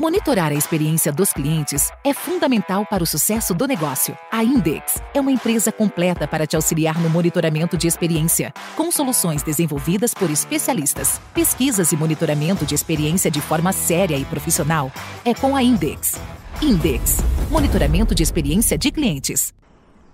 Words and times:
Monitorar 0.00 0.50
a 0.50 0.54
experiência 0.54 1.12
dos 1.12 1.30
clientes 1.30 1.92
é 2.02 2.14
fundamental 2.14 2.86
para 2.86 3.02
o 3.02 3.06
sucesso 3.06 3.52
do 3.52 3.66
negócio. 3.66 4.16
A 4.32 4.42
Index 4.42 4.94
é 5.12 5.20
uma 5.20 5.30
empresa 5.30 5.70
completa 5.70 6.26
para 6.26 6.46
te 6.46 6.56
auxiliar 6.56 6.98
no 6.98 7.10
monitoramento 7.10 7.76
de 7.76 7.86
experiência, 7.86 8.50
com 8.74 8.90
soluções 8.90 9.42
desenvolvidas 9.42 10.14
por 10.14 10.30
especialistas. 10.30 11.20
Pesquisas 11.34 11.92
e 11.92 11.98
monitoramento 11.98 12.64
de 12.64 12.74
experiência 12.74 13.30
de 13.30 13.42
forma 13.42 13.74
séria 13.74 14.16
e 14.16 14.24
profissional 14.24 14.90
é 15.22 15.34
com 15.34 15.54
a 15.54 15.62
Index. 15.62 16.18
Index 16.62 17.18
Monitoramento 17.50 18.14
de 18.14 18.22
experiência 18.22 18.78
de 18.78 18.90
clientes. 18.90 19.52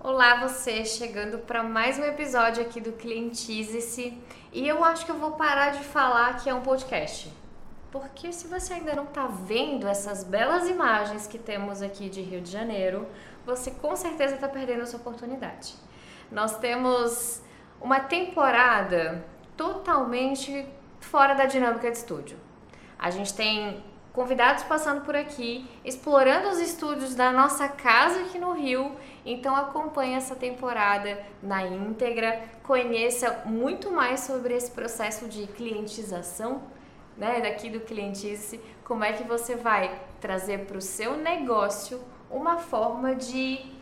Olá, 0.01 0.49
você 0.49 0.85
chegando 0.85 1.39
para 1.39 1.63
mais 1.63 1.97
um 1.97 2.03
episódio 2.03 2.61
aqui 2.61 2.81
do 2.81 2.91
Clientize-se. 2.91 4.19
E 4.53 4.67
eu 4.67 4.83
acho 4.83 5.07
que 5.07 5.13
eu 5.13 5.19
vou 5.21 5.35
parar 5.35 5.71
de 5.71 5.85
falar 5.85 6.43
que 6.43 6.51
é 6.51 6.55
um 6.55 6.61
podcast. 6.61 7.31
Porque 8.01 8.31
se 8.31 8.47
você 8.47 8.75
ainda 8.75 8.95
não 8.95 9.05
está 9.05 9.27
vendo 9.27 9.89
essas 9.89 10.23
belas 10.23 10.69
imagens 10.69 11.27
que 11.27 11.39
temos 11.39 11.81
aqui 11.81 12.11
de 12.11 12.21
Rio 12.21 12.43
de 12.43 12.51
Janeiro, 12.51 13.07
você 13.47 13.71
com 13.71 13.97
certeza 13.97 14.35
está 14.35 14.49
perdendo 14.49 14.83
essa 14.83 14.99
oportunidade. 14.99 15.75
Nós 16.31 16.59
temos 16.59 17.41
uma 17.81 18.01
temporada 18.01 19.25
totalmente 19.57 20.67
fora 21.01 21.35
da 21.35 21.47
dinâmica 21.47 21.91
de 21.91 21.97
estúdio. 21.97 22.37
A 22.99 23.11
gente 23.11 23.33
tem 23.33 23.83
convidados 24.13 24.63
passando 24.65 25.03
por 25.03 25.17
aqui, 25.17 25.67
explorando 25.83 26.49
os 26.49 26.59
estúdios 26.59 27.15
da 27.15 27.33
nossa 27.33 27.67
casa 27.67 28.21
aqui 28.21 28.39
no 28.39 28.53
Rio. 28.53 28.93
Então 29.25 29.57
acompanhe 29.57 30.15
essa 30.15 30.35
temporada 30.35 31.19
na 31.43 31.65
íntegra, 31.65 32.43
conheça 32.63 33.43
muito 33.47 33.91
mais 33.91 34.21
sobre 34.21 34.55
esse 34.55 34.71
processo 34.71 35.29
de 35.29 35.47
clientização 35.47 36.76
né, 37.17 37.41
daqui 37.41 37.71
do 37.71 37.81
Clientice, 37.81 38.61
como 38.85 39.05
é 39.05 39.13
que 39.13 39.25
você 39.25 39.57
vai 39.57 40.01
trazer 40.21 40.67
para 40.67 40.77
o 40.77 40.81
seu 40.81 41.17
negócio 41.17 42.01
uma 42.31 42.59
forma 42.59 43.15
de 43.15 43.77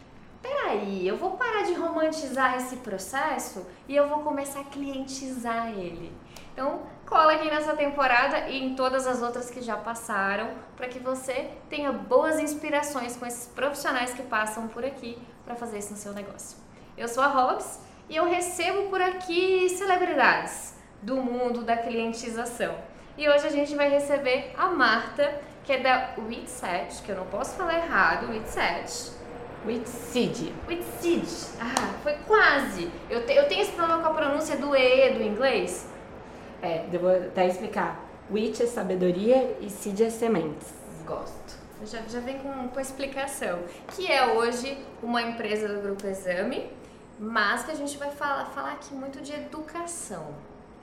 peraí, 0.44 1.08
eu 1.08 1.16
vou 1.16 1.38
parar 1.38 1.62
de 1.62 1.72
romantizar 1.72 2.56
esse 2.56 2.76
processo 2.76 3.66
e 3.88 3.96
eu 3.96 4.06
vou 4.06 4.18
começar 4.18 4.60
a 4.60 4.64
clientizar 4.64 5.70
ele. 5.70 6.12
Então, 6.52 6.82
cola 7.06 7.32
aqui 7.32 7.48
nessa 7.48 7.74
temporada 7.74 8.48
e 8.48 8.62
em 8.62 8.74
todas 8.76 9.06
as 9.06 9.22
outras 9.22 9.50
que 9.50 9.62
já 9.62 9.76
passaram, 9.76 10.50
para 10.76 10.86
que 10.86 10.98
você 10.98 11.50
tenha 11.70 11.90
boas 11.90 12.38
inspirações 12.38 13.16
com 13.16 13.24
esses 13.24 13.46
profissionais 13.48 14.12
que 14.12 14.22
passam 14.22 14.68
por 14.68 14.84
aqui 14.84 15.18
para 15.46 15.54
fazer 15.54 15.78
isso 15.78 15.92
no 15.92 15.96
seu 15.96 16.12
negócio. 16.12 16.58
Eu 16.96 17.08
sou 17.08 17.24
a 17.24 17.28
Hobbs 17.28 17.80
e 18.08 18.14
eu 18.14 18.26
recebo 18.26 18.90
por 18.90 19.00
aqui 19.00 19.68
celebridades 19.70 20.74
do 21.02 21.16
mundo 21.16 21.62
da 21.62 21.76
clientização. 21.76 22.74
E 23.16 23.28
hoje 23.28 23.46
a 23.46 23.50
gente 23.50 23.76
vai 23.76 23.88
receber 23.88 24.52
a 24.56 24.68
Marta, 24.68 25.40
que 25.62 25.72
é 25.72 25.78
da 25.78 26.14
Witset, 26.18 27.00
que 27.02 27.10
eu 27.10 27.16
não 27.16 27.26
posso 27.26 27.54
falar 27.54 27.78
errado, 27.78 28.28
Witset. 28.30 29.12
Witseed. 29.64 30.52
Witseed. 30.68 31.26
Ah, 31.60 31.94
foi 32.02 32.14
quase. 32.26 32.90
Eu, 33.08 33.24
te, 33.24 33.32
eu 33.32 33.48
tenho 33.48 33.62
esse 33.62 33.72
problema 33.72 34.02
com 34.02 34.08
a 34.08 34.14
pronúncia 34.14 34.56
do 34.56 34.74
E 34.76 35.10
do 35.10 35.22
inglês. 35.22 35.88
É, 36.60 36.84
eu 36.92 37.00
vou 37.00 37.10
até 37.10 37.46
explicar. 37.46 38.00
Witch 38.30 38.60
é 38.60 38.66
sabedoria 38.66 39.56
e 39.60 39.70
seed 39.70 40.00
é 40.00 40.10
sementes. 40.10 40.74
Gosto. 41.06 41.54
Já, 41.84 42.00
já 42.08 42.20
vem 42.20 42.38
com, 42.38 42.68
com 42.68 42.78
a 42.78 42.82
explicação. 42.82 43.60
Que 43.94 44.10
é 44.10 44.34
hoje 44.34 44.76
uma 45.02 45.22
empresa 45.22 45.68
do 45.68 45.80
Grupo 45.80 46.06
Exame, 46.06 46.70
mas 47.18 47.62
que 47.62 47.70
a 47.70 47.74
gente 47.74 47.96
vai 47.96 48.10
falar, 48.10 48.46
falar 48.46 48.72
aqui 48.72 48.92
muito 48.92 49.20
de 49.20 49.32
educação. 49.32 50.34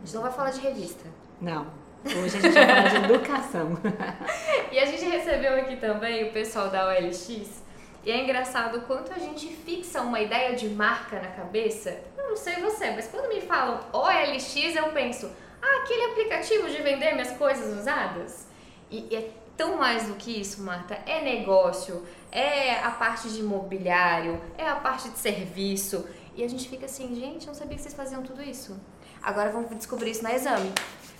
A 0.01 0.05
gente 0.05 0.15
não 0.15 0.21
vai 0.21 0.31
falar 0.31 0.51
de 0.51 0.61
revista. 0.61 1.07
Não. 1.39 1.80
Hoje 2.03 2.37
a 2.37 2.41
gente 2.41 2.53
vai 2.53 2.65
falar 2.65 2.87
de 2.87 3.13
educação. 3.13 3.77
e 4.71 4.79
a 4.79 4.85
gente 4.85 5.05
recebeu 5.05 5.53
aqui 5.55 5.75
também 5.75 6.29
o 6.29 6.33
pessoal 6.33 6.69
da 6.69 6.87
OLX. 6.87 7.61
E 8.03 8.11
é 8.11 8.23
engraçado 8.23 8.79
o 8.79 8.81
quanto 8.81 9.13
a 9.13 9.19
gente 9.19 9.47
fixa 9.47 10.01
uma 10.01 10.19
ideia 10.19 10.55
de 10.55 10.67
marca 10.69 11.19
na 11.19 11.27
cabeça. 11.27 12.01
Eu 12.17 12.29
não 12.29 12.35
sei 12.35 12.55
você, 12.55 12.89
mas 12.91 13.07
quando 13.07 13.27
me 13.27 13.41
falam 13.41 13.79
OLX, 13.93 14.75
eu 14.75 14.89
penso, 14.89 15.29
ah, 15.61 15.81
aquele 15.83 16.11
aplicativo 16.11 16.67
de 16.69 16.81
vender 16.81 17.13
minhas 17.13 17.31
coisas 17.37 17.77
usadas. 17.77 18.47
E 18.89 19.15
é 19.15 19.29
tão 19.55 19.77
mais 19.77 20.07
do 20.07 20.15
que 20.15 20.41
isso, 20.41 20.63
Marta. 20.63 20.97
É 21.05 21.21
negócio, 21.21 22.03
é 22.31 22.79
a 22.79 22.89
parte 22.89 23.29
de 23.29 23.41
imobiliário, 23.41 24.41
é 24.57 24.67
a 24.67 24.75
parte 24.75 25.07
de 25.09 25.19
serviço. 25.19 26.07
E 26.35 26.43
a 26.43 26.49
gente 26.49 26.67
fica 26.67 26.85
assim, 26.85 27.13
gente, 27.13 27.45
eu 27.45 27.47
não 27.47 27.53
sabia 27.53 27.75
que 27.75 27.83
vocês 27.83 27.93
faziam 27.93 28.23
tudo 28.23 28.41
isso. 28.41 28.79
Agora 29.21 29.51
vamos 29.51 29.75
descobrir 29.77 30.11
isso 30.11 30.23
na 30.23 30.33
exame. 30.33 30.71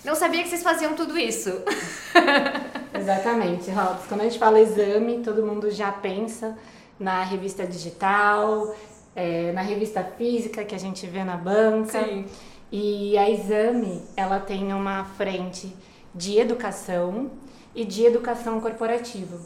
Não 0.04 0.14
sabia 0.16 0.42
que 0.42 0.48
vocês 0.48 0.62
faziam 0.62 0.94
tudo 0.94 1.16
isso. 1.16 1.50
Exatamente, 2.92 3.70
Robson. 3.70 4.06
Quando 4.08 4.20
a 4.22 4.24
gente 4.24 4.38
fala 4.38 4.60
exame, 4.60 5.22
todo 5.22 5.46
mundo 5.46 5.70
já 5.70 5.92
pensa 5.92 6.58
na 6.98 7.22
revista 7.22 7.64
digital, 7.64 8.74
é, 9.14 9.52
na 9.52 9.62
revista 9.62 10.02
física 10.02 10.64
que 10.64 10.74
a 10.74 10.78
gente 10.78 11.06
vê 11.06 11.22
na 11.22 11.36
banca. 11.36 12.02
Sim. 12.04 12.26
E 12.70 13.16
a 13.16 13.30
exame, 13.30 14.02
ela 14.16 14.40
tem 14.40 14.72
uma 14.72 15.04
frente 15.04 15.74
de 16.14 16.38
educação 16.38 17.30
e 17.74 17.84
de 17.84 18.04
educação 18.04 18.60
corporativa. 18.60 19.38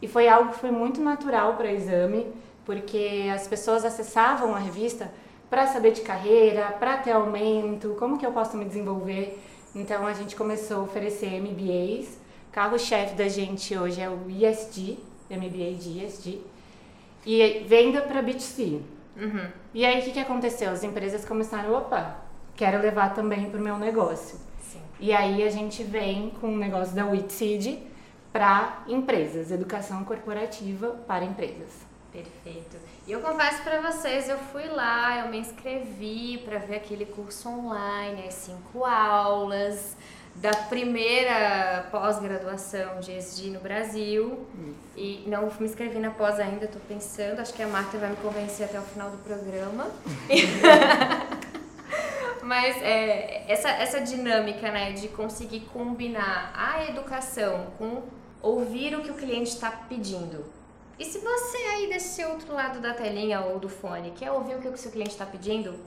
E 0.00 0.08
foi 0.08 0.28
algo 0.28 0.52
que 0.52 0.58
foi 0.58 0.70
muito 0.70 1.00
natural 1.00 1.54
para 1.54 1.68
a 1.68 1.72
exame, 1.72 2.26
porque 2.64 3.28
as 3.34 3.46
pessoas 3.46 3.84
acessavam 3.84 4.54
a 4.54 4.58
revista 4.58 5.10
para 5.50 5.66
saber 5.66 5.92
de 5.92 6.02
carreira, 6.02 6.72
para 6.72 6.98
ter 6.98 7.12
aumento, 7.12 7.96
como 7.98 8.18
que 8.18 8.26
eu 8.26 8.32
posso 8.32 8.56
me 8.56 8.64
desenvolver. 8.64 9.42
Então 9.74 10.06
a 10.06 10.12
gente 10.12 10.36
começou 10.36 10.78
a 10.78 10.82
oferecer 10.82 11.40
MBAs. 11.40 12.18
Carro-chefe 12.52 13.14
da 13.14 13.28
gente 13.28 13.76
hoje 13.76 14.00
é 14.00 14.08
o 14.08 14.28
ISD, 14.28 14.98
MBA 15.30 15.74
de 15.78 16.04
ISD. 16.04 16.40
E 17.26 17.64
venda 17.66 18.00
para 18.02 18.22
B2C. 18.22 18.80
Uhum. 19.16 19.48
E 19.74 19.84
aí 19.84 20.00
o 20.00 20.04
que, 20.04 20.12
que 20.12 20.20
aconteceu? 20.20 20.70
As 20.70 20.82
empresas 20.82 21.24
começaram, 21.24 21.74
opa, 21.74 22.16
quero 22.56 22.80
levar 22.80 23.14
também 23.14 23.50
para 23.50 23.60
o 23.60 23.62
meu 23.62 23.78
negócio. 23.78 24.38
Sim. 24.60 24.80
E 25.00 25.12
aí 25.12 25.42
a 25.42 25.50
gente 25.50 25.82
vem 25.82 26.30
com 26.40 26.48
o 26.48 26.56
negócio 26.56 26.94
da 26.94 27.06
WITSEED 27.06 27.82
para 28.32 28.84
empresas, 28.86 29.50
educação 29.50 30.04
corporativa 30.04 30.90
para 31.06 31.24
empresas. 31.24 31.86
Perfeito. 32.12 32.76
E 33.08 33.12
eu 33.12 33.22
confesso 33.22 33.62
para 33.62 33.80
vocês, 33.80 34.28
eu 34.28 34.36
fui 34.36 34.66
lá, 34.66 35.20
eu 35.20 35.30
me 35.30 35.38
inscrevi 35.38 36.36
para 36.44 36.58
ver 36.58 36.76
aquele 36.76 37.06
curso 37.06 37.48
online, 37.48 38.28
as 38.28 38.34
cinco 38.34 38.84
aulas 38.84 39.96
da 40.34 40.50
primeira 40.50 41.88
pós-graduação 41.90 43.00
de 43.00 43.12
ESG 43.12 43.48
no 43.48 43.60
Brasil. 43.60 44.46
Isso. 44.54 44.74
E 44.94 45.24
não 45.26 45.50
me 45.58 45.66
inscrevi 45.66 45.98
na 45.98 46.10
pós 46.10 46.38
ainda, 46.38 46.66
estou 46.66 46.82
pensando, 46.86 47.40
acho 47.40 47.54
que 47.54 47.62
a 47.62 47.66
Marta 47.66 47.96
vai 47.96 48.10
me 48.10 48.16
convencer 48.16 48.66
até 48.66 48.78
o 48.78 48.82
final 48.82 49.08
do 49.08 49.16
programa. 49.24 49.86
Mas 52.44 52.76
é, 52.82 53.50
essa, 53.50 53.70
essa 53.70 54.02
dinâmica 54.02 54.70
né, 54.70 54.92
de 54.92 55.08
conseguir 55.08 55.60
combinar 55.72 56.52
a 56.54 56.84
educação 56.84 57.68
com 57.78 58.02
ouvir 58.42 58.94
o 58.94 59.02
que 59.02 59.10
o 59.10 59.14
cliente 59.14 59.48
está 59.48 59.70
pedindo 59.70 60.57
e 60.98 61.04
se 61.04 61.18
você 61.18 61.56
aí 61.56 61.88
desse 61.88 62.24
outro 62.24 62.52
lado 62.52 62.80
da 62.80 62.92
telinha 62.92 63.40
ou 63.40 63.60
do 63.60 63.68
fone 63.68 64.10
quer 64.10 64.32
ouvir 64.32 64.56
o 64.56 64.60
que 64.60 64.66
o 64.66 64.76
seu 64.76 64.90
cliente 64.90 65.12
está 65.12 65.24
pedindo, 65.24 65.78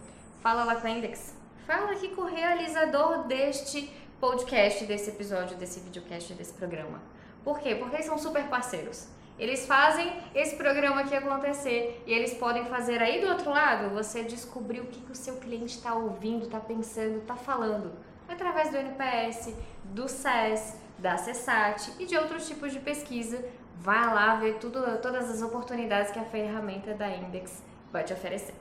fala 0.42 0.64
lá 0.64 0.76
com 0.76 0.88
a 0.88 0.90
Index. 0.90 1.36
Fala 1.68 1.92
aqui 1.92 2.08
com 2.10 2.22
o 2.22 2.26
realizador 2.26 3.24
deste 3.28 3.92
podcast, 4.22 4.86
desse 4.86 5.10
episódio, 5.10 5.58
desse 5.58 5.82
videocast, 5.82 6.34
desse 6.34 6.54
programa. 6.54 7.02
Por 7.44 7.60
quê? 7.60 7.76
Porque 7.76 7.98
eles 7.98 8.06
são 8.06 8.18
super 8.18 8.44
parceiros. 8.48 9.08
Eles 9.38 9.66
fazem 9.66 10.14
esse 10.34 10.56
programa 10.56 11.02
aqui 11.02 11.16
acontecer 11.16 12.02
e 12.06 12.14
eles 12.14 12.36
podem 12.36 12.66
fazer 12.68 13.02
aí 13.02 13.20
do 13.20 13.28
outro 13.28 13.50
lado 13.50 13.94
você 13.94 14.24
descobrir 14.24 14.80
o 14.80 14.86
que, 14.86 15.02
que 15.02 15.12
o 15.12 15.16
seu 15.16 15.38
cliente 15.38 15.76
está 15.76 15.94
ouvindo, 15.94 16.46
está 16.46 16.60
pensando, 16.60 17.18
está 17.18 17.36
falando. 17.36 17.92
Através 18.30 18.70
do 18.70 18.78
NPS, 18.78 19.54
do 19.84 20.08
SES, 20.08 20.76
da 20.98 21.18
CESAT 21.18 21.92
e 22.00 22.06
de 22.06 22.16
outros 22.16 22.48
tipos 22.48 22.72
de 22.72 22.80
pesquisa 22.80 23.44
Vá 23.80 24.14
lá 24.14 24.36
ver 24.36 24.56
tudo, 24.56 24.80
todas 25.02 25.30
as 25.30 25.42
oportunidades 25.42 26.12
que 26.12 26.20
a 26.20 26.24
ferramenta 26.24 26.94
da 26.94 27.10
Index 27.10 27.64
vai 27.92 28.04
te 28.04 28.14
oferecer. 28.14 28.54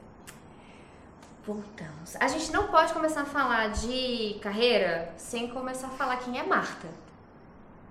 Voltamos. 1.46 2.16
A 2.18 2.28
gente 2.28 2.52
não 2.52 2.68
pode 2.68 2.92
começar 2.92 3.22
a 3.22 3.26
falar 3.26 3.68
de 3.68 4.38
carreira 4.40 5.12
sem 5.16 5.48
começar 5.48 5.88
a 5.88 5.90
falar 5.90 6.16
quem 6.16 6.38
é 6.38 6.42
Marta. 6.42 6.88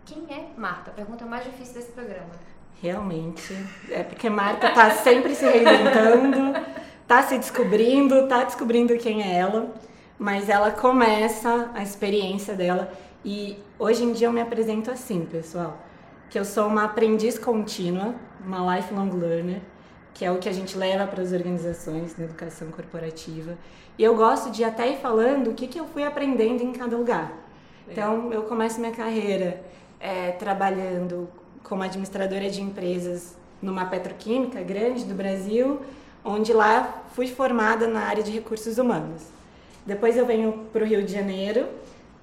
Quem 0.05 0.25
é 0.29 0.47
Marta? 0.57 0.91
Pergunta 0.91 1.25
mais 1.25 1.43
difícil 1.43 1.75
desse 1.75 1.91
programa. 1.91 2.31
Realmente. 2.81 3.53
É 3.89 4.03
porque 4.03 4.29
Marta 4.29 4.69
está 4.69 4.91
sempre 4.91 5.35
se 5.35 5.45
reinventando, 5.45 6.57
está 7.01 7.23
se 7.23 7.37
descobrindo, 7.37 8.15
está 8.23 8.43
descobrindo 8.43 8.97
quem 8.97 9.21
é 9.21 9.35
ela, 9.35 9.71
mas 10.17 10.49
ela 10.49 10.71
começa 10.71 11.69
a 11.75 11.83
experiência 11.83 12.55
dela 12.55 12.91
e 13.23 13.61
hoje 13.77 14.03
em 14.03 14.13
dia 14.13 14.27
eu 14.27 14.31
me 14.31 14.41
apresento 14.41 14.89
assim, 14.89 15.25
pessoal 15.25 15.88
que 16.29 16.37
eu 16.37 16.45
sou 16.45 16.67
uma 16.67 16.83
aprendiz 16.83 17.39
contínua, 17.39 18.13
uma 18.45 18.75
lifelong 18.75 19.09
learner, 19.09 19.61
que 20.13 20.23
é 20.23 20.31
o 20.31 20.37
que 20.37 20.47
a 20.47 20.51
gente 20.53 20.77
leva 20.77 21.07
para 21.07 21.23
as 21.23 21.31
organizações 21.31 22.17
na 22.17 22.25
educação 22.25 22.69
corporativa. 22.69 23.57
E 23.97 24.03
eu 24.03 24.15
gosto 24.15 24.51
de 24.51 24.63
até 24.63 24.91
ir 24.91 24.97
falando 24.97 25.51
o 25.51 25.53
que, 25.53 25.67
que 25.67 25.79
eu 25.79 25.85
fui 25.85 26.03
aprendendo 26.03 26.61
em 26.61 26.71
cada 26.71 26.95
lugar. 26.95 27.33
Então, 27.87 28.31
eu 28.31 28.43
começo 28.43 28.79
minha 28.79 28.91
carreira 28.91 29.61
é, 29.99 30.31
trabalhando 30.31 31.27
como 31.63 31.83
administradora 31.83 32.49
de 32.49 32.61
empresas 32.61 33.35
numa 33.61 33.85
petroquímica 33.85 34.61
grande 34.61 35.05
do 35.05 35.15
Brasil, 35.15 35.81
onde 36.23 36.53
lá 36.53 37.03
fui 37.13 37.27
formada 37.27 37.87
na 37.87 38.01
área 38.01 38.21
de 38.21 38.31
recursos 38.31 38.77
humanos. 38.77 39.23
Depois 39.85 40.15
eu 40.15 40.25
venho 40.25 40.65
para 40.71 40.83
o 40.83 40.87
Rio 40.87 41.03
de 41.03 41.11
Janeiro, 41.11 41.67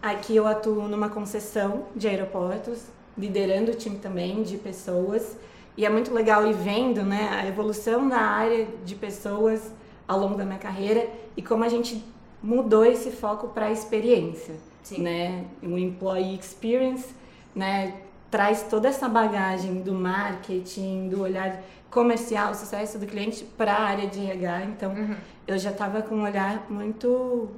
aqui 0.01 0.37
eu 0.37 0.47
atuo 0.47 0.87
numa 0.89 1.09
concessão 1.09 1.87
de 1.97 2.07
aeroportos, 2.07 2.85
liderando 3.17 3.73
o 3.73 3.75
time 3.75 3.99
também 3.99 4.43
de 4.43 4.57
pessoas, 4.57 5.37
e 5.77 5.85
é 5.85 5.91
muito 5.91 6.13
legal 6.13 6.47
ir 6.47 6.55
vendo 6.55 7.03
né, 7.03 7.29
a 7.31 7.47
evolução 7.47 8.09
da 8.09 8.19
área 8.19 8.67
de 8.85 8.95
pessoas 8.95 9.71
ao 10.09 10.19
longo 10.19 10.37
da 10.37 10.45
minha 10.45 10.59
carreira 10.59 11.09
e 11.37 11.43
como 11.43 11.65
a 11.65 11.69
gente 11.69 12.03
mudou 12.43 12.85
esse 12.85 13.11
foco 13.11 13.49
para 13.49 13.67
a 13.67 13.73
experiência, 13.73 14.55
Sim. 14.83 15.03
né? 15.03 15.45
O 15.63 15.77
employee 15.77 16.39
experience, 16.39 17.15
né? 17.55 17.95
Traz 18.31 18.63
toda 18.65 18.89
essa 18.89 19.09
bagagem 19.09 19.83
do 19.83 19.93
marketing, 19.93 21.09
do 21.09 21.23
olhar 21.23 21.63
comercial, 21.91 22.55
sucesso 22.55 22.99
do 22.99 23.07
cliente 23.07 23.45
para 23.45 23.73
a 23.73 23.83
área 23.83 24.07
de 24.07 24.21
RH. 24.25 24.65
Então, 24.65 24.93
uhum. 24.93 25.17
eu 25.47 25.59
já 25.59 25.71
estava 25.71 26.03
com 26.03 26.17
um 26.17 26.23
olhar 26.23 26.67
muito, 26.71 27.49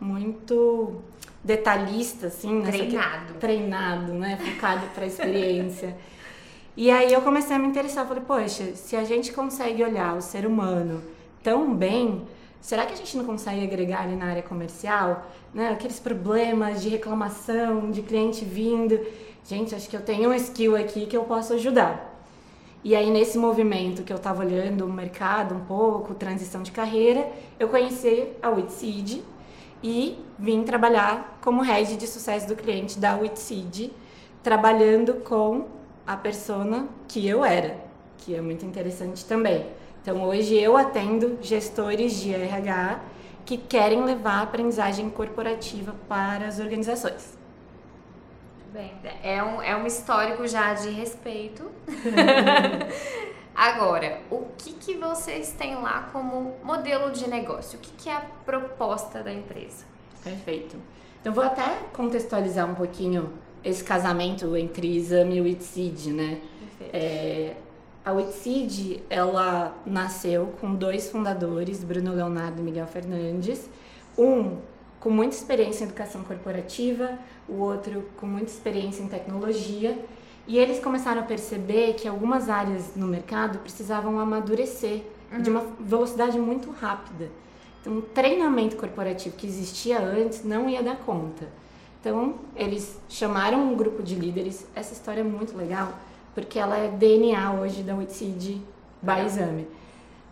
muito 0.00 1.00
detalhista, 1.44 2.28
assim, 2.28 2.62
treinado, 2.62 3.34
treinado, 3.34 4.12
né? 4.14 4.38
Focado 4.38 4.86
para 4.94 5.04
a 5.04 5.06
experiência. 5.06 5.94
e 6.74 6.90
aí 6.90 7.12
eu 7.12 7.20
comecei 7.20 7.54
a 7.54 7.58
me 7.58 7.68
interessar, 7.68 8.06
falei, 8.06 8.22
poxa, 8.26 8.74
se 8.74 8.96
a 8.96 9.04
gente 9.04 9.32
consegue 9.32 9.84
olhar 9.84 10.16
o 10.16 10.22
ser 10.22 10.46
humano 10.46 11.02
tão 11.42 11.74
bem, 11.74 12.22
será 12.62 12.86
que 12.86 12.94
a 12.94 12.96
gente 12.96 13.14
não 13.18 13.24
consegue 13.26 13.62
agregar 13.62 14.02
ali 14.02 14.16
na 14.16 14.24
área 14.24 14.42
comercial? 14.42 15.30
Né? 15.52 15.68
Aqueles 15.68 16.00
problemas 16.00 16.82
de 16.82 16.88
reclamação, 16.88 17.90
de 17.90 18.00
cliente 18.00 18.42
vindo. 18.42 18.98
Gente, 19.44 19.74
acho 19.74 19.90
que 19.90 19.96
eu 19.96 20.00
tenho 20.00 20.30
um 20.30 20.34
skill 20.34 20.74
aqui 20.74 21.04
que 21.04 21.16
eu 21.16 21.24
posso 21.24 21.52
ajudar. 21.52 22.12
E 22.82 22.94
aí, 22.94 23.10
nesse 23.10 23.38
movimento 23.38 24.02
que 24.02 24.12
eu 24.12 24.16
estava 24.16 24.44
olhando 24.44 24.84
o 24.84 24.92
mercado 24.92 25.54
um 25.54 25.60
pouco, 25.60 26.14
transição 26.14 26.62
de 26.62 26.70
carreira, 26.70 27.30
eu 27.58 27.68
conheci 27.68 28.28
a 28.42 28.50
Witseed 28.50 29.22
e 29.84 30.18
vim 30.38 30.64
trabalhar 30.64 31.38
como 31.42 31.60
head 31.60 31.98
de 31.98 32.06
sucesso 32.06 32.48
do 32.48 32.56
cliente 32.56 32.98
da 32.98 33.16
Witseed, 33.16 33.92
trabalhando 34.42 35.16
com 35.16 35.66
a 36.06 36.16
persona 36.16 36.88
que 37.06 37.28
eu 37.28 37.44
era, 37.44 37.76
que 38.16 38.34
é 38.34 38.40
muito 38.40 38.64
interessante 38.64 39.26
também. 39.26 39.66
Então, 40.00 40.22
hoje 40.22 40.54
eu 40.54 40.74
atendo 40.74 41.38
gestores 41.42 42.18
de 42.18 42.34
RH 42.34 43.00
que 43.44 43.58
querem 43.58 44.02
levar 44.04 44.38
a 44.38 44.42
aprendizagem 44.42 45.10
corporativa 45.10 45.94
para 46.08 46.46
as 46.46 46.58
organizações. 46.58 47.36
Bem, 48.72 48.90
é 49.22 49.42
um, 49.42 49.62
é 49.62 49.76
um 49.76 49.86
histórico 49.86 50.48
já 50.48 50.72
de 50.72 50.88
respeito. 50.88 51.70
Agora, 53.54 54.20
o 54.30 54.46
que, 54.58 54.72
que 54.72 54.96
vocês 54.96 55.52
têm 55.52 55.76
lá 55.76 56.08
como 56.12 56.56
modelo 56.64 57.12
de 57.12 57.28
negócio? 57.28 57.78
O 57.78 57.82
que, 57.82 57.90
que 57.92 58.08
é 58.08 58.14
a 58.14 58.20
proposta 58.44 59.22
da 59.22 59.32
empresa? 59.32 59.84
Perfeito. 60.22 60.76
Então, 61.20 61.32
vou 61.32 61.44
até 61.44 61.78
contextualizar 61.92 62.68
um 62.68 62.74
pouquinho 62.74 63.32
esse 63.62 63.82
casamento 63.82 64.56
entre 64.56 64.96
exame 64.96 65.36
e 65.36 65.40
o 65.40 65.46
ITSID, 65.46 66.12
né? 66.12 66.40
Perfeito. 66.78 66.94
É, 66.94 67.56
a 68.04 68.12
Witseed, 68.12 69.02
ela 69.08 69.74
nasceu 69.86 70.52
com 70.60 70.74
dois 70.74 71.10
fundadores, 71.10 71.82
Bruno 71.82 72.12
Leonardo 72.12 72.60
e 72.60 72.62
Miguel 72.62 72.86
Fernandes. 72.86 73.66
Um 74.18 74.58
com 75.00 75.08
muita 75.08 75.34
experiência 75.34 75.84
em 75.84 75.86
educação 75.86 76.22
corporativa, 76.22 77.18
o 77.48 77.60
outro 77.60 78.04
com 78.18 78.26
muita 78.26 78.50
experiência 78.50 79.02
em 79.02 79.08
tecnologia. 79.08 79.98
E 80.46 80.58
eles 80.58 80.78
começaram 80.78 81.22
a 81.22 81.24
perceber 81.24 81.94
que 81.94 82.06
algumas 82.06 82.50
áreas 82.50 82.94
no 82.94 83.06
mercado 83.06 83.58
precisavam 83.60 84.18
amadurecer 84.18 85.02
uhum. 85.32 85.42
de 85.42 85.50
uma 85.50 85.66
velocidade 85.80 86.38
muito 86.38 86.70
rápida. 86.70 87.30
Então, 87.80 87.98
o 87.98 88.02
treinamento 88.02 88.76
corporativo 88.76 89.36
que 89.36 89.46
existia 89.46 90.00
antes 90.00 90.44
não 90.44 90.68
ia 90.68 90.82
dar 90.82 90.96
conta. 90.96 91.48
Então, 92.00 92.34
eles 92.54 92.98
chamaram 93.08 93.72
um 93.72 93.76
grupo 93.76 94.02
de 94.02 94.14
líderes. 94.14 94.66
Essa 94.74 94.92
história 94.92 95.20
é 95.20 95.24
muito 95.24 95.56
legal 95.56 95.92
porque 96.34 96.58
ela 96.58 96.76
é 96.76 96.88
DNA 96.88 97.52
hoje 97.52 97.82
da 97.82 97.94
Witseed 97.94 98.60
by 99.00 99.20
Exame. 99.24 99.66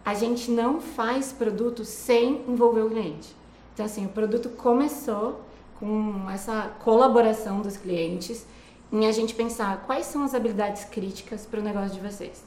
A 0.05 0.15
gente 0.15 0.51
não 0.51 0.81
faz 0.81 1.33
produto 1.33 1.85
sem 1.85 2.43
envolver 2.49 2.83
o 2.83 2.91
cliente. 2.91 3.35
Então, 3.73 3.87
assim, 3.87 4.05
o 4.05 4.09
produto 4.09 4.51
começou 4.51 5.41
com 5.79 6.29
essa 6.29 6.71
colaboração 6.81 7.61
dos 7.61 7.77
clientes 7.77 8.47
em 8.93 9.07
a 9.07 9.13
gente 9.13 9.35
pensar 9.35 9.85
quais 9.87 10.07
são 10.07 10.23
as 10.23 10.35
habilidades 10.35 10.85
críticas 10.85 11.47
para 11.47 11.61
o 11.61 11.63
negócio 11.63 11.99
de 11.99 12.01
vocês. 12.01 12.45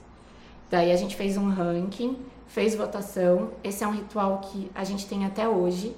Daí 0.69 0.91
a 0.91 0.95
gente 0.95 1.15
fez 1.15 1.37
um 1.37 1.49
ranking, 1.49 2.17
fez 2.47 2.75
votação. 2.75 3.51
Esse 3.63 3.83
é 3.83 3.87
um 3.87 3.91
ritual 3.91 4.39
que 4.39 4.69
a 4.75 4.83
gente 4.83 5.07
tem 5.07 5.25
até 5.25 5.47
hoje. 5.47 5.95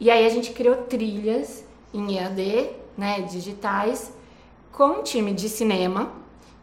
E 0.00 0.10
aí 0.10 0.24
a 0.24 0.28
gente 0.30 0.52
criou 0.52 0.76
trilhas 0.76 1.64
em 1.92 2.16
EAD, 2.16 2.70
né, 2.96 3.20
digitais, 3.22 4.12
com 4.72 5.00
um 5.00 5.02
time 5.02 5.32
de 5.32 5.48
cinema 5.48 6.12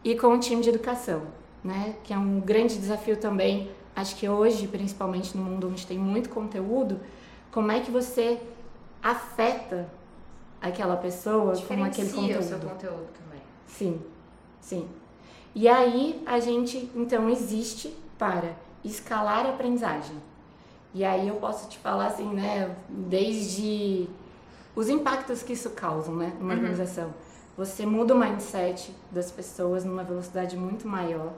e 0.02 0.16
com 0.16 0.28
o 0.28 0.38
time 0.38 0.62
de 0.62 0.70
educação, 0.70 1.22
né? 1.62 1.96
Que 2.02 2.12
é 2.12 2.18
um 2.18 2.40
grande 2.40 2.76
desafio 2.78 3.16
também. 3.16 3.70
Acho 3.94 4.16
que 4.16 4.28
hoje, 4.28 4.66
principalmente 4.66 5.36
no 5.36 5.44
mundo 5.44 5.68
onde 5.68 5.86
tem 5.86 5.98
muito 5.98 6.30
conteúdo, 6.30 7.00
como 7.50 7.70
é 7.72 7.80
que 7.80 7.90
você 7.90 8.38
afeta 9.02 9.88
aquela 10.68 10.96
pessoa 10.96 11.56
com 11.56 11.84
aquele 11.84 12.10
conteúdo? 12.10 12.40
o 12.40 12.42
seu 12.42 12.58
conteúdo 12.58 13.06
também. 13.18 13.40
Sim, 13.66 14.00
sim. 14.60 14.88
E 15.54 15.68
aí 15.68 16.22
a 16.26 16.38
gente 16.38 16.90
então 16.94 17.28
existe 17.28 17.96
para 18.18 18.54
escalar 18.84 19.46
a 19.46 19.50
aprendizagem. 19.50 20.16
E 20.94 21.04
aí 21.04 21.28
eu 21.28 21.36
posso 21.36 21.68
te 21.68 21.78
falar 21.78 22.06
assim, 22.06 22.28
né, 22.32 22.74
desde 22.88 24.08
os 24.74 24.88
impactos 24.88 25.42
que 25.42 25.52
isso 25.52 25.70
causa, 25.70 26.10
né, 26.12 26.32
numa 26.38 26.54
uhum. 26.54 26.60
organização 26.60 27.12
você 27.56 27.86
muda 27.86 28.14
o 28.14 28.18
mindset 28.18 28.94
das 29.10 29.30
pessoas 29.30 29.84
numa 29.84 30.04
velocidade 30.04 30.56
muito 30.56 30.86
maior. 30.86 31.32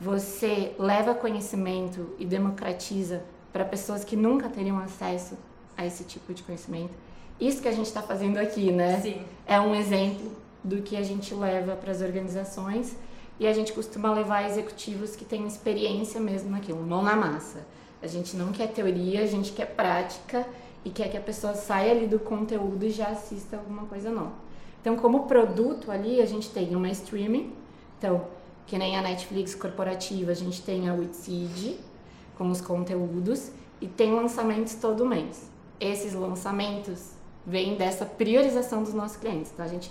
Você 0.00 0.74
leva 0.78 1.14
conhecimento 1.14 2.12
e 2.18 2.26
democratiza 2.26 3.22
para 3.52 3.64
pessoas 3.64 4.02
que 4.02 4.16
nunca 4.16 4.48
teriam 4.48 4.78
acesso 4.78 5.38
a 5.76 5.86
esse 5.86 6.02
tipo 6.02 6.34
de 6.34 6.42
conhecimento. 6.42 6.92
Isso 7.40 7.60
que 7.60 7.68
a 7.68 7.72
gente 7.72 7.86
está 7.86 8.02
fazendo 8.02 8.38
aqui, 8.38 8.70
né? 8.70 9.00
Sim. 9.00 9.20
É 9.46 9.60
um 9.60 9.74
exemplo 9.74 10.32
do 10.62 10.82
que 10.82 10.96
a 10.96 11.02
gente 11.02 11.34
leva 11.34 11.76
para 11.76 11.90
as 11.90 12.00
organizações 12.00 12.96
e 13.38 13.46
a 13.46 13.52
gente 13.52 13.72
costuma 13.72 14.12
levar 14.12 14.48
executivos 14.48 15.16
que 15.16 15.24
têm 15.24 15.46
experiência 15.46 16.20
mesmo 16.20 16.50
naquilo, 16.50 16.80
mão 16.82 17.02
na 17.02 17.16
massa. 17.16 17.66
A 18.00 18.06
gente 18.06 18.36
não 18.36 18.52
quer 18.52 18.68
teoria, 18.68 19.22
a 19.22 19.26
gente 19.26 19.52
quer 19.52 19.66
prática 19.66 20.46
e 20.84 20.90
quer 20.90 21.10
que 21.10 21.16
a 21.16 21.20
pessoa 21.20 21.54
saia 21.54 21.92
ali 21.92 22.06
do 22.06 22.18
conteúdo 22.18 22.84
e 22.84 22.90
já 22.90 23.08
assista 23.08 23.56
alguma 23.56 23.86
coisa 23.86 24.10
nova. 24.10 24.32
Então, 24.80 24.96
como 24.96 25.26
produto 25.26 25.90
ali, 25.90 26.20
a 26.20 26.26
gente 26.26 26.50
tem 26.50 26.76
uma 26.76 26.90
streaming, 26.90 27.52
então, 27.98 28.26
que 28.66 28.76
nem 28.76 28.96
a 28.96 29.02
Netflix 29.02 29.54
corporativa, 29.54 30.30
a 30.30 30.34
gente 30.34 30.62
tem 30.62 30.88
a 30.88 30.94
Witseed 30.94 31.80
com 32.36 32.50
os 32.50 32.60
conteúdos 32.60 33.50
e 33.80 33.88
tem 33.88 34.12
lançamentos 34.12 34.74
todo 34.74 35.06
mês. 35.06 35.50
Esses 35.80 36.12
lançamentos 36.12 37.13
vêm 37.46 37.76
dessa 37.76 38.04
priorização 38.04 38.82
dos 38.82 38.94
nossos 38.94 39.16
clientes. 39.16 39.50
Então, 39.52 39.64
a 39.64 39.68
gente, 39.68 39.90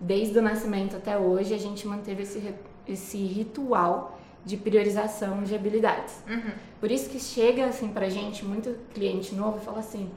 desde 0.00 0.38
o 0.38 0.42
nascimento 0.42 0.96
até 0.96 1.18
hoje, 1.18 1.54
a 1.54 1.58
gente 1.58 1.86
manteve 1.86 2.22
esse, 2.22 2.54
esse 2.86 3.18
ritual 3.18 4.18
de 4.44 4.56
priorização 4.56 5.42
de 5.42 5.54
habilidades. 5.54 6.22
Uhum. 6.28 6.52
Por 6.80 6.90
isso 6.90 7.08
que 7.08 7.18
chega 7.18 7.66
assim 7.66 7.88
pra 7.88 8.08
gente 8.08 8.44
muito 8.44 8.76
cliente 8.92 9.34
novo 9.34 9.58
e 9.60 9.64
fala 9.64 9.80
assim: 9.80 10.10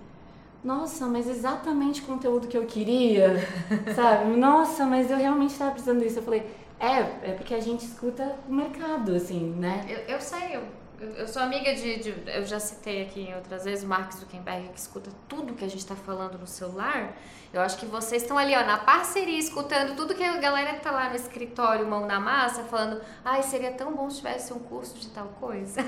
nossa, 0.64 1.06
mas 1.08 1.30
exatamente 1.30 2.02
o 2.02 2.06
conteúdo 2.06 2.48
que 2.48 2.58
eu 2.58 2.66
queria, 2.66 3.36
sabe? 3.96 4.36
Nossa, 4.36 4.86
mas 4.86 5.10
eu 5.10 5.18
realmente 5.18 5.52
estava 5.52 5.72
precisando 5.72 6.02
disso. 6.02 6.20
Eu 6.20 6.24
falei, 6.24 6.44
é, 6.80 7.30
é 7.30 7.34
porque 7.36 7.54
a 7.54 7.60
gente 7.60 7.86
escuta 7.86 8.36
o 8.48 8.54
mercado, 8.54 9.16
assim, 9.16 9.56
né? 9.58 9.86
Eu, 9.88 10.16
eu 10.16 10.22
sei, 10.22 10.56
eu, 10.56 10.64
eu 11.00 11.28
sou 11.28 11.42
amiga 11.42 11.74
de, 11.76 12.00
de, 12.00 12.14
Eu 12.28 12.46
já 12.46 12.60
citei 12.60 13.04
aqui 13.04 13.22
em 13.22 13.36
outras 13.36 13.66
vezes 13.66 13.84
o 13.84 13.88
Mark 13.88 14.12
Zuckerberg, 14.14 14.70
que 14.70 14.80
escuta 14.80 15.12
tudo 15.28 15.54
que 15.54 15.64
a 15.64 15.68
gente 15.68 15.80
está 15.80 15.96
falando 15.96 16.38
no 16.38 16.48
celular. 16.48 17.16
Eu 17.54 17.62
acho 17.62 17.78
que 17.78 17.86
vocês 17.86 18.24
estão 18.24 18.38
ali, 18.38 18.56
ó, 18.56 18.66
na 18.66 18.78
parceria, 18.78 19.38
escutando 19.38 19.96
tudo 19.96 20.16
que 20.16 20.24
a 20.24 20.38
galera 20.38 20.74
que 20.74 20.82
tá 20.82 20.92
lá 20.92 21.10
no 21.10 21.16
escritório, 21.16 21.88
mão 21.88 22.06
na 22.06 22.20
massa, 22.20 22.64
falando, 22.64 23.02
ai, 23.24 23.44
seria 23.44 23.72
tão 23.72 23.96
bom 23.96 24.10
se 24.10 24.18
tivesse 24.18 24.52
um 24.54 24.60
curso 24.60 24.98
de 24.98 25.10
tal 25.10 25.28
coisa. 25.40 25.82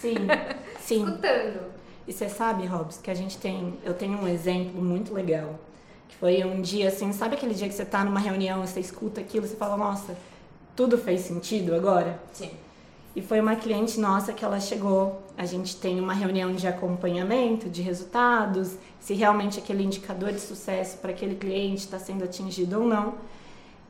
Sim, 0.00 0.14
sim. 0.78 1.04
Escutando. 1.04 1.72
E 2.06 2.12
você 2.12 2.28
sabe, 2.28 2.66
Robs, 2.66 2.98
que 2.98 3.10
a 3.10 3.14
gente 3.14 3.38
tem. 3.38 3.78
Eu 3.84 3.94
tenho 3.94 4.18
um 4.18 4.28
exemplo 4.28 4.82
muito 4.82 5.14
legal. 5.14 5.58
Que 6.08 6.16
foi 6.16 6.44
um 6.44 6.60
dia 6.60 6.88
assim, 6.88 7.10
sabe 7.12 7.36
aquele 7.36 7.54
dia 7.54 7.68
que 7.68 7.74
você 7.74 7.86
tá 7.86 8.04
numa 8.04 8.20
reunião, 8.20 8.66
você 8.66 8.80
escuta 8.80 9.20
aquilo, 9.20 9.46
você 9.46 9.56
fala, 9.56 9.76
nossa, 9.78 10.14
tudo 10.76 10.98
fez 10.98 11.22
sentido 11.22 11.74
agora? 11.74 12.20
Sim. 12.32 12.50
E 13.14 13.20
foi 13.20 13.40
uma 13.40 13.54
cliente 13.56 14.00
nossa 14.00 14.32
que 14.32 14.44
ela 14.44 14.58
chegou. 14.58 15.22
A 15.36 15.44
gente 15.44 15.76
tem 15.76 16.00
uma 16.00 16.14
reunião 16.14 16.52
de 16.52 16.66
acompanhamento 16.66 17.68
de 17.68 17.82
resultados, 17.82 18.76
se 19.00 19.12
realmente 19.14 19.58
aquele 19.58 19.82
indicador 19.82 20.32
de 20.32 20.40
sucesso 20.40 20.96
para 20.98 21.10
aquele 21.10 21.34
cliente 21.34 21.80
está 21.80 21.98
sendo 21.98 22.24
atingido 22.24 22.80
ou 22.80 22.86
não. 22.86 23.14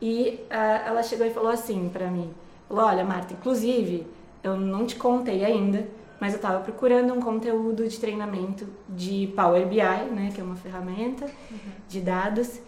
E 0.01 0.41
uh, 0.51 0.87
ela 0.87 1.03
chegou 1.05 1.25
e 1.25 1.31
falou 1.31 1.51
assim 1.51 1.89
para 1.89 2.11
mim, 2.11 2.33
falou, 2.69 2.85
olha 2.85 3.05
Marta, 3.05 3.35
inclusive, 3.35 4.05
eu 4.43 4.57
não 4.57 4.85
te 4.85 4.97
contei 4.97 5.45
ainda, 5.45 5.87
mas 6.19 6.33
eu 6.33 6.37
estava 6.37 6.59
procurando 6.59 7.15
um 7.15 7.21
conteúdo 7.21 7.87
de 7.87 8.01
treinamento 8.01 8.67
de 8.89 9.33
Power 9.37 9.65
BI, 9.67 9.77
né, 9.77 10.33
que 10.35 10.41
é 10.41 10.45
uma 10.45 10.57
ferramenta 10.57 11.27
uhum. 11.27 11.59
de 11.89 12.01
dados, 12.01 12.61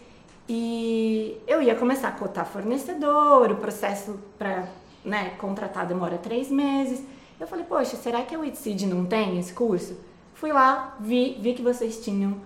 e 0.49 1.41
eu 1.47 1.61
ia 1.61 1.75
começar 1.75 2.09
a 2.09 2.13
cotar 2.13 2.47
fornecedor, 2.47 3.51
o 3.51 3.57
processo 3.57 4.21
para 4.39 4.69
né, 5.05 5.31
contratar 5.39 5.87
demora 5.87 6.19
três 6.19 6.51
meses. 6.51 7.03
Eu 7.39 7.47
falei, 7.47 7.65
poxa, 7.65 7.97
será 7.97 8.23
que 8.23 8.35
a 8.35 8.39
Witseed 8.39 8.87
não 8.87 9.05
tem 9.05 9.39
esse 9.39 9.53
curso? 9.53 9.99
Fui 10.35 10.53
lá, 10.53 10.97
vi, 11.01 11.37
vi 11.41 11.55
que 11.55 11.63
vocês 11.63 12.03
tinham, 12.03 12.37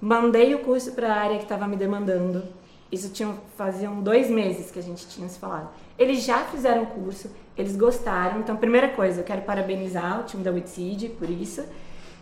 mandei 0.00 0.54
o 0.54 0.60
curso 0.60 0.92
para 0.92 1.12
a 1.12 1.16
área 1.16 1.36
que 1.36 1.44
estava 1.44 1.66
me 1.66 1.76
demandando. 1.76 2.44
Isso 2.90 3.10
tinha, 3.10 3.34
faziam 3.56 4.00
dois 4.00 4.30
meses 4.30 4.70
que 4.70 4.78
a 4.78 4.82
gente 4.82 5.06
tinha 5.08 5.28
se 5.28 5.38
falado. 5.38 5.68
Eles 5.98 6.22
já 6.22 6.44
fizeram 6.44 6.84
o 6.84 6.86
curso, 6.86 7.30
eles 7.56 7.76
gostaram. 7.76 8.40
Então, 8.40 8.56
primeira 8.56 8.88
coisa, 8.88 9.20
eu 9.20 9.24
quero 9.24 9.42
parabenizar 9.42 10.20
o 10.20 10.24
time 10.24 10.42
da 10.42 10.50
Witseed 10.50 11.08
por 11.18 11.28
isso. 11.28 11.64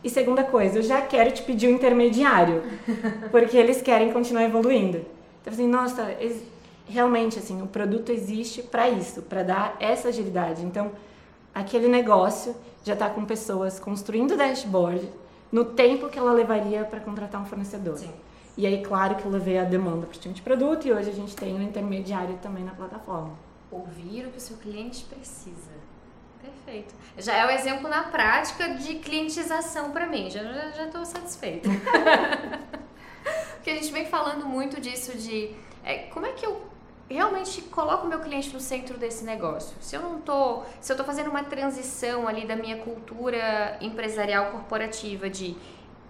E 0.02 0.10
segunda 0.10 0.42
coisa, 0.42 0.78
eu 0.78 0.82
já 0.82 1.00
quero 1.00 1.30
te 1.30 1.42
pedir 1.42 1.68
um 1.68 1.72
intermediário, 1.72 2.62
porque 3.30 3.56
eles 3.56 3.80
querem 3.80 4.12
continuar 4.12 4.44
evoluindo. 4.44 5.04
Então, 5.40 5.52
assim, 5.52 5.68
nossa, 5.68 6.10
realmente, 6.88 7.38
assim, 7.38 7.62
o 7.62 7.66
produto 7.66 8.10
existe 8.10 8.62
para 8.62 8.88
isso, 8.88 9.22
para 9.22 9.42
dar 9.42 9.76
essa 9.80 10.08
agilidade. 10.08 10.64
Então, 10.64 10.92
aquele 11.54 11.88
negócio 11.88 12.54
já 12.84 12.94
está 12.94 13.08
com 13.08 13.24
pessoas 13.24 13.78
construindo 13.78 14.36
dashboard 14.36 15.08
no 15.50 15.64
tempo 15.64 16.08
que 16.08 16.18
ela 16.18 16.32
levaria 16.32 16.84
para 16.84 17.00
contratar 17.00 17.40
um 17.40 17.44
fornecedor. 17.44 17.98
Sim. 17.98 18.10
E 18.56 18.66
aí, 18.66 18.82
claro 18.82 19.16
que 19.16 19.24
eu 19.24 19.30
levei 19.30 19.58
a 19.58 19.64
demanda 19.64 20.06
para 20.06 20.16
o 20.16 20.20
time 20.20 20.34
de 20.34 20.42
produto 20.42 20.86
e 20.86 20.92
hoje 20.92 21.10
a 21.10 21.14
gente 21.14 21.34
tem 21.34 21.54
um 21.54 21.62
intermediário 21.62 22.36
também 22.42 22.64
na 22.64 22.72
plataforma. 22.72 23.32
Ouvir 23.70 24.26
o 24.26 24.30
que 24.30 24.38
o 24.38 24.40
seu 24.40 24.56
cliente 24.58 25.04
precisa. 25.04 25.70
Perfeito. 26.40 26.94
Já 27.16 27.34
é 27.34 27.46
o 27.46 27.50
exemplo 27.50 27.88
na 27.88 28.02
prática 28.04 28.74
de 28.74 28.96
clientização 28.96 29.90
para 29.90 30.06
mim. 30.06 30.28
Já 30.28 30.42
já 30.70 30.86
estou 30.86 31.04
satisfeita. 31.04 31.68
Porque 33.54 33.70
a 33.70 33.74
gente 33.74 33.92
vem 33.92 34.04
falando 34.04 34.44
muito 34.44 34.80
disso 34.80 35.16
de 35.16 35.54
é, 35.84 35.98
como 36.08 36.26
é 36.26 36.32
que 36.32 36.44
eu 36.44 36.71
realmente 37.12 37.62
coloco 37.62 38.06
o 38.06 38.08
meu 38.08 38.20
cliente 38.20 38.52
no 38.52 38.60
centro 38.60 38.96
desse 38.96 39.24
negócio. 39.24 39.76
Se 39.80 39.96
eu 39.96 40.02
não 40.02 40.20
tô, 40.20 40.62
se 40.80 40.92
eu 40.92 40.96
tô 40.96 41.04
fazendo 41.04 41.30
uma 41.30 41.44
transição 41.44 42.26
ali 42.26 42.46
da 42.46 42.56
minha 42.56 42.78
cultura 42.78 43.76
empresarial 43.80 44.50
corporativa 44.50 45.28
de, 45.28 45.56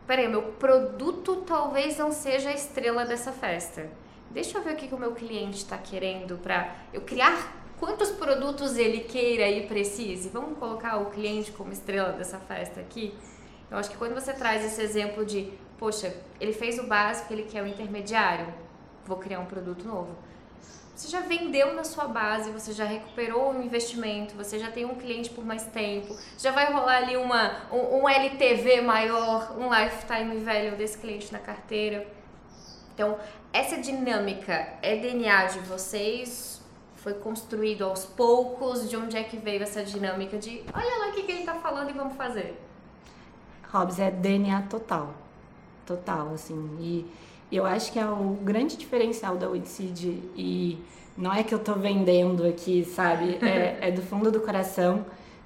peraí, 0.07 0.29
meu 0.29 0.43
produto 0.43 1.37
talvez 1.47 1.99
não 1.99 2.13
seja 2.13 2.51
a 2.51 2.55
estrela 2.55 3.05
dessa 3.05 3.33
festa. 3.33 3.89
Deixa 4.31 4.59
eu 4.59 4.63
ver 4.63 4.75
o 4.75 4.77
que, 4.77 4.89
que 4.89 4.95
o 4.95 4.99
meu 4.99 5.13
cliente 5.13 5.59
está 5.59 5.77
querendo 5.77 6.39
para 6.39 6.75
eu 6.93 7.03
criar 7.03 7.55
quantos 7.79 8.11
produtos 8.11 8.77
ele 8.77 9.01
queira 9.01 9.49
e 9.49 9.67
precise. 9.67 10.29
Vamos 10.29 10.57
colocar 10.59 10.99
o 10.99 11.07
cliente 11.07 11.53
como 11.53 11.73
estrela 11.73 12.13
dessa 12.13 12.39
festa 12.39 12.81
aqui? 12.81 13.13
Eu 13.71 13.77
acho 13.77 13.91
que 13.91 13.97
quando 13.97 14.15
você 14.15 14.33
traz 14.33 14.65
esse 14.65 14.81
exemplo 14.81 15.25
de, 15.25 15.53
poxa, 15.79 16.15
ele 16.39 16.53
fez 16.53 16.79
o 16.79 16.85
básico, 16.85 17.33
ele 17.33 17.43
quer 17.43 17.63
o 17.63 17.67
intermediário, 17.67 18.53
vou 19.05 19.17
criar 19.17 19.41
um 19.41 19.47
produto 19.47 19.85
novo. 19.85 20.15
Você 20.95 21.09
já 21.09 21.21
vendeu 21.21 21.75
na 21.75 21.85
sua 21.85 22.07
base, 22.07 22.51
você 22.51 22.73
já 22.73 22.85
recuperou 22.85 23.53
o 23.53 23.63
investimento, 23.63 24.35
você 24.35 24.59
já 24.59 24.71
tem 24.71 24.85
um 24.85 24.95
cliente 24.95 25.31
por 25.31 25.45
mais 25.45 25.65
tempo, 25.65 26.17
já 26.39 26.51
vai 26.51 26.73
rolar 26.73 26.99
ali 26.99 27.17
uma, 27.17 27.63
um, 27.73 28.03
um 28.03 28.09
LTV 28.09 28.83
maior, 28.83 29.57
um 29.59 29.73
lifetime 29.73 30.37
velho 30.37 30.77
desse 30.77 30.99
cliente 30.99 31.33
na 31.33 31.39
carteira. 31.39 32.07
Então, 32.95 33.19
essa 33.53 33.79
dinâmica 33.79 34.75
é 34.83 34.97
DNA 34.97 35.47
de 35.47 35.61
vocês 35.61 36.53
foi 37.03 37.15
construído 37.15 37.83
aos 37.83 38.05
poucos? 38.05 38.89
De 38.89 38.97
onde 38.97 39.17
é 39.17 39.25
que 39.25 39.37
veio 39.37 39.63
essa 39.63 39.83
dinâmica 39.83 40.39
de 40.39 40.63
olha 40.73 40.99
lá 40.99 41.09
o 41.09 41.13
que, 41.13 41.25
que 41.25 41.33
ele 41.33 41.41
está 41.41 41.55
falando 41.57 41.91
e 41.91 41.93
vamos 41.93 42.17
fazer? 42.17 42.57
Hobbs 43.73 43.99
é 43.99 44.11
DNA 44.11 44.63
total. 44.71 45.13
Total, 45.85 46.33
assim. 46.33 46.77
E 46.81 47.11
eu 47.57 47.67
acho 47.67 47.93
que 47.93 47.99
é 47.99 48.07
o 48.07 48.37
grande 48.43 48.77
diferencial 48.77 49.37
da 49.37 49.49
Woodseed 49.49 50.23
e 50.37 50.79
não 51.17 51.33
é 51.33 51.43
que 51.43 51.55
eu 51.55 51.59
estou 51.59 51.75
vendendo 51.77 52.47
aqui, 52.47 52.85
sabe? 52.85 53.39
É, 53.43 53.89
é, 53.89 53.91
do 53.91 54.03
fundo 54.03 54.31
do 54.31 54.41
coração 54.41 55.05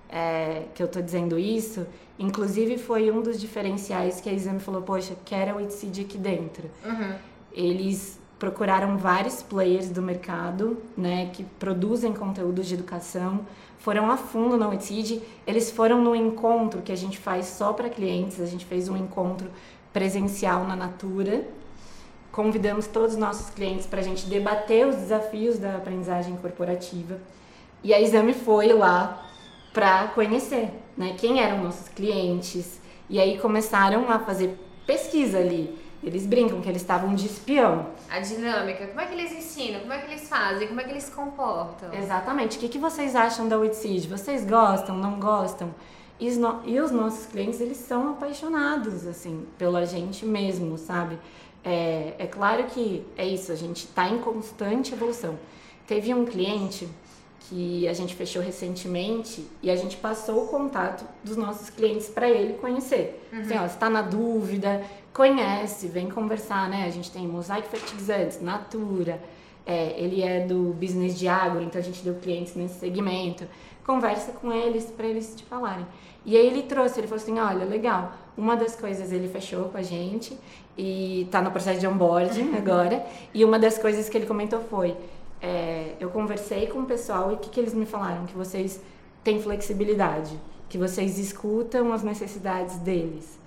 é, 0.08 0.64
que 0.74 0.82
eu 0.82 0.86
estou 0.86 1.02
dizendo 1.02 1.38
isso. 1.38 1.86
Inclusive 2.18 2.78
foi 2.78 3.10
um 3.10 3.20
dos 3.20 3.40
diferenciais 3.40 4.20
que 4.20 4.28
a 4.28 4.32
Exame 4.32 4.60
falou, 4.60 4.82
poxa, 4.82 5.14
quero 5.24 5.52
a 5.52 5.54
Woodseed 5.54 6.02
aqui 6.02 6.18
dentro. 6.18 6.70
Uhum. 6.84 7.14
Eles 7.52 8.18
procuraram 8.38 8.96
vários 8.98 9.42
players 9.42 9.88
do 9.88 10.02
mercado, 10.02 10.76
né, 10.96 11.30
que 11.32 11.42
produzem 11.42 12.12
conteúdos 12.12 12.66
de 12.66 12.74
educação, 12.74 13.40
foram 13.78 14.10
a 14.10 14.16
fundo 14.16 14.56
na 14.56 14.68
Wetseed, 14.68 15.22
eles 15.46 15.70
foram 15.70 16.02
no 16.02 16.14
encontro 16.14 16.82
que 16.82 16.92
a 16.92 16.96
gente 16.96 17.18
faz 17.18 17.46
só 17.46 17.72
para 17.72 17.88
clientes, 17.88 18.40
a 18.40 18.46
gente 18.46 18.64
fez 18.64 18.88
um 18.88 18.96
encontro 18.96 19.48
presencial 19.92 20.64
na 20.64 20.76
Natura, 20.76 21.44
convidamos 22.36 22.86
todos 22.86 23.14
os 23.14 23.18
nossos 23.18 23.48
clientes 23.48 23.86
para 23.86 24.00
a 24.00 24.02
gente 24.02 24.26
debater 24.26 24.86
os 24.86 24.94
desafios 24.94 25.58
da 25.58 25.76
aprendizagem 25.76 26.36
corporativa, 26.36 27.18
e 27.82 27.94
a 27.94 28.00
Exame 28.00 28.34
foi 28.34 28.74
lá 28.74 29.26
para 29.72 30.08
conhecer, 30.08 30.70
né, 30.96 31.16
quem 31.18 31.40
eram 31.40 31.64
nossos 31.64 31.88
clientes, 31.88 32.78
e 33.08 33.18
aí 33.18 33.38
começaram 33.38 34.10
a 34.10 34.18
fazer 34.18 34.54
pesquisa 34.86 35.38
ali, 35.38 35.78
eles 36.04 36.26
brincam 36.26 36.60
que 36.60 36.68
eles 36.68 36.82
estavam 36.82 37.14
de 37.14 37.24
espião. 37.24 37.86
A 38.10 38.20
dinâmica, 38.20 38.86
como 38.86 39.00
é 39.00 39.06
que 39.06 39.14
eles 39.14 39.32
ensinam, 39.32 39.80
como 39.80 39.94
é 39.94 39.98
que 39.98 40.10
eles 40.10 40.28
fazem, 40.28 40.68
como 40.68 40.80
é 40.80 40.84
que 40.84 40.90
eles 40.90 41.04
se 41.04 41.12
comportam. 41.12 41.92
Exatamente. 41.92 42.58
O 42.58 42.60
que, 42.60 42.68
que 42.68 42.78
vocês 42.78 43.16
acham 43.16 43.48
da 43.48 43.58
WITSEED? 43.58 44.08
Vocês 44.08 44.44
gostam, 44.44 44.96
não 44.96 45.18
gostam? 45.18 45.74
E 46.20 46.28
os, 46.28 46.36
no... 46.36 46.60
e 46.64 46.78
os 46.80 46.90
nossos 46.90 47.26
clientes, 47.26 47.60
eles 47.60 47.78
são 47.78 48.10
apaixonados, 48.10 49.06
assim, 49.06 49.46
pela 49.58 49.84
gente 49.84 50.24
mesmo, 50.24 50.78
sabe? 50.78 51.18
É, 51.68 52.14
é 52.16 52.26
claro 52.28 52.62
que 52.66 53.04
é 53.16 53.26
isso, 53.26 53.50
a 53.50 53.56
gente 53.56 53.78
está 53.86 54.08
em 54.08 54.18
constante 54.18 54.94
evolução. 54.94 55.36
Teve 55.84 56.14
um 56.14 56.24
cliente 56.24 56.88
que 57.40 57.88
a 57.88 57.92
gente 57.92 58.14
fechou 58.14 58.40
recentemente 58.40 59.44
e 59.60 59.68
a 59.68 59.74
gente 59.74 59.96
passou 59.96 60.44
o 60.44 60.46
contato 60.46 61.04
dos 61.24 61.36
nossos 61.36 61.68
clientes 61.68 62.08
para 62.08 62.30
ele 62.30 62.54
conhecer. 62.54 63.20
Uhum. 63.32 63.40
Assim, 63.40 63.58
ó, 63.58 63.66
está 63.66 63.90
na 63.90 64.02
dúvida, 64.02 64.80
conhece, 65.12 65.88
vem 65.88 66.08
conversar, 66.08 66.68
né? 66.68 66.84
A 66.86 66.90
gente 66.90 67.10
tem 67.10 67.26
Mosaic 67.26 67.66
Fertilizantes, 67.66 68.40
Natura, 68.40 69.20
é, 69.66 69.92
ele 69.98 70.22
é 70.22 70.46
do 70.46 70.72
business 70.78 71.18
de 71.18 71.26
agro, 71.26 71.62
então 71.62 71.80
a 71.80 71.84
gente 71.84 72.00
deu 72.02 72.14
clientes 72.14 72.54
nesse 72.54 72.78
segmento. 72.78 73.44
Conversa 73.84 74.30
com 74.30 74.52
eles 74.52 74.84
para 74.84 75.06
eles 75.06 75.34
te 75.36 75.44
falarem. 75.44 75.86
E 76.24 76.36
aí 76.36 76.46
ele 76.46 76.62
trouxe, 76.62 77.00
ele 77.00 77.08
falou 77.08 77.22
assim, 77.22 77.38
olha, 77.38 77.64
legal, 77.64 78.12
uma 78.36 78.56
das 78.56 78.74
coisas 78.76 79.12
ele 79.12 79.28
fechou 79.28 79.68
com 79.68 79.78
a 79.78 79.82
gente 79.82 80.36
e 80.76 81.26
tá 81.30 81.40
no 81.40 81.50
processo 81.50 81.80
de 81.80 81.86
onboarding 81.86 82.54
agora, 82.56 83.04
e 83.32 83.44
uma 83.44 83.58
das 83.58 83.78
coisas 83.78 84.08
que 84.08 84.16
ele 84.16 84.26
comentou 84.26 84.60
foi, 84.60 84.96
é, 85.40 85.94
eu 86.00 86.10
conversei 86.10 86.66
com 86.66 86.80
o 86.80 86.86
pessoal 86.86 87.30
e 87.30 87.34
o 87.34 87.38
que, 87.38 87.50
que 87.50 87.60
eles 87.60 87.74
me 87.74 87.86
falaram? 87.86 88.26
Que 88.26 88.34
vocês 88.34 88.80
têm 89.22 89.40
flexibilidade, 89.40 90.38
que 90.68 90.78
vocês 90.78 91.18
escutam 91.18 91.92
as 91.92 92.02
necessidades 92.02 92.76
deles. 92.78 93.38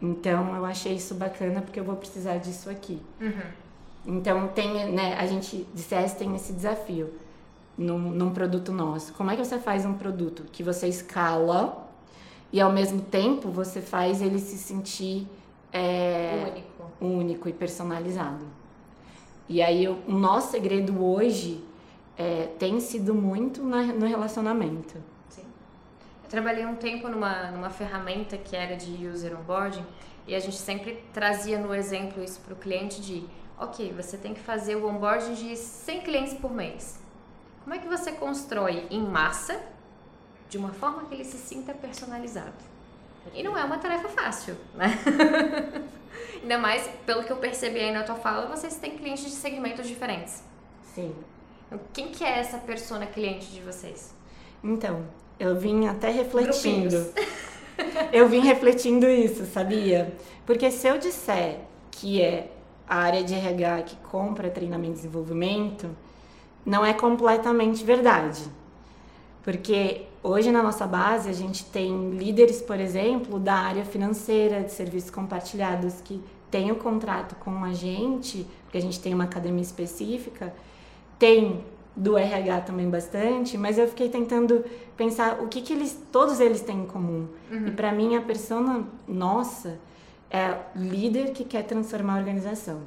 Então 0.00 0.54
eu 0.56 0.64
achei 0.64 0.94
isso 0.94 1.14
bacana 1.14 1.62
porque 1.62 1.78
eu 1.80 1.84
vou 1.84 1.96
precisar 1.96 2.36
disso 2.38 2.68
aqui. 2.68 3.00
Uhum. 3.20 3.64
Então 4.06 4.48
tem, 4.48 4.92
né, 4.92 5.16
a 5.18 5.26
gente 5.26 5.66
de 5.74 5.82
CS 5.82 6.14
tem 6.14 6.34
esse 6.34 6.52
desafio 6.52 7.10
num, 7.76 7.98
num 7.98 8.30
produto 8.30 8.72
nosso. 8.72 9.12
Como 9.14 9.30
é 9.30 9.36
que 9.36 9.44
você 9.44 9.58
faz 9.58 9.86
um 9.86 9.94
produto 9.94 10.44
que 10.52 10.62
você 10.62 10.88
escala 10.88 11.88
e 12.52 12.60
ao 12.60 12.72
mesmo 12.72 13.00
tempo 13.00 13.48
você 13.48 13.80
faz 13.80 14.20
ele 14.20 14.38
se 14.38 14.58
sentir 14.58 15.26
é, 15.72 16.52
único. 16.52 16.73
Único 17.00 17.48
e 17.48 17.52
personalizado? 17.52 18.44
E 19.48 19.62
aí 19.62 19.86
o 19.88 20.02
nosso 20.08 20.50
segredo 20.52 21.04
hoje 21.04 21.62
é, 22.16 22.48
tem 22.58 22.80
sido 22.80 23.14
muito 23.14 23.62
na, 23.62 23.82
no 23.82 24.06
relacionamento 24.06 24.98
trabalhei 26.34 26.66
um 26.66 26.74
tempo 26.74 27.08
numa, 27.08 27.52
numa 27.52 27.70
ferramenta 27.70 28.36
que 28.36 28.56
era 28.56 28.76
de 28.76 29.06
user 29.06 29.38
onboarding 29.38 29.86
e 30.26 30.34
a 30.34 30.40
gente 30.40 30.56
sempre 30.56 31.00
trazia 31.12 31.60
no 31.60 31.72
exemplo 31.72 32.24
isso 32.24 32.40
para 32.40 32.54
o 32.54 32.56
cliente 32.56 33.00
de, 33.00 33.24
ok, 33.56 33.92
você 33.92 34.16
tem 34.16 34.34
que 34.34 34.40
fazer 34.40 34.74
o 34.74 34.84
onboarding 34.88 35.34
de 35.34 35.56
100 35.56 36.00
clientes 36.00 36.34
por 36.34 36.52
mês. 36.52 36.98
Como 37.62 37.72
é 37.72 37.78
que 37.78 37.86
você 37.86 38.10
constrói 38.10 38.84
em 38.90 39.00
massa 39.00 39.60
de 40.48 40.58
uma 40.58 40.70
forma 40.70 41.04
que 41.04 41.14
ele 41.14 41.24
se 41.24 41.38
sinta 41.38 41.72
personalizado? 41.72 42.52
E 43.32 43.40
não 43.42 43.56
é 43.56 43.62
uma 43.62 43.78
tarefa 43.78 44.08
fácil, 44.08 44.56
né? 44.74 44.88
Ainda 46.44 46.58
mais, 46.58 46.86
pelo 47.06 47.24
que 47.24 47.32
eu 47.32 47.38
percebi 47.38 47.80
aí 47.80 47.90
na 47.90 48.02
tua 48.02 48.16
fala, 48.16 48.54
vocês 48.54 48.76
têm 48.76 48.98
clientes 48.98 49.24
de 49.24 49.30
segmentos 49.30 49.88
diferentes. 49.88 50.44
Sim. 50.94 51.14
Então, 51.66 51.80
quem 51.90 52.08
que 52.08 52.22
é 52.22 52.38
essa 52.38 52.58
persona 52.58 53.06
cliente 53.06 53.46
de 53.46 53.62
vocês? 53.62 54.14
Então, 54.62 55.06
eu 55.40 55.56
vim 55.56 55.86
até 55.86 56.10
refletindo. 56.10 56.96
eu 58.12 58.28
vim 58.28 58.40
refletindo 58.40 59.08
isso, 59.08 59.46
sabia? 59.46 60.14
Porque 60.44 60.70
se 60.70 60.86
eu 60.86 60.98
disser 60.98 61.60
que 61.90 62.20
é 62.20 62.50
a 62.86 62.96
área 62.96 63.24
de 63.24 63.32
RH 63.32 63.82
que 63.84 63.96
compra 64.10 64.50
treinamento 64.50 64.92
e 64.92 64.96
desenvolvimento, 64.96 65.88
não 66.62 66.84
é 66.84 66.92
completamente 66.92 67.82
verdade. 67.82 68.42
Porque 69.44 70.06
hoje 70.22 70.50
na 70.50 70.62
nossa 70.62 70.86
base 70.86 71.28
a 71.28 71.32
gente 71.32 71.66
tem 71.66 72.12
líderes, 72.12 72.62
por 72.62 72.80
exemplo, 72.80 73.38
da 73.38 73.54
área 73.54 73.84
financeira, 73.84 74.62
de 74.62 74.72
serviços 74.72 75.10
compartilhados, 75.10 76.00
que 76.00 76.20
têm 76.50 76.72
o 76.72 76.76
contrato 76.76 77.36
com 77.36 77.62
a 77.62 77.74
gente, 77.74 78.46
porque 78.64 78.78
a 78.78 78.80
gente 78.80 78.98
tem 79.00 79.12
uma 79.12 79.24
academia 79.24 79.62
específica, 79.62 80.54
tem 81.18 81.62
do 81.94 82.16
RH 82.16 82.62
também 82.62 82.88
bastante, 82.88 83.56
mas 83.58 83.76
eu 83.78 83.86
fiquei 83.86 84.08
tentando 84.08 84.64
pensar 84.96 85.40
o 85.40 85.48
que, 85.48 85.60
que 85.60 85.72
eles, 85.72 85.96
todos 86.10 86.40
eles 86.40 86.62
têm 86.62 86.80
em 86.80 86.86
comum. 86.86 87.28
Uhum. 87.50 87.68
E 87.68 87.70
para 87.70 87.92
mim 87.92 88.16
a 88.16 88.22
persona 88.22 88.84
nossa 89.06 89.78
é 90.30 90.58
líder 90.74 91.32
que 91.32 91.44
quer 91.44 91.64
transformar 91.64 92.16
a 92.16 92.18
organização. 92.18 92.80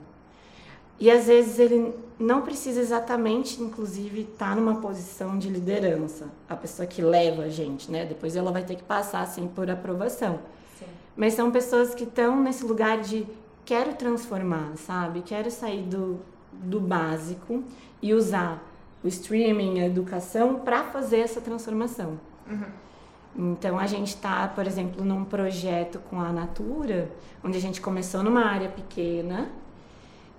E 0.99 1.11
às 1.11 1.27
vezes 1.27 1.59
ele 1.59 1.93
não 2.19 2.41
precisa 2.41 2.81
exatamente, 2.81 3.61
inclusive, 3.61 4.21
estar 4.21 4.49
tá 4.49 4.55
numa 4.55 4.75
posição 4.81 5.37
de 5.37 5.49
liderança, 5.49 6.27
a 6.49 6.55
pessoa 6.55 6.87
que 6.87 7.01
leva 7.01 7.43
a 7.43 7.49
gente, 7.49 7.91
né? 7.91 8.05
Depois 8.05 8.35
ela 8.35 8.51
vai 8.51 8.63
ter 8.63 8.75
que 8.75 8.83
passar 8.83 9.21
assim 9.21 9.47
por 9.47 9.69
aprovação. 9.69 10.39
Sim. 10.79 10.85
Mas 11.15 11.33
são 11.33 11.51
pessoas 11.51 11.93
que 11.93 12.03
estão 12.03 12.41
nesse 12.41 12.65
lugar 12.65 12.99
de 13.01 13.25
quero 13.63 13.93
transformar, 13.93 14.75
sabe? 14.77 15.21
Quero 15.21 15.51
sair 15.51 15.83
do, 15.83 16.19
do 16.51 16.79
básico 16.79 17.63
e 18.01 18.13
usar 18.13 18.63
o 19.03 19.07
streaming, 19.07 19.79
a 19.81 19.85
educação 19.85 20.55
para 20.55 20.83
fazer 20.85 21.19
essa 21.19 21.39
transformação. 21.39 22.19
Uhum. 22.49 23.51
Então 23.51 23.77
a 23.77 23.85
gente 23.85 24.07
está, 24.07 24.47
por 24.47 24.65
exemplo, 24.65 25.05
num 25.05 25.23
projeto 25.23 25.99
com 26.09 26.19
a 26.19 26.31
Natura, 26.33 27.11
onde 27.43 27.55
a 27.55 27.61
gente 27.61 27.79
começou 27.79 28.23
numa 28.23 28.43
área 28.43 28.69
pequena 28.69 29.51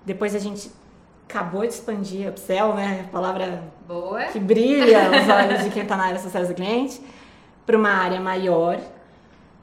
depois 0.05 0.35
a 0.35 0.39
gente 0.39 0.71
acabou 1.29 1.61
de 1.61 1.73
expandir 1.73 2.27
a 2.27 2.31
upsell, 2.31 2.73
né? 2.73 3.05
A 3.07 3.11
palavra 3.11 3.63
Boa. 3.87 4.25
que 4.25 4.39
brilha 4.39 5.11
os 5.11 5.29
olhos 5.29 5.63
de 5.63 5.69
quem 5.69 5.83
está 5.83 5.95
na 5.95 6.05
área 6.05 6.19
sucesso 6.19 6.47
do 6.47 6.55
cliente, 6.55 6.99
para 7.65 7.77
uma 7.77 7.91
área 7.91 8.19
maior. 8.19 8.79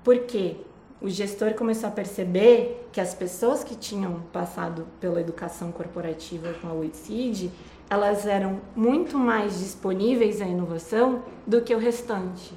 Porque 0.05 0.57
o 1.01 1.09
gestor 1.09 1.55
começou 1.55 1.89
a 1.89 1.93
perceber 1.93 2.89
que 2.93 3.01
as 3.01 3.13
pessoas 3.13 3.65
que 3.65 3.75
tinham 3.75 4.21
passado 4.33 4.87
pela 5.01 5.21
educação 5.21 5.73
corporativa 5.73 6.55
com 6.55 6.69
a 6.69 6.73
WITSEED, 6.73 7.51
elas 7.91 8.27
eram 8.27 8.61
muito 8.75 9.19
mais 9.19 9.59
disponíveis 9.59 10.41
à 10.41 10.47
inovação 10.47 11.23
do 11.45 11.61
que 11.61 11.75
o 11.75 11.79
restante. 11.79 12.55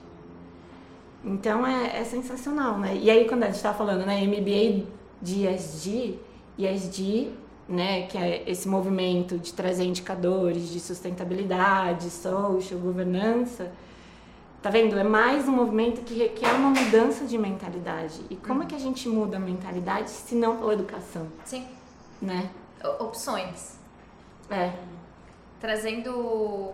Então 1.26 1.66
é, 1.66 2.00
é 2.00 2.04
sensacional, 2.04 2.78
né? 2.78 2.96
E 2.96 3.10
aí 3.10 3.28
quando 3.28 3.44
a 3.44 3.48
gente 3.48 3.56
está 3.56 3.74
falando, 3.74 4.06
né, 4.06 4.22
MBA 4.26 4.86
de 5.22 5.48
ESG, 5.48 6.20
ESG 6.58 7.34
né, 7.70 8.08
que 8.08 8.18
é 8.18 8.44
esse 8.50 8.68
movimento 8.68 9.38
de 9.38 9.54
trazer 9.54 9.84
indicadores 9.84 10.70
de 10.70 10.80
sustentabilidade, 10.80 12.10
social, 12.10 12.80
governança, 12.80 13.72
tá 14.60 14.72
vendo? 14.72 14.98
É 14.98 15.04
mais 15.04 15.48
um 15.48 15.52
movimento 15.52 16.02
que 16.02 16.16
requer 16.16 16.52
uma 16.56 16.72
mudança 16.72 17.26
de 17.26 17.38
mentalidade. 17.38 18.22
E 18.28 18.36
como 18.36 18.64
é 18.64 18.66
que 18.66 18.74
a 18.74 18.80
gente 18.80 19.08
muda 19.08 19.38
a 19.38 19.40
mentalidade 19.40 20.10
se 20.10 20.34
não 20.34 20.58
pela 20.58 20.74
educação? 20.74 21.28
Sim. 21.46 21.68
Né? 22.20 22.50
Opções. 23.00 23.78
É. 24.50 24.74
Trazendo 25.60 26.74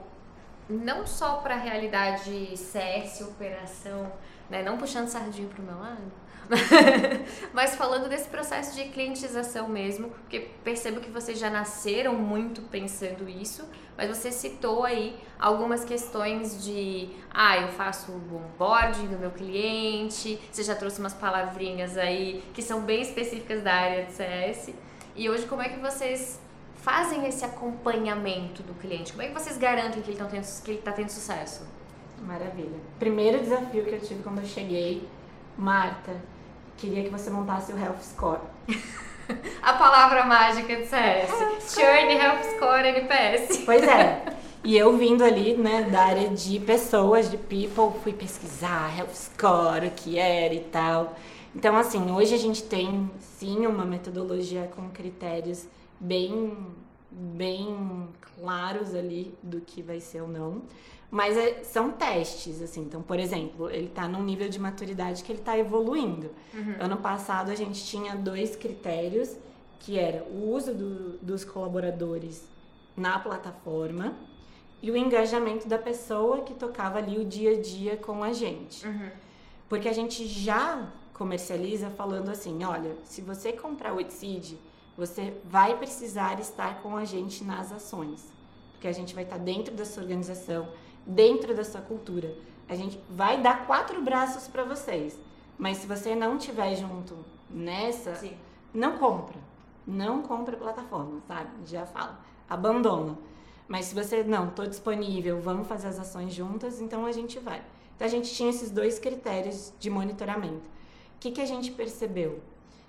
não 0.70 1.06
só 1.06 1.38
para 1.38 1.56
a 1.56 1.58
realidade 1.58 2.56
CS, 2.56 3.20
operação, 3.22 4.10
né, 4.50 4.64
não 4.64 4.78
puxando 4.78 5.10
sardinha 5.10 5.48
para 5.50 5.62
o 5.62 5.66
meu 5.66 5.78
lado, 5.78 6.02
Mas 7.54 7.76
falando 7.76 8.10
desse 8.10 8.28
processo 8.30 8.76
de 8.76 8.90
clientização 8.90 9.68
mesmo, 9.68 10.10
porque 10.10 10.52
percebo 10.64 11.00
que 11.00 11.10
vocês 11.10 11.40
já 11.40 11.50
nasceram 11.50 12.14
muito 12.14 12.62
pensando 12.64 13.28
isso, 13.28 13.68
mas 13.98 14.10
você 14.10 14.32
citou 14.32 14.84
aí 14.84 15.18
algumas 15.40 15.86
questões 15.86 16.64
de, 16.64 17.10
ah, 17.34 17.58
eu 17.58 17.70
faço 17.70 18.12
o 18.12 18.36
onboarding 18.36 19.08
do 19.08 19.18
meu 19.18 19.32
cliente, 19.32 20.40
você 20.52 20.64
já 20.64 20.76
trouxe 20.76 21.00
umas 21.00 21.14
palavrinhas 21.14 21.98
aí 21.98 22.44
que 22.54 22.62
são 22.62 22.82
bem 22.82 23.02
específicas 23.02 23.64
da 23.64 23.74
área 23.74 24.06
de 24.06 24.12
CS. 24.12 24.74
E 25.16 25.30
hoje 25.30 25.46
como 25.46 25.62
é 25.62 25.70
que 25.70 25.80
vocês 25.80 26.42
fazem 26.76 27.26
esse 27.26 27.46
acompanhamento 27.46 28.62
do 28.64 28.74
cliente? 28.74 29.14
Como 29.14 29.24
é 29.24 29.28
que 29.28 29.34
vocês 29.34 29.58
garantem 29.58 30.02
que 30.02 30.12
ele 30.12 30.22
está 30.22 30.26
tendo, 30.26 30.82
tá 30.82 30.92
tendo 30.92 31.10
sucesso? 31.10 31.66
Maravilha. 32.22 32.80
Primeiro 33.00 33.40
desafio 33.40 33.84
que 33.86 33.92
eu 33.92 34.02
tive 34.02 34.24
quando 34.24 34.40
eu 34.40 34.46
cheguei, 34.46 35.08
Marta, 35.58 36.14
queria 36.78 37.04
que 37.04 37.10
você 37.10 37.30
montasse 37.30 37.72
o 37.72 37.78
Health 37.78 38.02
Score. 38.02 38.42
A 39.62 39.74
palavra 39.74 40.24
mágica 40.26 40.76
de 40.76 40.86
CS. 40.86 41.74
Churn, 41.74 42.14
Health 42.14 42.44
Score, 42.56 42.88
NPS. 42.88 43.64
Pois 43.66 43.84
é. 43.84 44.24
E 44.66 44.76
eu 44.76 44.98
vindo 44.98 45.24
ali, 45.24 45.56
né, 45.56 45.84
da 45.84 46.06
área 46.06 46.28
de 46.30 46.60
pessoas, 46.60 47.30
de 47.30 47.38
people, 47.38 48.00
fui 48.02 48.12
pesquisar 48.12 48.98
Health 48.98 49.14
Score, 49.14 49.86
o 49.86 49.92
que 49.92 50.18
era 50.18 50.56
e 50.56 50.60
tal. 50.60 51.16
Então, 51.56 51.78
assim, 51.78 52.12
hoje 52.12 52.34
a 52.34 52.38
gente 52.38 52.64
tem, 52.64 53.08
sim, 53.20 53.68
uma 53.68 53.86
metodologia 53.86 54.68
com 54.76 54.90
critérios 54.90 55.68
bem, 56.00 56.58
bem 57.16 58.10
claros 58.38 58.94
ali 58.94 59.34
do 59.42 59.62
que 59.62 59.82
vai 59.82 60.00
ser 60.00 60.22
ou 60.22 60.28
não. 60.28 60.62
Mas 61.10 61.38
é, 61.38 61.64
são 61.64 61.92
testes, 61.92 62.62
assim. 62.62 62.82
Então, 62.82 63.02
por 63.02 63.20
exemplo, 63.20 63.70
ele 63.70 63.86
está 63.86 64.08
num 64.08 64.24
nível 64.24 64.50
de 64.50 64.60
maturidade 64.60 65.24
que 65.24 65.32
ele 65.32 65.40
está 65.40 65.58
evoluindo. 65.58 66.30
Uhum. 66.54 66.76
Ano 66.80 66.98
passado 66.98 67.52
a 67.52 67.56
gente 67.56 67.86
tinha 67.86 68.16
dois 68.16 68.56
critérios, 68.56 69.36
que 69.80 69.98
era 69.98 70.24
o 70.24 70.52
uso 70.52 70.74
do, 70.74 71.18
dos 71.20 71.46
colaboradores 71.46 72.48
na 72.98 73.20
plataforma 73.20 74.14
e 74.82 74.92
o 74.92 74.98
engajamento 74.98 75.68
da 75.68 75.78
pessoa 75.78 76.42
que 76.42 76.54
tocava 76.54 76.98
ali 76.98 77.18
o 77.18 77.26
dia 77.26 77.52
a 77.52 77.62
dia 77.62 77.98
com 77.98 78.24
a 78.24 78.34
gente. 78.34 78.86
Uhum. 78.86 79.10
Porque 79.70 79.88
a 79.88 79.94
gente 79.94 80.28
já 80.28 80.92
comercializa 81.14 81.90
falando 81.90 82.30
assim, 82.30 82.64
olha, 82.64 82.96
se 83.04 83.22
você 83.22 83.54
comprar 83.54 83.94
o 83.94 84.02
Exceed, 84.02 84.58
você 84.98 85.38
vai 85.44 85.78
precisar 85.78 86.40
estar 86.40 86.82
com 86.82 86.96
a 86.96 87.06
gente 87.06 87.44
nas 87.44 87.72
ações. 87.72 88.34
Porque 88.72 88.88
a 88.88 88.92
gente 88.92 89.14
vai 89.14 89.24
estar 89.24 89.38
dentro 89.38 89.74
da 89.74 89.86
sua 89.86 90.04
organização, 90.04 90.68
dentro 91.06 91.56
da 91.56 91.64
sua 91.64 91.82
cultura. 91.82 92.36
A 92.68 92.76
gente 92.76 93.00
vai 93.10 93.42
dar 93.42 93.66
quatro 93.68 94.02
braços 94.02 94.48
para 94.48 94.64
vocês, 94.64 95.20
mas 95.58 95.78
se 95.78 95.88
você 95.88 96.16
não 96.16 96.38
tiver 96.38 96.76
junto 96.76 97.16
nessa, 97.50 98.16
Sim. 98.16 98.36
não 98.74 98.98
compra. 98.98 99.38
Não 99.86 100.22
compra 100.22 100.58
plataforma, 100.58 101.22
sabe? 101.28 101.50
Já 101.66 101.86
fala. 101.86 102.20
Abandona. 102.50 103.18
Mas 103.68 103.86
se 103.86 103.96
você 103.96 104.24
não, 104.24 104.50
tô 104.50 104.66
disponível, 104.66 105.40
vamos 105.42 105.68
fazer 105.68 105.88
as 105.88 106.00
ações 106.00 106.34
juntas, 106.34 106.80
então 106.80 107.06
a 107.06 107.12
gente 107.12 107.40
vai. 107.40 107.62
Então 107.96 108.06
a 108.06 108.10
gente 108.10 108.34
tinha 108.34 108.50
esses 108.50 108.70
dois 108.70 109.00
critérios 109.00 109.74
de 109.80 109.90
monitoramento. 109.90 110.68
O 111.16 111.20
que, 111.20 111.32
que 111.32 111.42
a 111.42 111.46
gente 111.46 111.72
percebeu? 111.72 112.42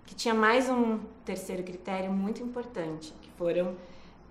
Que 0.06 0.14
tinha 0.14 0.34
mais 0.34 0.70
um 0.70 1.00
terceiro 1.24 1.62
critério 1.62 2.12
muito 2.12 2.42
importante, 2.42 3.12
que 3.20 3.30
foram 3.32 3.74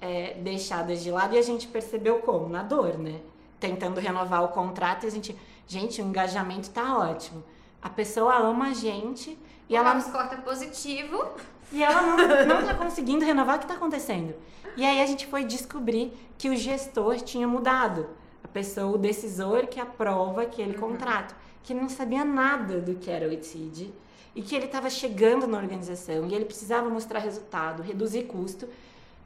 é, 0.02 0.34
deixadas 0.36 1.04
de 1.04 1.12
lado 1.12 1.36
e 1.36 1.38
a 1.38 1.42
gente 1.42 1.68
percebeu 1.68 2.20
como? 2.20 2.50
Na 2.50 2.64
dor, 2.64 2.98
né? 2.98 3.20
tentando 3.60 4.00
renovar 4.00 4.44
o 4.44 4.50
contrato 4.50 5.06
e 5.06 5.08
a 5.08 5.12
gente, 5.12 5.36
gente, 5.68 6.02
o 6.02 6.06
engajamento 6.06 6.70
tá 6.70 6.98
ótimo. 6.98 7.44
A 7.82 7.90
pessoa 7.90 8.36
ama 8.38 8.70
a 8.70 8.74
gente 8.74 9.38
e 9.70 9.74
o 9.74 9.78
ela. 9.78 9.98
O 9.98 10.12
corta 10.12 10.38
positivo. 10.38 11.32
E 11.72 11.84
ela 11.84 12.02
não, 12.02 12.46
não 12.46 12.66
tá 12.66 12.74
conseguindo 12.76 13.26
renovar, 13.26 13.58
o 13.58 13.60
que 13.60 13.68
tá 13.68 13.74
acontecendo? 13.74 14.36
E 14.78 14.86
aí 14.86 15.02
a 15.02 15.06
gente 15.06 15.26
foi 15.26 15.44
descobrir 15.44 16.14
que 16.38 16.50
o 16.50 16.56
gestor 16.56 17.16
tinha 17.18 17.48
mudado. 17.48 18.08
A 18.44 18.48
pessoa, 18.48 18.96
o 18.96 18.98
decisor 18.98 19.68
que 19.68 19.80
aprova 19.80 20.44
aquele 20.44 20.76
uhum. 20.76 20.92
contrato, 20.92 21.36
que 21.64 21.74
não 21.74 21.90
sabia 21.90 22.24
nada 22.24 22.80
do 22.80 22.96
que 22.96 23.10
era 23.10 23.28
o 23.28 23.32
ETSID 23.32 23.92
e 24.36 24.42
que 24.42 24.54
ele 24.54 24.66
estava 24.66 24.90
chegando 24.90 25.48
na 25.48 25.58
organização 25.58 26.28
e 26.28 26.36
ele 26.36 26.46
precisava 26.46 26.90
mostrar 26.90 27.20
resultado, 27.20 27.82
reduzir 27.82 28.24
custo. 28.24 28.68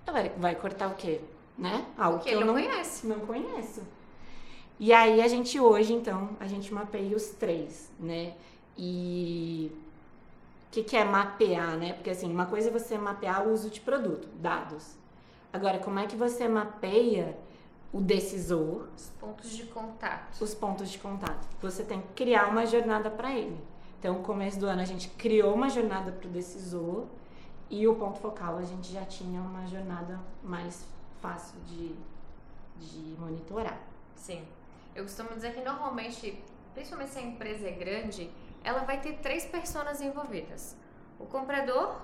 Vai, 0.06 0.30
vai 0.30 0.56
cortar 0.56 0.88
o 0.88 0.96
quê? 0.96 1.20
Né? 1.58 1.86
Algo 1.98 2.20
que, 2.20 2.30
que 2.30 2.36
eu 2.36 2.46
não, 2.46 2.54
conhece. 2.54 3.08
Não 3.08 3.20
conheço. 3.22 3.82
E 4.80 4.94
aí 4.94 5.22
a 5.22 5.28
gente 5.28 5.60
hoje, 5.60 5.94
então, 5.94 6.30
a 6.40 6.48
gente 6.48 6.74
mapeia 6.74 7.16
os 7.16 7.30
três, 7.32 7.92
né? 8.00 8.34
E 8.78 9.72
o 10.68 10.72
que, 10.72 10.84
que 10.84 10.96
é 10.96 11.04
mapear, 11.04 11.76
né? 11.78 11.94
Porque 11.94 12.12
assim, 12.12 12.32
uma 12.32 12.46
coisa 12.46 12.70
é 12.70 12.72
você 12.72 12.98
mapear 12.98 13.46
o 13.46 13.52
uso 13.52 13.70
de 13.70 13.82
produto, 13.82 14.28
dados. 14.36 14.96
Agora, 15.52 15.80
como 15.80 16.00
é 16.00 16.06
que 16.06 16.16
você 16.16 16.48
mapeia 16.48 17.36
o 17.92 18.00
decisor? 18.00 18.88
Os 18.96 19.10
pontos 19.20 19.50
de 19.50 19.64
contato. 19.64 20.42
Os 20.42 20.54
pontos 20.54 20.90
de 20.90 21.00
contato. 21.00 21.48
Você 21.62 21.84
tem 21.84 22.00
que 22.00 22.08
criar 22.16 22.48
uma 22.48 22.66
jornada 22.66 23.10
para 23.10 23.34
ele. 23.34 23.60
Então, 24.00 24.14
no 24.14 24.24
começo 24.24 24.58
do 24.58 24.66
ano, 24.66 24.82
a 24.82 24.86
gente 24.86 25.10
criou 25.10 25.54
uma 25.54 25.68
jornada 25.68 26.10
para 26.10 26.26
o 26.26 26.32
decisor 26.32 27.06
e 27.70 27.86
o 27.86 27.96
ponto 27.96 28.18
focal 28.18 28.58
a 28.58 28.64
gente 28.64 28.94
já 28.94 29.04
tinha 29.04 29.42
uma 29.42 29.68
jornada 29.68 30.18
mais 30.42 30.88
fácil 31.22 31.60
de, 31.68 31.94
de 32.78 33.20
monitorar. 33.20 33.78
Sim. 34.16 34.48
Eu 34.96 35.04
costumo 35.04 35.32
dizer 35.32 35.54
que 35.54 35.62
normalmente, 35.62 36.42
principalmente 36.74 37.12
se 37.12 37.20
a 37.20 37.22
empresa 37.22 37.68
é 37.68 37.72
grande, 37.72 38.32
ela 38.64 38.86
vai 38.86 39.02
ter 39.02 39.18
três 39.18 39.46
pessoas 39.46 40.00
envolvidas: 40.00 40.78
o 41.20 41.26
comprador, 41.26 42.00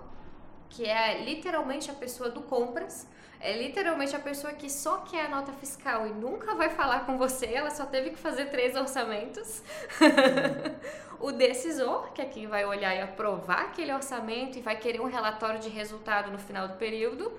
que 0.68 0.86
é 0.86 1.24
literalmente 1.24 1.90
a 1.90 1.94
pessoa 1.94 2.30
do 2.30 2.42
compras, 2.42 3.08
é 3.46 3.56
literalmente 3.56 4.16
a 4.16 4.20
pessoa 4.20 4.54
que 4.54 4.68
só 4.68 4.98
quer 4.98 5.28
a 5.28 5.30
nota 5.30 5.54
fiscal 5.54 6.08
e 6.08 6.10
nunca 6.10 6.56
vai 6.56 6.72
falar 6.72 7.06
com 7.06 7.16
você, 7.16 7.46
ela 7.46 7.70
só 7.70 7.86
teve 7.86 8.10
que 8.10 8.18
fazer 8.18 8.46
três 8.48 8.76
orçamentos. 8.76 9.62
o 11.22 11.32
decisor, 11.32 12.12
que 12.12 12.24
é 12.24 12.26
quem 12.26 12.48
vai 12.48 12.66
olhar 12.66 12.96
e 12.96 13.02
aprovar 13.02 13.66
aquele 13.66 13.94
orçamento 13.94 14.58
e 14.58 14.62
vai 14.62 14.76
querer 14.78 15.00
um 15.00 15.06
relatório 15.06 15.60
de 15.60 15.70
resultado 15.70 16.32
no 16.32 16.40
final 16.40 16.68
do 16.68 16.74
período, 16.78 17.32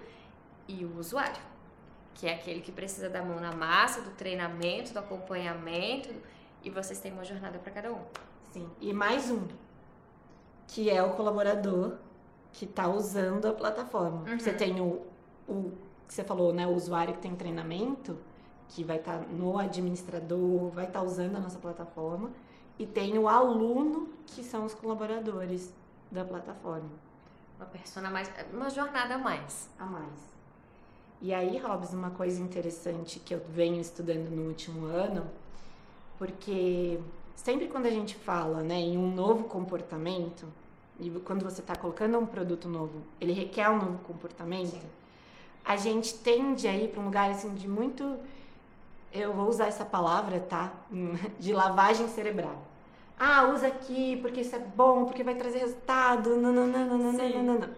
e 0.68 0.84
o 0.84 0.96
usuário, 0.96 1.42
que 2.14 2.28
é 2.28 2.34
aquele 2.34 2.60
que 2.60 2.70
precisa 2.70 3.08
da 3.08 3.22
mão 3.22 3.40
na 3.40 3.52
massa, 3.52 4.00
do 4.00 4.10
treinamento, 4.10 4.92
do 4.92 5.00
acompanhamento, 5.00 6.14
e 6.62 6.70
vocês 6.70 7.00
têm 7.00 7.12
uma 7.12 7.24
jornada 7.24 7.58
para 7.58 7.72
cada 7.72 7.92
um. 7.92 8.00
Sim. 8.52 8.70
E 8.80 8.92
mais 8.92 9.28
um, 9.28 9.48
que 10.68 10.88
é 10.88 11.02
o 11.02 11.14
colaborador 11.14 11.96
que 12.52 12.64
está 12.64 12.86
usando 12.86 13.48
a 13.48 13.52
plataforma. 13.52 14.22
Uhum. 14.30 14.38
Você 14.38 14.52
tem 14.52 14.80
o, 14.80 15.04
o 15.48 15.85
você 16.08 16.24
falou, 16.24 16.52
né, 16.52 16.66
o 16.66 16.70
usuário 16.70 17.14
que 17.14 17.20
tem 17.20 17.34
treinamento, 17.34 18.16
que 18.68 18.84
vai 18.84 18.96
estar 18.96 19.18
tá 19.18 19.26
no 19.26 19.58
administrador, 19.58 20.70
vai 20.70 20.86
estar 20.86 21.00
tá 21.00 21.04
usando 21.04 21.36
a 21.36 21.40
nossa 21.40 21.58
plataforma, 21.58 22.30
e 22.78 22.86
tem 22.86 23.18
o 23.18 23.28
aluno, 23.28 24.08
que 24.26 24.42
são 24.42 24.64
os 24.64 24.74
colaboradores 24.74 25.72
da 26.10 26.24
plataforma. 26.24 26.90
Uma 27.56 27.66
persona 27.66 28.10
mais, 28.10 28.30
uma 28.52 28.68
jornada 28.68 29.14
a 29.14 29.18
mais. 29.18 29.70
A 29.78 29.86
mais. 29.86 30.36
E 31.22 31.32
aí, 31.32 31.56
Robs, 31.58 31.94
uma 31.94 32.10
coisa 32.10 32.42
interessante 32.42 33.18
que 33.18 33.34
eu 33.34 33.40
venho 33.40 33.80
estudando 33.80 34.28
no 34.28 34.48
último 34.48 34.84
ano, 34.86 35.26
porque 36.18 37.00
sempre 37.34 37.68
quando 37.68 37.86
a 37.86 37.90
gente 37.90 38.14
fala 38.14 38.62
né, 38.62 38.78
em 38.78 38.98
um 38.98 39.14
novo 39.14 39.44
comportamento, 39.44 40.46
e 41.00 41.10
quando 41.20 41.42
você 41.44 41.60
está 41.60 41.74
colocando 41.74 42.18
um 42.18 42.26
produto 42.26 42.68
novo, 42.68 43.02
ele 43.20 43.32
requer 43.32 43.70
um 43.70 43.78
novo 43.78 43.98
comportamento, 44.04 44.70
Sim. 44.72 44.82
A 45.66 45.76
gente 45.76 46.14
tende 46.14 46.68
a 46.68 46.72
ir 46.72 46.88
para 46.88 47.00
um 47.00 47.06
lugar 47.06 47.30
assim 47.30 47.52
de 47.54 47.66
muito. 47.66 48.16
Eu 49.12 49.32
vou 49.32 49.48
usar 49.48 49.66
essa 49.66 49.84
palavra, 49.84 50.38
tá? 50.38 50.72
De 51.40 51.52
lavagem 51.52 52.08
cerebral. 52.08 52.62
Ah, 53.18 53.48
usa 53.48 53.66
aqui 53.66 54.18
porque 54.20 54.42
isso 54.42 54.54
é 54.54 54.58
bom, 54.58 55.06
porque 55.06 55.24
vai 55.24 55.34
trazer 55.34 55.58
resultado. 55.58 56.36
Não, 56.36 56.52
não, 56.52 56.66
não, 56.66 56.86
não, 56.86 56.98
não, 56.98 57.12
não, 57.12 57.42
não, 57.42 57.58
não. 57.58 57.68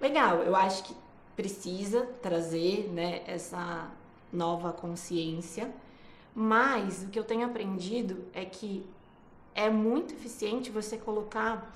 Legal, 0.00 0.38
eu 0.38 0.56
acho 0.56 0.82
que 0.84 0.96
precisa 1.36 2.06
trazer 2.20 2.90
né, 2.92 3.22
essa 3.26 3.88
nova 4.32 4.72
consciência, 4.72 5.70
mas 6.34 7.02
o 7.02 7.08
que 7.08 7.18
eu 7.18 7.24
tenho 7.24 7.46
aprendido 7.46 8.24
é 8.32 8.44
que 8.44 8.86
é 9.54 9.68
muito 9.68 10.14
eficiente 10.14 10.70
você 10.70 10.96
colocar 10.96 11.74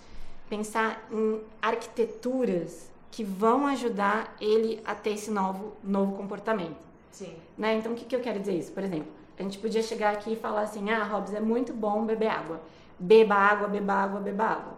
pensar 0.48 1.06
em 1.10 1.40
arquiteturas 1.60 2.90
que 3.14 3.22
vão 3.22 3.64
ajudar 3.68 4.34
ele 4.40 4.82
a 4.84 4.92
ter 4.92 5.10
esse 5.10 5.30
novo, 5.30 5.76
novo 5.84 6.16
comportamento. 6.16 6.76
Sim. 7.12 7.32
Né? 7.56 7.76
Então, 7.76 7.92
o 7.92 7.94
que, 7.94 8.04
que 8.04 8.16
eu 8.16 8.20
quero 8.20 8.40
dizer 8.40 8.58
isso? 8.58 8.72
Por 8.72 8.82
exemplo, 8.82 9.06
a 9.38 9.42
gente 9.44 9.58
podia 9.58 9.82
chegar 9.84 10.12
aqui 10.14 10.32
e 10.32 10.36
falar 10.36 10.62
assim: 10.62 10.90
ah, 10.90 11.04
Robs, 11.04 11.32
é 11.32 11.38
muito 11.38 11.72
bom 11.72 12.04
beber 12.04 12.26
água. 12.26 12.60
Beba 12.98 13.36
água, 13.36 13.68
beba 13.68 13.94
água, 13.94 14.18
beba 14.18 14.44
água. 14.44 14.74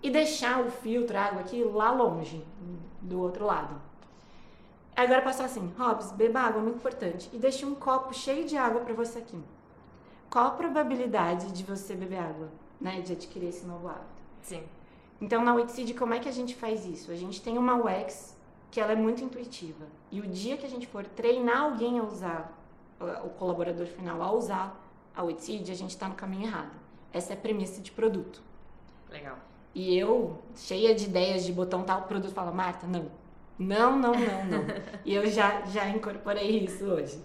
E 0.00 0.10
deixar 0.10 0.60
o 0.60 0.70
filtro, 0.70 1.18
a 1.18 1.22
água 1.22 1.40
aqui 1.40 1.64
lá 1.64 1.90
longe, 1.90 2.44
do 3.02 3.20
outro 3.20 3.44
lado. 3.44 3.82
Agora 4.94 5.20
passar 5.20 5.46
assim: 5.46 5.72
Robs, 5.76 6.12
beba 6.12 6.38
água, 6.38 6.62
muito 6.62 6.76
importante. 6.76 7.28
E 7.32 7.36
deixe 7.36 7.66
um 7.66 7.74
copo 7.74 8.14
cheio 8.14 8.46
de 8.46 8.56
água 8.56 8.82
para 8.82 8.94
você 8.94 9.18
aqui. 9.18 9.42
Qual 10.30 10.46
a 10.46 10.50
probabilidade 10.50 11.50
de 11.50 11.64
você 11.64 11.96
beber 11.96 12.20
água, 12.20 12.48
né? 12.80 13.00
De 13.00 13.12
adquirir 13.12 13.48
esse 13.48 13.66
novo 13.66 13.88
hábito? 13.88 14.22
Sim. 14.40 14.62
Então, 15.24 15.42
na 15.42 15.54
Wixseed, 15.54 15.94
como 15.94 16.12
é 16.12 16.18
que 16.18 16.28
a 16.28 16.32
gente 16.32 16.54
faz 16.54 16.84
isso? 16.84 17.10
A 17.10 17.14
gente 17.14 17.40
tem 17.40 17.56
uma 17.56 17.76
UX 17.76 18.36
que 18.70 18.78
ela 18.78 18.92
é 18.92 18.94
muito 18.94 19.24
intuitiva. 19.24 19.86
E 20.12 20.20
o 20.20 20.26
dia 20.26 20.58
que 20.58 20.66
a 20.66 20.68
gente 20.68 20.86
for 20.86 21.02
treinar 21.06 21.62
alguém 21.62 21.98
a 21.98 22.02
usar, 22.02 22.52
o 23.00 23.30
colaborador 23.30 23.86
final 23.86 24.22
a 24.22 24.30
usar 24.30 24.78
a 25.16 25.22
Wixseed, 25.22 25.72
a 25.72 25.74
gente 25.74 25.92
está 25.92 26.10
no 26.10 26.14
caminho 26.14 26.48
errado. 26.48 26.72
Essa 27.10 27.32
é 27.32 27.36
a 27.36 27.38
premissa 27.38 27.80
de 27.80 27.90
produto. 27.90 28.42
Legal. 29.08 29.38
E 29.74 29.96
eu, 29.96 30.38
cheia 30.56 30.94
de 30.94 31.06
ideias 31.06 31.42
de 31.42 31.54
botar 31.54 31.78
um 31.78 31.84
tal 31.84 32.02
produto, 32.02 32.34
fala, 32.34 32.52
Marta, 32.52 32.86
não. 32.86 33.06
Não, 33.58 33.98
não, 33.98 34.12
não, 34.12 34.44
não. 34.44 34.64
e 35.06 35.14
eu 35.14 35.26
já, 35.26 35.62
já 35.64 35.88
incorporei 35.88 36.64
isso 36.66 36.84
hoje. 36.84 37.18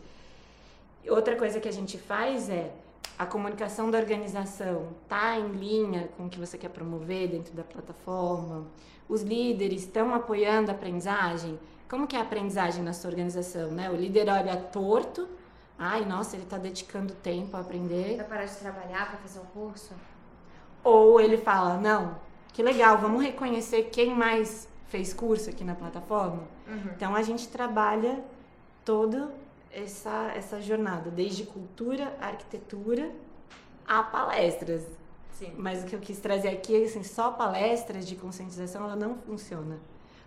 Outra 1.05 1.35
coisa 1.35 1.59
que 1.59 1.67
a 1.67 1.73
gente 1.73 1.97
faz 1.97 2.49
é 2.49 2.71
a 3.17 3.25
comunicação 3.25 3.91
da 3.91 3.97
organização 3.97 4.88
está 5.03 5.38
em 5.38 5.49
linha 5.49 6.09
com 6.15 6.27
o 6.27 6.29
que 6.29 6.39
você 6.39 6.57
quer 6.57 6.69
promover 6.69 7.27
dentro 7.29 7.53
da 7.53 7.63
plataforma? 7.63 8.65
Os 9.09 9.21
líderes 9.21 9.81
estão 9.81 10.13
apoiando 10.13 10.71
a 10.71 10.73
aprendizagem? 10.73 11.59
Como 11.89 12.07
que 12.07 12.15
é 12.15 12.19
a 12.19 12.21
aprendizagem 12.21 12.83
na 12.83 12.93
sua 12.93 13.09
organização, 13.09 13.71
né? 13.71 13.89
O 13.89 13.95
líder 13.95 14.29
olha 14.29 14.55
torto, 14.55 15.27
ai, 15.77 16.05
nossa, 16.05 16.35
ele 16.35 16.43
está 16.43 16.57
dedicando 16.57 17.13
tempo 17.15 17.57
a 17.57 17.62
aprender. 17.62 18.17
Vai 18.17 18.27
parar 18.27 18.45
de 18.45 18.55
trabalhar 18.55 19.09
para 19.09 19.17
fazer 19.17 19.39
um 19.39 19.45
curso? 19.45 19.93
Ou 20.83 21.19
ele 21.19 21.38
fala, 21.38 21.77
não, 21.77 22.15
que 22.53 22.63
legal, 22.63 22.97
vamos 22.99 23.23
reconhecer 23.23 23.89
quem 23.91 24.15
mais 24.15 24.67
fez 24.88 25.13
curso 25.13 25.49
aqui 25.49 25.63
na 25.63 25.75
plataforma. 25.75 26.43
Uhum. 26.67 26.91
Então 26.95 27.15
a 27.15 27.21
gente 27.21 27.47
trabalha 27.47 28.23
todo 28.85 29.29
essa, 29.71 30.32
essa 30.36 30.62
jornada, 30.62 31.10
desde 31.10 31.43
cultura, 31.43 32.15
arquitetura 32.19 33.12
a 33.88 34.03
palestras. 34.03 34.86
Sim. 35.32 35.53
Mas 35.58 35.84
o 35.84 35.86
que 35.86 35.95
eu 35.95 35.99
quis 35.99 36.19
trazer 36.19 36.49
aqui 36.49 36.82
é 36.82 36.86
assim, 36.86 37.03
só 37.03 37.32
palestras 37.32 38.08
de 38.08 38.15
conscientização 38.15 38.84
ela 38.84 38.95
não 38.95 39.15
funciona. 39.15 39.79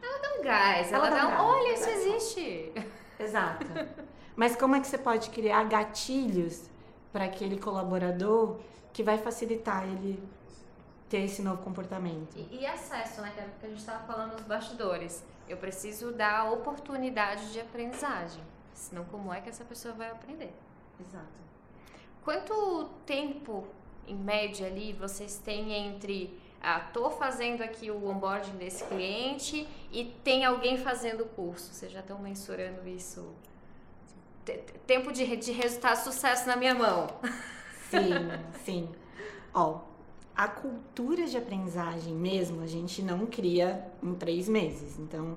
Ela 0.03 0.19
dá 0.19 0.35
um 0.39 0.43
gás, 0.43 0.93
ela, 0.93 1.07
ela 1.07 1.17
dá 1.17 1.27
um, 1.27 1.31
gás, 1.31 1.41
olha, 1.43 1.75
isso 1.75 1.91
existe. 1.91 2.73
Exato. 3.19 3.67
Mas 4.35 4.57
como 4.57 4.75
é 4.75 4.81
que 4.81 4.87
você 4.87 4.99
pode 4.99 5.31
criar 5.31 5.65
gatilhos 5.65 6.71
para 7.13 7.25
aquele 7.25 7.59
colaborador 7.59 8.59
que 8.93 9.03
vai 9.03 9.19
facilitar 9.19 9.85
ele 9.85 10.23
ter 11.09 11.19
esse 11.19 11.43
novo 11.43 11.63
comportamento? 11.63 12.35
E, 12.35 12.61
e 12.61 12.67
acesso, 12.67 13.21
né? 13.21 13.33
Que 13.35 13.41
é 13.41 13.45
a 13.63 13.69
gente 13.69 13.79
estava 13.79 14.05
falando 14.05 14.33
nos 14.33 14.43
bastidores. 14.43 15.23
Eu 15.47 15.59
preciso 15.59 16.13
dar 16.13 16.51
oportunidade 16.51 17.53
de 17.53 17.61
aprendizagem. 17.61 18.43
Senão, 18.75 19.05
como 19.05 19.33
é 19.33 19.41
que 19.41 19.49
essa 19.49 19.65
pessoa 19.65 19.95
vai 19.95 20.11
aprender? 20.11 20.53
Exato. 21.01 21.43
Quanto 22.25 22.89
tempo, 23.05 23.67
em 24.07 24.17
média, 24.17 24.67
ali, 24.67 24.93
vocês 24.93 25.39
têm 25.39 25.73
entre 25.73 26.39
ah, 26.65 26.79
tô 26.79 27.11
fazendo 27.11 27.61
aqui 27.61 27.91
o 27.91 28.09
onboarding 28.09 28.57
desse 28.57 28.85
cliente 28.85 29.67
e 29.91 30.05
tem 30.23 30.45
alguém 30.45 30.79
fazendo 30.79 31.23
o 31.23 31.27
curso? 31.27 31.75
Vocês 31.75 31.91
já 31.91 31.99
estão 31.99 32.21
mensurando 32.21 32.89
isso? 32.89 33.35
Tempo 34.87 35.13
de, 35.13 35.37
de 35.37 35.51
resultado, 35.51 35.97
sucesso 35.97 36.47
na 36.47 36.55
minha 36.55 36.75
mão. 36.75 37.09
Sim, 37.91 38.11
sim. 38.65 38.89
Ó, 39.53 39.81
a 40.37 40.47
cultura 40.47 41.27
de 41.27 41.37
aprendizagem 41.37 42.15
mesmo, 42.15 42.63
a 42.63 42.67
gente 42.67 43.03
não 43.03 43.27
cria 43.27 43.85
em 44.01 44.15
três 44.15 44.49
meses. 44.49 45.01
Então, 45.01 45.37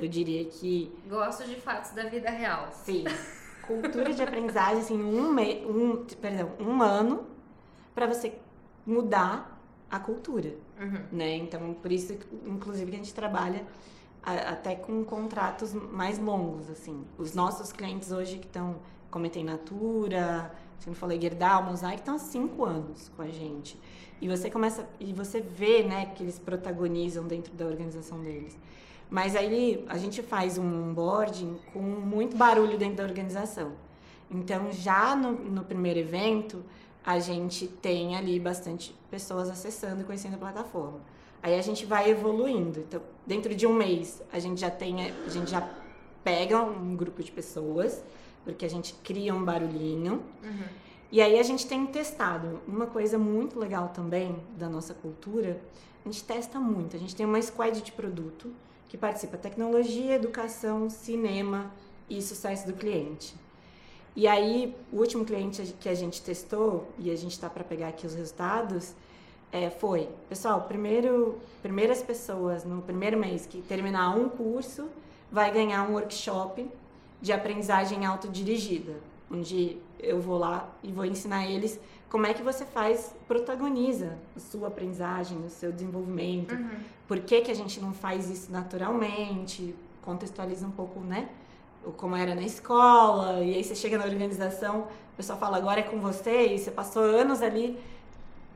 eu 0.00 0.08
diria 0.08 0.44
que. 0.44 0.92
Gosto 1.08 1.44
de 1.44 1.56
fatos 1.56 1.90
da 1.92 2.04
vida 2.04 2.30
real. 2.30 2.68
Sim. 2.72 3.04
Cultura 3.66 4.12
de 4.12 4.22
aprendizagem, 4.22 4.80
assim, 4.80 5.00
um, 5.00 5.32
me... 5.32 5.64
um, 5.64 6.04
perdão, 6.20 6.50
um 6.58 6.82
ano 6.82 7.26
para 7.94 8.06
você 8.06 8.34
mudar 8.84 9.60
a 9.88 9.98
cultura. 10.00 10.54
Uhum. 10.80 11.02
Né? 11.12 11.36
Então, 11.36 11.74
por 11.74 11.92
isso, 11.92 12.18
inclusive, 12.46 12.90
que 12.90 12.96
a 12.96 12.98
gente 12.98 13.14
trabalha 13.14 13.64
até 14.22 14.74
com 14.74 15.04
contratos 15.04 15.72
mais 15.72 16.18
longos, 16.18 16.68
assim. 16.68 17.04
Os 17.16 17.34
nossos 17.34 17.72
clientes 17.72 18.12
hoje 18.12 18.38
que 18.38 18.46
estão, 18.46 18.76
como 19.10 19.28
tem 19.28 19.44
Natura, 19.44 20.52
se 20.78 20.88
não 20.88 20.94
falei 20.94 21.20
Gerdau, 21.20 21.62
Mosaic, 21.64 22.00
estão 22.00 22.16
há 22.16 22.18
cinco 22.18 22.64
anos 22.64 23.10
com 23.16 23.22
a 23.22 23.28
gente. 23.28 23.78
E 24.20 24.28
você 24.28 24.50
começa, 24.50 24.86
e 24.98 25.12
você 25.12 25.40
vê, 25.40 25.82
né, 25.82 26.06
que 26.14 26.22
eles 26.22 26.38
protagonizam 26.38 27.26
dentro 27.26 27.54
da 27.54 27.64
organização 27.64 28.20
deles. 28.20 28.58
Mas 29.10 29.34
aí 29.34 29.84
a 29.88 29.98
gente 29.98 30.22
faz 30.22 30.56
um 30.56 30.90
onboarding 30.90 31.58
com 31.72 31.80
muito 31.80 32.36
barulho 32.36 32.78
dentro 32.78 32.98
da 32.98 33.02
organização. 33.02 33.72
Então, 34.30 34.70
já 34.70 35.16
no, 35.16 35.32
no 35.32 35.64
primeiro 35.64 35.98
evento, 35.98 36.64
a 37.04 37.18
gente 37.18 37.66
tem 37.66 38.16
ali 38.16 38.38
bastante 38.38 38.94
pessoas 39.10 39.50
acessando 39.50 40.02
e 40.02 40.04
conhecendo 40.04 40.34
a 40.34 40.38
plataforma. 40.38 41.00
Aí 41.42 41.58
a 41.58 41.62
gente 41.62 41.84
vai 41.84 42.08
evoluindo. 42.08 42.80
Então, 42.80 43.02
dentro 43.26 43.52
de 43.52 43.66
um 43.66 43.72
mês, 43.72 44.22
a 44.32 44.38
gente 44.38 44.60
já 44.60 44.70
tem, 44.70 45.10
a 45.10 45.28
gente 45.28 45.50
já 45.50 45.68
pega 46.22 46.62
um 46.62 46.94
grupo 46.94 47.22
de 47.22 47.32
pessoas, 47.32 48.04
porque 48.44 48.64
a 48.64 48.70
gente 48.70 48.94
cria 49.02 49.34
um 49.34 49.44
barulhinho. 49.44 50.22
Uhum. 50.44 50.64
E 51.10 51.20
aí 51.20 51.40
a 51.40 51.42
gente 51.42 51.66
tem 51.66 51.84
testado. 51.86 52.60
Uma 52.68 52.86
coisa 52.86 53.18
muito 53.18 53.58
legal 53.58 53.88
também 53.88 54.36
da 54.56 54.68
nossa 54.68 54.94
cultura, 54.94 55.60
a 56.04 56.08
gente 56.08 56.22
testa 56.22 56.60
muito. 56.60 56.94
A 56.94 56.98
gente 56.98 57.16
tem 57.16 57.26
uma 57.26 57.42
squad 57.42 57.82
de 57.82 57.90
produto 57.90 58.52
que 58.90 58.98
participa 58.98 59.38
tecnologia, 59.38 60.16
educação, 60.16 60.90
cinema 60.90 61.70
e 62.08 62.20
sucesso 62.20 62.66
do 62.66 62.72
cliente. 62.72 63.36
E 64.16 64.26
aí, 64.26 64.76
o 64.92 64.96
último 64.96 65.24
cliente 65.24 65.62
que 65.78 65.88
a 65.88 65.94
gente 65.94 66.20
testou, 66.20 66.88
e 66.98 67.08
a 67.08 67.16
gente 67.16 67.30
está 67.30 67.48
para 67.48 67.62
pegar 67.62 67.88
aqui 67.88 68.04
os 68.04 68.14
resultados, 68.14 68.92
é, 69.52 69.70
foi, 69.70 70.08
pessoal, 70.28 70.62
primeiro, 70.62 71.38
primeiras 71.62 72.02
pessoas 72.02 72.64
no 72.64 72.82
primeiro 72.82 73.16
mês 73.16 73.46
que 73.46 73.62
terminar 73.62 74.10
um 74.16 74.28
curso 74.28 74.88
vai 75.30 75.52
ganhar 75.52 75.88
um 75.88 75.92
workshop 75.92 76.68
de 77.22 77.32
aprendizagem 77.32 78.04
autodirigida, 78.04 78.94
onde 79.30 79.78
eu 80.00 80.20
vou 80.20 80.36
lá 80.36 80.68
e 80.82 80.90
vou 80.90 81.04
ensinar 81.04 81.46
eles 81.48 81.78
como 82.08 82.26
é 82.26 82.34
que 82.34 82.42
você 82.42 82.64
faz, 82.64 83.14
protagoniza 83.28 84.18
a 84.36 84.40
sua 84.40 84.66
aprendizagem, 84.66 85.38
o 85.46 85.48
seu 85.48 85.70
desenvolvimento, 85.70 86.56
uhum. 86.56 86.70
Por 87.10 87.18
que, 87.18 87.40
que 87.40 87.50
a 87.50 87.54
gente 87.54 87.80
não 87.80 87.92
faz 87.92 88.30
isso 88.30 88.52
naturalmente, 88.52 89.74
contextualiza 90.00 90.64
um 90.64 90.70
pouco, 90.70 91.00
né? 91.00 91.28
Como 91.96 92.14
era 92.14 92.36
na 92.36 92.42
escola, 92.42 93.42
e 93.42 93.52
aí 93.52 93.64
você 93.64 93.74
chega 93.74 93.98
na 93.98 94.04
organização, 94.04 94.82
o 95.12 95.16
pessoal 95.16 95.36
fala, 95.36 95.56
agora 95.56 95.80
é 95.80 95.82
com 95.82 95.98
você, 95.98 96.54
e 96.54 96.56
você 96.56 96.70
passou 96.70 97.02
anos 97.02 97.42
ali 97.42 97.76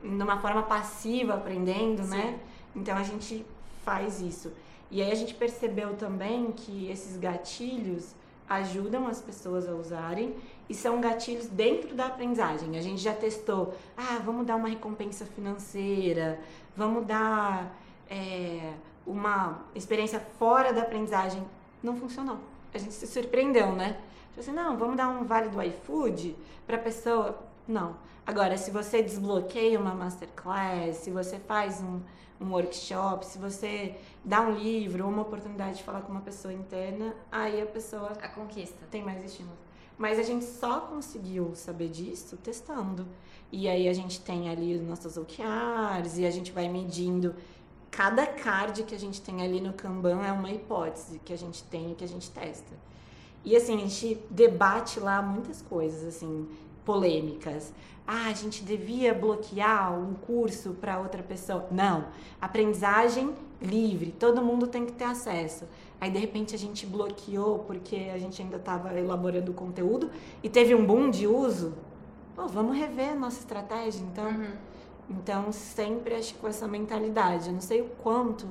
numa 0.01 0.37
forma 0.37 0.63
passiva 0.63 1.33
aprendendo, 1.33 2.01
né? 2.03 2.05
Sim. 2.05 2.15
né? 2.15 2.39
Então 2.77 2.95
a 2.95 3.03
gente 3.03 3.45
faz 3.83 4.21
isso. 4.21 4.53
E 4.89 5.01
aí 5.01 5.11
a 5.11 5.15
gente 5.15 5.33
percebeu 5.33 5.97
também 5.97 6.53
que 6.53 6.89
esses 6.89 7.17
gatilhos 7.17 8.15
ajudam 8.47 9.05
as 9.05 9.19
pessoas 9.19 9.67
a 9.67 9.73
usarem 9.73 10.33
e 10.69 10.73
são 10.73 11.01
gatilhos 11.01 11.47
dentro 11.47 11.93
da 11.93 12.05
aprendizagem. 12.05 12.77
A 12.77 12.81
gente 12.81 13.01
já 13.01 13.13
testou, 13.13 13.75
ah, 13.97 14.17
vamos 14.23 14.45
dar 14.45 14.55
uma 14.55 14.69
recompensa 14.69 15.25
financeira, 15.25 16.39
vamos 16.73 17.05
dar 17.05 17.83
é, 18.09 18.73
uma 19.05 19.65
experiência 19.73 20.19
fora 20.19 20.73
da 20.73 20.81
aprendizagem. 20.81 21.43
Não 21.81 21.95
funcionou. 21.95 22.37
A 22.73 22.77
gente 22.77 22.93
se 22.93 23.07
surpreendeu, 23.07 23.71
né? 23.73 23.97
Tipo 24.29 24.39
assim, 24.39 24.51
não, 24.51 24.77
vamos 24.77 24.97
dar 24.97 25.07
um 25.07 25.23
vale 25.23 25.49
do 25.49 25.61
iFood 25.61 26.35
para 26.65 26.75
a 26.75 26.79
pessoa. 26.79 27.39
Não. 27.67 27.95
Agora, 28.25 28.57
se 28.57 28.71
você 28.71 29.01
desbloqueia 29.01 29.79
uma 29.79 29.93
masterclass, 29.93 30.97
se 30.97 31.11
você 31.11 31.37
faz 31.39 31.81
um, 31.81 32.01
um 32.41 32.51
workshop, 32.51 33.25
se 33.25 33.37
você 33.37 33.95
dá 34.23 34.41
um 34.41 34.51
livro, 34.51 35.07
uma 35.07 35.21
oportunidade 35.21 35.77
de 35.77 35.83
falar 35.83 36.01
com 36.01 36.11
uma 36.11 36.21
pessoa 36.21 36.53
interna, 36.53 37.15
aí 37.31 37.61
a 37.61 37.65
pessoa 37.65 38.13
a 38.21 38.27
conquista 38.27 38.85
tem 38.89 39.03
mais 39.03 39.23
estímulo. 39.23 39.55
Mas 39.97 40.19
a 40.19 40.23
gente 40.23 40.43
só 40.43 40.81
conseguiu 40.81 41.55
saber 41.55 41.87
disso 41.89 42.35
testando. 42.37 43.07
E 43.51 43.69
aí 43.69 43.87
a 43.87 43.93
gente 43.93 44.19
tem 44.19 44.49
ali 44.49 44.75
os 44.75 44.81
nossos 44.81 45.15
OKRs 45.17 46.19
e 46.19 46.25
a 46.25 46.31
gente 46.31 46.51
vai 46.51 46.67
medindo 46.67 47.35
cada 47.95 48.25
card 48.27 48.83
que 48.83 48.93
a 48.95 48.99
gente 48.99 49.21
tem 49.21 49.41
ali 49.41 49.61
no 49.61 49.73
Kanban 49.73 50.25
é 50.25 50.31
uma 50.31 50.51
hipótese 50.51 51.19
que 51.23 51.31
a 51.31 51.37
gente 51.37 51.63
tem 51.63 51.91
e 51.91 51.95
que 51.95 52.03
a 52.03 52.07
gente 52.07 52.29
testa. 52.31 52.73
E 53.43 53.55
assim, 53.55 53.75
a 53.75 53.79
gente 53.79 54.19
debate 54.29 54.99
lá 54.99 55.21
muitas 55.21 55.61
coisas 55.61 56.03
assim, 56.03 56.47
polêmicas 56.83 57.71
ah, 58.07 58.27
a 58.27 58.33
gente 58.33 58.63
devia 58.63 59.13
bloquear 59.15 59.97
um 59.97 60.13
curso 60.13 60.75
para 60.79 60.99
outra 60.99 61.23
pessoa. 61.23 61.67
Não, 61.71 62.05
aprendizagem 62.39 63.33
livre, 63.59 64.11
todo 64.11 64.43
mundo 64.43 64.67
tem 64.67 64.85
que 64.85 64.91
ter 64.91 65.05
acesso. 65.05 65.65
Aí 65.99 66.11
de 66.11 66.19
repente 66.19 66.53
a 66.53 66.57
gente 66.57 66.85
bloqueou 66.85 67.59
porque 67.59 68.11
a 68.13 68.17
gente 68.19 68.39
ainda 68.41 68.57
estava 68.57 68.93
elaborando 68.97 69.51
o 69.51 69.55
conteúdo 69.55 70.11
e 70.43 70.49
teve 70.49 70.75
um 70.75 70.85
boom 70.85 71.09
de 71.09 71.25
uso. 71.25 71.73
Pô, 72.35 72.47
vamos 72.47 72.77
rever 72.77 73.17
nossa 73.17 73.39
estratégia, 73.39 74.01
então. 74.03 74.27
Uhum. 74.27 74.51
Então 75.09 75.51
sempre 75.51 76.15
acho 76.15 76.35
com 76.35 76.47
essa 76.47 76.67
mentalidade. 76.67 77.47
Eu 77.47 77.53
não 77.53 77.61
sei 77.61 77.81
o 77.81 77.89
quanto. 78.01 78.47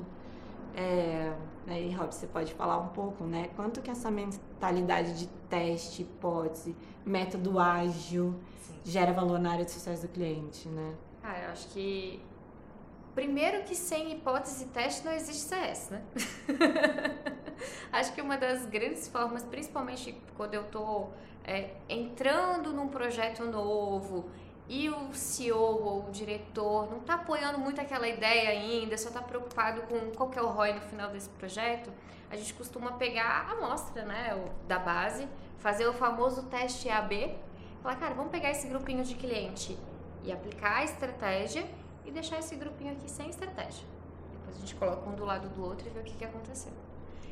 É, 0.75 1.33
aí, 1.67 1.93
Rob, 1.93 2.13
você 2.13 2.27
pode 2.27 2.53
falar 2.53 2.77
um 2.77 2.89
pouco, 2.89 3.23
né? 3.23 3.49
Quanto 3.55 3.81
que 3.81 3.89
essa 3.89 4.11
mentalidade 4.11 5.17
de 5.17 5.27
teste, 5.49 6.01
hipótese, 6.01 6.75
método 7.05 7.59
ágil 7.59 8.35
gera 8.83 9.13
valor 9.13 9.39
na 9.39 9.51
área 9.51 9.65
de 9.65 9.71
sucesso 9.71 10.03
do 10.03 10.09
cliente, 10.09 10.67
né? 10.67 10.95
Ah, 11.23 11.39
eu 11.39 11.51
acho 11.51 11.67
que 11.69 12.21
primeiro 13.15 13.63
que 13.63 13.73
sem 13.73 14.11
hipótese 14.11 14.65
e 14.65 14.67
teste 14.67 15.05
não 15.05 15.13
existe 15.13 15.43
CS, 15.43 15.89
né? 15.89 16.03
acho 17.91 18.13
que 18.13 18.21
uma 18.21 18.37
das 18.37 18.65
grandes 18.65 19.07
formas, 19.07 19.43
principalmente 19.43 20.15
quando 20.35 20.53
eu 20.53 20.65
tô 20.65 21.07
é, 21.43 21.71
entrando 21.87 22.73
num 22.73 22.89
projeto 22.89 23.45
novo 23.45 24.25
e 24.67 24.89
o 24.89 25.13
CEO 25.13 25.57
ou 25.59 26.07
o 26.07 26.11
diretor 26.11 26.89
não 26.89 26.97
está 26.97 27.15
apoiando 27.15 27.59
muito 27.59 27.79
aquela 27.79 28.07
ideia 28.07 28.49
ainda, 28.49 28.97
só 28.97 29.09
está 29.09 29.21
preocupado 29.21 29.81
com 29.83 30.11
qual 30.11 30.29
que 30.29 30.39
é 30.39 30.41
o 30.41 30.47
ROI 30.47 30.73
no 30.73 30.81
final 30.81 31.11
desse 31.11 31.29
projeto, 31.29 31.91
a 32.29 32.35
gente 32.35 32.53
costuma 32.53 32.93
pegar 32.93 33.47
a 33.47 33.51
amostra 33.51 34.03
né, 34.03 34.33
da 34.67 34.79
base, 34.79 35.27
fazer 35.59 35.87
o 35.87 35.93
famoso 35.93 36.43
teste 36.43 36.89
AB, 36.89 37.35
Falar, 37.85 37.97
cara, 37.97 38.15
vamos 38.15 38.31
pegar 38.31 38.49
esse 38.49 38.67
grupinho 38.67 39.03
de 39.03 39.13
cliente 39.13 39.77
e 40.23 40.31
aplicar 40.31 40.77
a 40.77 40.83
estratégia 40.83 41.69
e 42.03 42.09
deixar 42.09 42.39
esse 42.39 42.55
grupinho 42.55 42.93
aqui 42.93 43.07
sem 43.07 43.29
estratégia. 43.29 43.85
Depois 44.31 44.57
a 44.57 44.59
gente 44.59 44.73
coloca 44.73 45.07
um 45.07 45.13
do 45.13 45.23
lado 45.23 45.47
do 45.49 45.63
outro 45.63 45.85
e 45.85 45.91
vê 45.91 45.99
o 45.99 46.03
que, 46.03 46.15
que 46.15 46.25
aconteceu. 46.25 46.73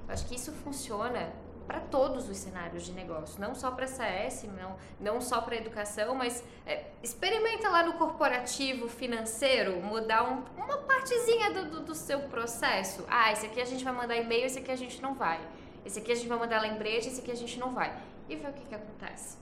Eu 0.07 0.13
acho 0.13 0.27
que 0.27 0.35
isso 0.35 0.51
funciona 0.51 1.33
para 1.67 1.79
todos 1.79 2.29
os 2.29 2.37
cenários 2.37 2.83
de 2.85 2.91
negócio, 2.91 3.39
não 3.39 3.55
só 3.55 3.71
para 3.71 3.87
CS, 3.87 4.43
não, 4.43 4.75
não 4.99 5.21
só 5.21 5.41
para 5.41 5.55
educação, 5.55 6.13
mas 6.15 6.43
é, 6.65 6.85
experimenta 7.01 7.69
lá 7.69 7.83
no 7.83 7.93
corporativo 7.93 8.89
financeiro 8.89 9.81
mudar 9.81 10.23
um, 10.23 10.43
uma 10.61 10.77
partezinha 10.77 11.51
do, 11.51 11.65
do, 11.69 11.79
do, 11.81 11.95
seu 11.95 12.19
processo. 12.21 13.05
Ah, 13.07 13.31
esse 13.31 13.45
aqui 13.45 13.61
a 13.61 13.65
gente 13.65 13.83
vai 13.83 13.93
mandar 13.93 14.15
e-mail, 14.17 14.45
esse 14.45 14.59
aqui 14.59 14.71
a 14.71 14.75
gente 14.75 15.01
não 15.01 15.13
vai. 15.13 15.39
Esse 15.85 15.99
aqui 15.99 16.11
a 16.11 16.15
gente 16.15 16.27
vai 16.27 16.37
mandar 16.37 16.61
lembrete, 16.61 17.07
esse 17.07 17.21
aqui 17.21 17.31
a 17.31 17.35
gente 17.35 17.59
não 17.59 17.73
vai. 17.73 17.97
E 18.29 18.35
ver 18.35 18.49
o 18.49 18.53
que, 18.53 18.65
que 18.65 18.75
acontece. 18.75 19.37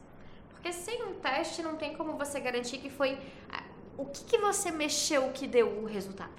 Porque 0.49 0.71
sem 0.71 1.03
um 1.03 1.15
teste 1.15 1.61
não 1.61 1.75
tem 1.75 1.95
como 1.95 2.17
você 2.17 2.39
garantir 2.39 2.77
que 2.77 2.89
foi 2.89 3.17
o 3.97 4.05
que, 4.05 4.23
que 4.23 4.37
você 4.37 4.71
mexeu 4.71 5.31
que 5.31 5.47
deu 5.47 5.67
o 5.81 5.85
resultado. 5.85 6.33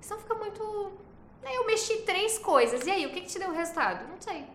Senão 0.00 0.20
fica 0.20 0.34
muito. 0.34 0.92
Né, 1.42 1.56
eu 1.56 1.66
mexi 1.66 2.02
três 2.02 2.38
coisas. 2.38 2.86
E 2.86 2.90
aí, 2.90 3.06
o 3.06 3.10
que, 3.10 3.20
que 3.22 3.28
te 3.28 3.38
deu 3.38 3.50
o 3.50 3.54
resultado? 3.54 4.06
Não 4.08 4.20
sei. 4.20 4.46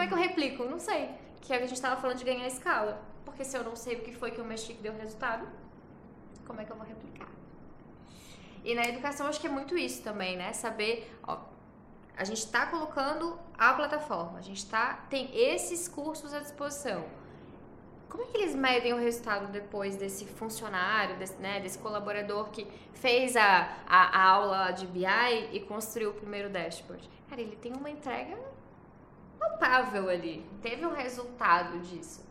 Como 0.00 0.04
é 0.04 0.06
que 0.08 0.14
eu 0.14 0.18
replico? 0.18 0.64
Não 0.64 0.78
sei. 0.78 1.10
Que 1.42 1.52
é 1.52 1.56
a 1.56 1.60
gente 1.60 1.74
estava 1.74 2.00
falando 2.00 2.16
de 2.16 2.24
ganhar 2.24 2.46
escala. 2.46 3.02
Porque 3.22 3.44
se 3.44 3.54
eu 3.54 3.62
não 3.62 3.76
sei 3.76 3.96
o 3.96 4.00
que 4.00 4.14
foi 4.14 4.30
que 4.30 4.38
eu 4.38 4.44
mexi 4.46 4.72
que 4.72 4.80
deu 4.80 4.94
resultado, 4.96 5.46
como 6.46 6.58
é 6.58 6.64
que 6.64 6.72
eu 6.72 6.76
vou 6.76 6.86
replicar? 6.86 7.28
E 8.64 8.74
na 8.74 8.84
educação 8.84 9.26
acho 9.26 9.38
que 9.38 9.46
é 9.46 9.50
muito 9.50 9.76
isso 9.76 10.02
também, 10.02 10.38
né? 10.38 10.54
Saber, 10.54 11.14
ó, 11.22 11.40
a 12.16 12.24
gente 12.24 12.38
está 12.38 12.64
colocando 12.64 13.38
a 13.58 13.74
plataforma, 13.74 14.38
a 14.38 14.42
gente 14.42 14.64
tá, 14.66 15.04
tem 15.10 15.28
esses 15.38 15.86
cursos 15.86 16.32
à 16.32 16.38
disposição. 16.38 17.04
Como 18.08 18.22
é 18.22 18.26
que 18.26 18.38
eles 18.38 18.54
medem 18.54 18.94
o 18.94 18.98
resultado 18.98 19.52
depois 19.52 19.96
desse 19.96 20.24
funcionário, 20.24 21.18
desse, 21.18 21.36
né, 21.36 21.60
desse 21.60 21.78
colaborador 21.78 22.48
que 22.48 22.66
fez 22.94 23.36
a, 23.36 23.76
a, 23.86 24.18
a 24.18 24.22
aula 24.30 24.70
de 24.70 24.86
BI 24.86 25.04
e 25.52 25.60
construiu 25.60 26.10
o 26.10 26.14
primeiro 26.14 26.48
dashboard? 26.48 27.06
Cara, 27.28 27.42
ele 27.42 27.56
tem 27.56 27.74
uma 27.74 27.90
entrega 27.90 28.36
palpável 29.40 30.08
ali, 30.08 30.44
teve 30.62 30.86
um 30.86 30.92
resultado 30.92 31.80
disso. 31.80 32.24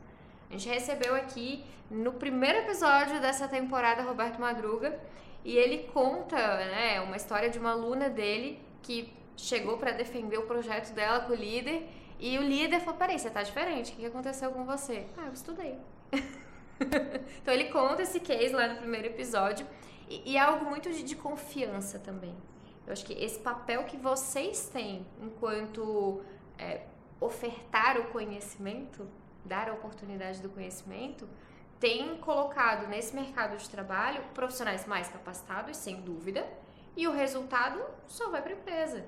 A 0.49 0.53
gente 0.53 0.69
recebeu 0.69 1.15
aqui 1.15 1.65
no 1.89 2.13
primeiro 2.13 2.59
episódio 2.59 3.19
dessa 3.19 3.47
temporada 3.47 4.03
Roberto 4.03 4.39
Madruga 4.39 4.99
e 5.43 5.57
ele 5.57 5.89
conta 5.93 6.37
né, 6.37 7.01
uma 7.01 7.17
história 7.17 7.49
de 7.49 7.57
uma 7.57 7.71
aluna 7.71 8.09
dele 8.09 8.61
que 8.81 9.11
chegou 9.35 9.77
para 9.77 9.91
defender 9.91 10.37
o 10.37 10.43
projeto 10.43 10.93
dela 10.93 11.21
com 11.21 11.33
o 11.33 11.35
líder 11.35 11.87
e 12.19 12.37
o 12.37 12.41
líder 12.41 12.81
falou: 12.81 12.99
Peraí, 12.99 13.17
você 13.17 13.29
tá 13.29 13.41
diferente, 13.41 13.93
o 13.93 13.95
que 13.95 14.05
aconteceu 14.05 14.51
com 14.51 14.65
você? 14.65 15.05
Ah, 15.17 15.27
eu 15.27 15.33
estudei. 15.33 15.77
então 17.41 17.53
ele 17.53 17.65
conta 17.65 18.03
esse 18.03 18.19
case 18.19 18.53
lá 18.53 18.67
no 18.67 18.75
primeiro 18.77 19.07
episódio 19.07 19.65
e, 20.09 20.33
e 20.33 20.37
é 20.37 20.39
algo 20.39 20.65
muito 20.65 20.91
de, 20.91 21.03
de, 21.03 21.15
confiança 21.15 21.99
também. 21.99 22.35
Eu 22.85 22.93
acho 22.93 23.05
que 23.05 23.13
esse 23.13 23.39
papel 23.39 23.83
que 23.83 23.97
vocês 23.97 24.69
têm 24.73 25.05
enquanto 25.21 26.21
é, 26.57 26.81
ofertar 27.19 27.99
o 27.99 28.05
conhecimento, 28.05 29.07
dar 29.45 29.69
a 29.69 29.73
oportunidade 29.73 30.41
do 30.41 30.49
conhecimento, 30.49 31.27
tem 31.79 32.17
colocado 32.17 32.87
nesse 32.87 33.15
mercado 33.15 33.57
de 33.57 33.69
trabalho 33.69 34.21
profissionais 34.33 34.85
mais 34.85 35.07
capacitados, 35.07 35.77
sem 35.77 36.01
dúvida, 36.01 36.45
e 36.95 37.07
o 37.07 37.11
resultado 37.11 37.81
só 38.07 38.29
vai 38.29 38.41
para 38.41 38.53
a 38.53 38.57
empresa 38.57 39.05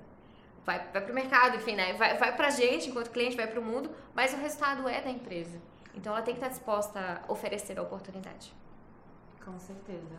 vai, 0.65 0.79
vai 0.91 1.01
para 1.01 1.11
o 1.11 1.15
mercado, 1.15 1.57
enfim, 1.57 1.75
né? 1.75 1.93
Vai, 1.93 2.17
vai 2.17 2.35
para 2.35 2.47
a 2.47 2.51
gente 2.51 2.89
enquanto 2.89 3.09
cliente, 3.09 3.35
vai 3.35 3.47
para 3.47 3.59
o 3.59 3.63
mundo, 3.63 3.89
mas 4.13 4.33
o 4.33 4.37
resultado 4.37 4.87
é 4.87 5.01
da 5.01 5.09
empresa. 5.09 5.59
Então 5.93 6.13
ela 6.13 6.21
tem 6.21 6.33
que 6.33 6.39
estar 6.39 6.49
disposta 6.49 7.21
a 7.27 7.31
oferecer 7.31 7.77
a 7.77 7.81
oportunidade. 7.81 8.53
Com 9.43 9.59
certeza. 9.59 10.17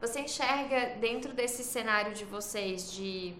Você 0.00 0.20
enxerga 0.20 0.96
dentro 0.98 1.32
desse 1.32 1.62
cenário 1.62 2.12
de 2.12 2.24
vocês 2.24 2.92
de 2.92 3.36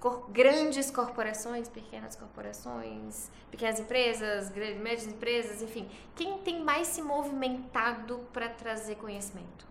cor 0.00 0.28
grandes 0.30 0.90
corporações, 0.90 1.68
pequenas 1.68 2.16
corporações, 2.16 3.30
pequenas 3.50 3.80
empresas, 3.80 4.50
grandes, 4.50 4.80
médias 4.80 5.06
empresas, 5.06 5.62
enfim, 5.62 5.88
quem 6.14 6.38
tem 6.38 6.62
mais 6.62 6.88
se 6.88 7.02
movimentado 7.02 8.18
para 8.32 8.48
trazer 8.48 8.96
conhecimento? 8.96 9.66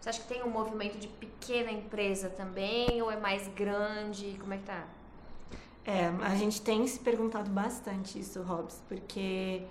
Você 0.00 0.08
acha 0.08 0.20
que 0.20 0.28
tem 0.28 0.42
um 0.42 0.50
movimento 0.50 0.98
de 0.98 1.06
pequena 1.06 1.70
empresa 1.70 2.28
também 2.28 3.00
ou 3.00 3.10
é 3.10 3.16
mais 3.16 3.46
grande? 3.48 4.36
Como 4.40 4.52
é 4.52 4.56
que 4.56 4.64
tá? 4.64 4.84
É, 5.84 6.08
a 6.22 6.34
gente 6.34 6.60
tem 6.60 6.86
se 6.86 6.98
perguntado 6.98 7.50
bastante 7.50 8.18
isso, 8.18 8.42
Robs, 8.42 8.82
porque 8.88 9.62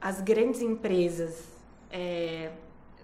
as 0.00 0.20
grandes 0.20 0.60
empresas 0.60 1.44
é, 1.90 2.52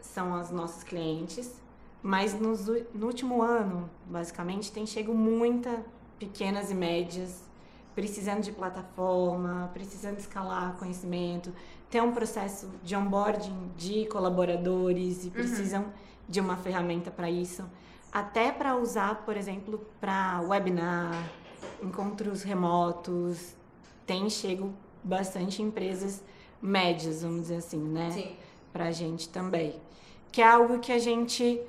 são 0.03 0.35
as 0.35 0.51
nossos 0.51 0.83
clientes 0.83 1.61
Mas 2.03 2.33
nos, 2.39 2.67
no 2.95 3.07
último 3.07 3.43
ano, 3.43 3.89
basicamente, 4.07 4.73
tem 4.73 4.87
chego 4.87 5.15
muita 5.15 5.85
pequenas 6.19 6.71
e 6.71 6.75
médias 6.75 7.51
precisando 7.95 8.43
de 8.43 8.53
plataforma, 8.53 9.71
precisando 9.75 10.19
escalar 10.19 10.77
conhecimento, 10.77 11.53
tem 11.91 12.01
um 12.01 12.13
processo 12.13 12.71
de 12.83 12.95
onboarding 12.95 13.73
de 13.77 14.07
colaboradores 14.07 15.25
e 15.25 15.27
uhum. 15.27 15.33
precisam 15.33 15.83
uhum. 15.83 15.91
de 16.29 16.41
uma 16.41 16.57
ferramenta 16.57 17.11
para 17.11 17.29
isso, 17.31 17.65
até 18.13 18.53
para 18.53 18.77
usar, 18.77 19.25
por 19.25 19.37
exemplo, 19.37 19.85
para 20.01 20.41
webinar, 20.43 21.31
encontros 21.83 22.43
remotos, 22.43 23.55
tem 24.07 24.31
chego 24.31 24.73
bastante 25.03 25.63
empresas 25.63 26.23
médias, 26.63 27.23
vamos 27.23 27.43
dizer 27.43 27.57
assim, 27.57 27.79
né? 27.79 28.11
Sim. 28.13 28.37
Pra 28.73 28.91
gente 28.93 29.29
também. 29.29 29.81
Que 30.31 30.43
é 30.43 30.47
algo 30.47 30.79
que 30.79 30.93
a 30.93 30.99
gente 30.99 31.61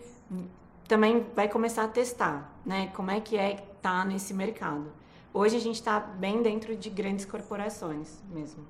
também 0.88 1.26
vai 1.34 1.48
começar 1.48 1.84
a 1.84 1.88
testar, 1.88 2.54
né? 2.66 2.92
Como 2.96 3.10
é 3.12 3.20
que 3.22 3.38
é 3.38 3.54
estar 3.54 3.66
tá 3.82 4.06
nesse 4.06 4.34
mercado. 4.34 4.92
Hoje 5.34 5.56
a 5.56 5.60
gente 5.60 5.76
está 5.76 6.00
bem 6.00 6.42
dentro 6.42 6.76
de 6.76 6.90
grandes 6.90 7.26
corporações 7.26 8.22
mesmo. 8.30 8.68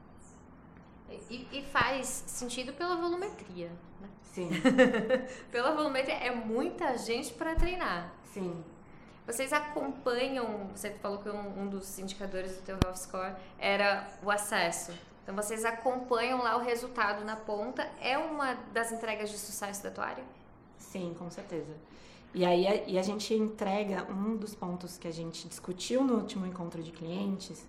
E, 1.30 1.48
e 1.52 1.66
faz 1.66 2.24
sentido 2.28 2.74
pela 2.74 2.96
volumetria, 2.96 3.70
né? 4.00 4.08
Sim. 4.22 4.50
pela 5.52 5.74
volumetria 5.76 6.16
é 6.16 6.34
muita 6.34 6.98
gente 6.98 7.34
para 7.34 7.56
treinar. 7.56 8.14
Sim. 8.34 8.64
Vocês 9.26 9.52
acompanham, 9.52 10.70
você 10.74 10.92
falou 10.92 11.20
que 11.20 11.30
um, 11.30 11.62
um 11.62 11.68
dos 11.68 12.00
indicadores 12.00 12.56
do 12.58 12.64
teu 12.64 12.78
Health 12.84 12.98
Score 12.98 13.34
era 13.58 14.08
o 14.24 14.32
acesso. 14.32 14.94
Então 15.24 15.36
vocês 15.36 15.66
acompanham 15.66 16.42
lá 16.42 16.58
o 16.58 16.62
resultado 16.62 17.24
na 17.26 17.36
ponta. 17.36 17.90
É 18.00 18.18
uma 18.18 18.56
das 18.74 18.92
entregas 18.92 19.30
de 19.30 19.38
sucesso 19.38 19.84
da 19.84 19.92
tua 19.92 20.06
área? 20.06 20.24
Sim, 20.82 21.16
com 21.18 21.30
certeza. 21.30 21.74
E 22.34 22.46
aí 22.46 22.68
a, 22.68 22.76
e 22.88 22.98
a 22.98 23.02
gente 23.02 23.34
entrega 23.34 24.08
um 24.12 24.36
dos 24.36 24.56
pontos 24.56 24.98
que 24.98 25.08
a 25.08 25.12
gente 25.12 25.48
discutiu 25.48 26.04
no 26.04 26.16
último 26.16 26.46
encontro 26.46 26.82
de 26.82 26.92
clientes, 26.92 27.66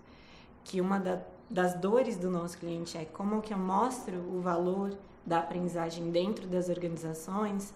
que 0.63 0.81
uma 0.81 0.99
da, 0.99 1.21
das 1.49 1.75
dores 1.75 2.17
do 2.17 2.29
nosso 2.29 2.57
cliente 2.57 2.97
é 2.97 3.05
como 3.05 3.41
que 3.41 3.53
eu 3.53 3.57
mostro 3.57 4.17
o 4.17 4.41
valor 4.41 4.97
da 5.25 5.39
aprendizagem 5.39 6.11
dentro 6.11 6.47
das 6.47 6.69
organizações, 6.69 7.73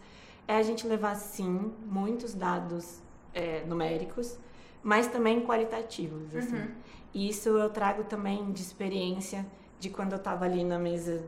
é 0.48 0.56
a 0.56 0.64
gente 0.64 0.88
levar 0.88 1.16
sim 1.16 1.72
muitos 1.86 2.34
dados 2.34 3.00
é, 3.34 3.64
numéricos, 3.66 4.38
mas 4.82 5.08
também 5.08 5.46
qualitativos. 5.46 6.36
Assim. 6.36 6.56
Uhum. 6.56 6.72
E 7.14 7.30
isso 7.30 7.50
eu 7.50 7.70
trago 7.70 8.04
também 8.06 8.52
de 8.52 8.62
experiência 8.62 9.46
de 9.80 9.90
quando 9.90 10.14
eu 10.14 10.18
estava 10.18 10.46
ali 10.46 10.64
na 10.64 10.80
mesa 10.80 11.24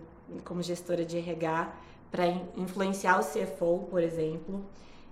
como 0.45 0.61
gestora 0.61 1.03
de 1.03 1.17
RH 1.17 1.73
para 2.11 2.27
influenciar 2.55 3.19
o 3.19 3.23
CFO, 3.23 3.87
por 3.89 4.01
exemplo. 4.01 4.63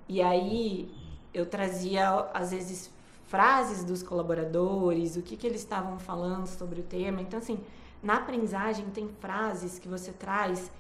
E 0.08 0.22
aí 0.22 0.92
eu 1.34 1.46
trazia 1.46 2.10
às 2.34 2.52
vezes 2.52 2.92
frases 3.26 3.84
dos 3.84 4.02
colaboradores, 4.02 5.16
o 5.16 5.22
que, 5.22 5.36
que 5.36 5.46
eles 5.46 5.62
estavam 5.62 6.00
falando 6.00 6.48
sobre 6.48 6.80
o 6.80 6.84
tema. 6.84 7.22
Então, 7.22 7.40
assim, 7.40 7.60
na 8.02 8.18
aprendizagem 8.18 8.86
tem 8.90 9.08
frases 9.20 9.78
que 9.78 9.88
você 9.88 10.12
traz 10.12 10.72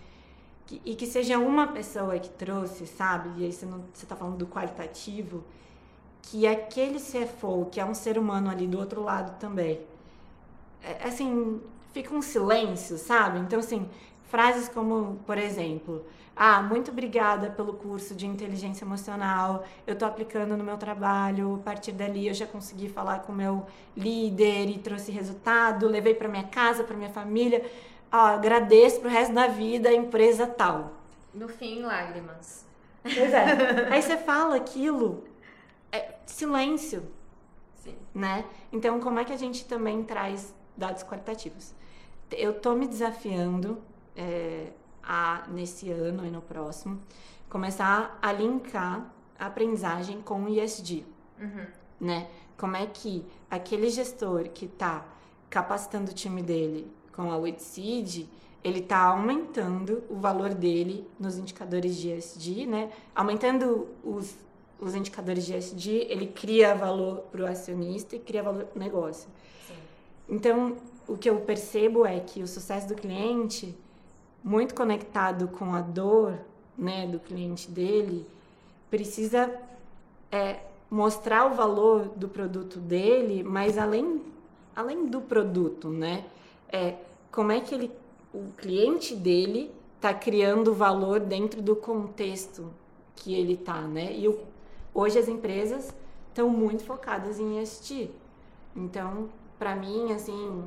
que, 0.65 0.81
e 0.85 0.95
que 0.95 1.05
seja 1.05 1.37
uma 1.37 1.67
pessoa 1.67 2.17
que 2.19 2.29
trouxe, 2.29 2.85
sabe? 2.85 3.41
E 3.41 3.45
aí 3.45 3.51
você 3.51 3.65
está 3.93 4.15
falando 4.15 4.37
do 4.37 4.47
qualitativo, 4.47 5.43
que 6.21 6.45
aquele 6.45 6.99
CFO, 6.99 7.67
que 7.71 7.79
é 7.79 7.85
um 7.85 7.93
ser 7.93 8.17
humano 8.17 8.49
ali 8.49 8.67
do 8.67 8.77
outro 8.77 9.01
lado 9.01 9.39
também, 9.39 9.79
é, 10.83 11.07
assim, 11.07 11.61
fica 11.93 12.13
um 12.13 12.21
silêncio, 12.21 12.97
sabe? 12.97 13.39
Então, 13.39 13.59
assim, 13.59 13.89
frases 14.27 14.69
como, 14.69 15.19
por 15.25 15.37
exemplo, 15.37 16.05
ah, 16.39 16.61
muito 16.61 16.91
obrigada 16.91 17.49
pelo 17.49 17.73
curso 17.73 18.13
de 18.13 18.27
inteligência 18.27 18.85
emocional. 18.85 19.65
Eu 19.87 19.93
estou 19.93 20.07
aplicando 20.07 20.55
no 20.55 20.63
meu 20.63 20.77
trabalho. 20.77 21.55
A 21.55 21.63
partir 21.63 21.91
dali 21.91 22.27
eu 22.27 22.33
já 22.33 22.45
consegui 22.45 22.87
falar 22.87 23.19
com 23.23 23.31
o 23.31 23.35
meu 23.35 23.65
líder 23.95 24.69
e 24.69 24.77
trouxe 24.77 25.11
resultado. 25.11 25.87
Levei 25.87 26.13
para 26.13 26.27
minha 26.27 26.43
casa, 26.43 26.83
para 26.83 26.95
minha 26.95 27.09
família. 27.09 27.65
Ah, 28.11 28.33
agradeço 28.35 28.99
pro 28.99 29.09
resto 29.09 29.33
da 29.33 29.47
vida 29.47 29.89
a 29.89 29.93
empresa 29.93 30.45
tal. 30.45 30.93
No 31.33 31.47
fim, 31.47 31.81
lágrimas. 31.81 32.65
Pois 33.01 33.33
é. 33.33 33.87
Aí 33.91 34.01
você 34.01 34.17
fala 34.17 34.55
aquilo, 34.55 35.23
é 35.91 36.15
silêncio. 36.25 37.03
Sim. 37.75 37.95
Né? 38.13 38.45
Então, 38.71 38.99
como 38.99 39.19
é 39.19 39.25
que 39.25 39.33
a 39.33 39.37
gente 39.37 39.65
também 39.65 40.03
traz 40.03 40.53
dados 40.75 41.03
qualitativos? 41.03 41.73
Eu 42.31 42.51
estou 42.51 42.75
me 42.75 42.87
desafiando. 42.87 43.81
É, 44.17 44.71
a, 45.07 45.45
nesse 45.47 45.89
ano 45.89 46.25
e 46.25 46.29
no 46.29 46.41
próximo, 46.41 46.99
começar 47.49 48.19
a 48.21 48.31
linkar 48.33 49.09
a 49.39 49.45
aprendizagem 49.45 50.21
com 50.21 50.43
o 50.43 50.49
ISD. 50.49 51.05
Uhum. 51.39 51.65
Né? 52.01 52.27
Como 52.57 52.75
é 52.75 52.85
que 52.85 53.25
aquele 53.49 53.89
gestor 53.89 54.49
que 54.49 54.65
está 54.65 55.05
capacitando 55.49 56.11
o 56.11 56.13
time 56.13 56.43
dele 56.43 56.91
com 57.15 57.31
a 57.31 57.37
WITSEED, 57.37 58.29
ele 58.63 58.79
está 58.79 58.99
aumentando 59.05 60.03
o 60.09 60.15
valor 60.15 60.53
dele 60.53 61.07
nos 61.19 61.37
indicadores 61.37 61.95
de 61.95 62.11
ESG, 62.11 62.65
né? 62.65 62.91
Aumentando 63.15 63.87
os, 64.03 64.35
os 64.79 64.93
indicadores 64.93 65.45
de 65.45 65.55
ESG, 65.55 66.07
ele 66.09 66.27
cria 66.27 66.75
valor 66.75 67.21
para 67.31 67.43
o 67.43 67.47
acionista 67.47 68.15
e 68.15 68.19
cria 68.19 68.43
valor 68.43 68.65
para 68.65 68.75
o 68.75 68.79
negócio. 68.79 69.29
Sim. 69.67 69.73
Então, 70.29 70.77
o 71.07 71.17
que 71.17 71.29
eu 71.29 71.39
percebo 71.41 72.05
é 72.05 72.19
que 72.19 72.43
o 72.43 72.47
sucesso 72.47 72.87
do 72.87 72.95
cliente 72.95 73.75
muito 74.47 74.73
conectado 74.73 75.49
com 75.49 75.73
a 75.73 75.81
dor 75.81 76.39
né, 76.77 77.05
do 77.05 77.19
cliente 77.19 77.69
dele, 77.69 78.25
precisa 78.89 79.53
é, 80.31 80.61
mostrar 80.89 81.51
o 81.51 81.53
valor 81.53 82.07
do 82.15 82.29
produto 82.29 82.79
dele, 82.79 83.43
mas 83.43 83.77
além, 83.77 84.21
além 84.73 85.05
do 85.05 85.19
produto, 85.19 85.89
né? 85.89 86.23
É, 86.69 86.95
como 87.29 87.51
é 87.51 87.59
que 87.59 87.75
ele, 87.75 87.91
o 88.33 88.45
cliente 88.55 89.13
dele 89.13 89.69
está 89.97 90.13
criando 90.13 90.73
valor 90.73 91.19
dentro 91.19 91.61
do 91.61 91.75
contexto 91.75 92.71
que 93.17 93.33
ele 93.33 93.55
está, 93.55 93.81
né? 93.81 94.15
E 94.17 94.29
o, 94.29 94.39
hoje 94.93 95.19
as 95.19 95.27
empresas 95.27 95.93
estão 96.29 96.49
muito 96.49 96.85
focadas 96.85 97.37
em 97.37 97.61
ESG. 97.61 98.11
Então, 98.73 99.27
para 99.59 99.75
mim, 99.75 100.13
assim, 100.13 100.63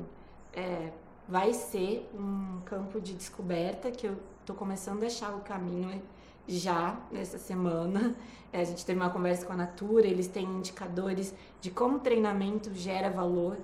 é, 0.53 0.91
vai 1.31 1.53
ser 1.53 2.11
um 2.13 2.59
campo 2.65 2.99
de 2.99 3.13
descoberta 3.13 3.89
que 3.89 4.05
eu 4.05 4.17
estou 4.41 4.53
começando 4.53 5.03
a 5.03 5.05
achar 5.05 5.33
o 5.33 5.39
caminho 5.39 6.01
já 6.45 6.99
nessa 7.09 7.37
semana. 7.37 8.13
É, 8.51 8.59
a 8.59 8.63
gente 8.65 8.85
teve 8.85 8.99
uma 8.99 9.09
conversa 9.09 9.45
com 9.45 9.53
a 9.53 9.55
Natura, 9.55 10.05
eles 10.05 10.27
têm 10.27 10.43
indicadores 10.43 11.33
de 11.61 11.71
como 11.71 11.95
o 11.95 11.99
treinamento 12.01 12.73
gera 12.73 13.09
valor 13.09 13.57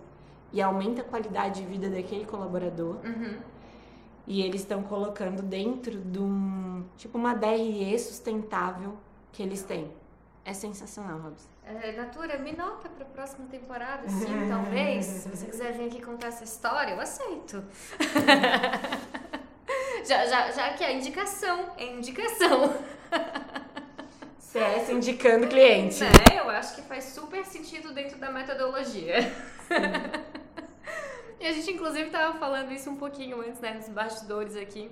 e 0.53 0.61
aumenta 0.61 1.01
a 1.01 1.03
qualidade 1.03 1.59
de 1.61 1.67
vida 1.67 1.89
daquele 1.89 2.23
colaborador. 2.23 2.99
Uhum. 3.03 3.37
E 4.25 4.41
eles 4.41 4.61
estão 4.61 4.81
colocando 4.83 5.41
dentro 5.41 5.99
de 5.99 6.19
um, 6.19 6.85
tipo 6.95 7.17
uma 7.17 7.33
DRE 7.33 7.99
sustentável 7.99 8.95
que 9.33 9.43
eles 9.43 9.61
têm. 9.61 9.91
É 10.45 10.53
sensacional, 10.53 11.19
Robson. 11.19 11.49
É, 11.69 11.91
Natura, 11.91 12.37
me 12.37 12.53
nota 12.53 12.87
para 12.87 13.03
a 13.03 13.09
próxima 13.09 13.45
temporada, 13.47 14.07
sim, 14.07 14.47
talvez. 14.47 15.05
Se 15.05 15.29
você 15.29 15.45
quiser 15.47 15.73
vir 15.73 15.87
aqui 15.87 16.01
contar 16.01 16.27
essa 16.27 16.45
história, 16.45 16.93
eu 16.93 16.99
aceito. 16.99 17.61
já, 20.07 20.25
já, 20.25 20.51
já 20.51 20.73
que 20.73 20.83
é 20.83 20.93
indicação, 20.93 21.73
é 21.77 21.85
indicação. 21.87 22.73
CS 24.39 24.89
indicando 24.89 25.47
cliente. 25.47 26.01
Né? 26.03 26.39
Eu 26.39 26.49
acho 26.49 26.75
que 26.75 26.81
faz 26.83 27.03
super 27.03 27.43
sentido 27.45 27.93
dentro 27.93 28.17
da 28.17 28.31
metodologia. 28.31 29.17
e 31.37 31.45
a 31.45 31.51
gente, 31.51 31.71
inclusive, 31.71 32.05
estava 32.05 32.39
falando 32.39 32.71
isso 32.71 32.89
um 32.89 32.95
pouquinho 32.95 33.41
antes, 33.41 33.59
né, 33.59 33.73
nos 33.73 33.89
bastidores 33.89 34.55
aqui. 34.55 34.89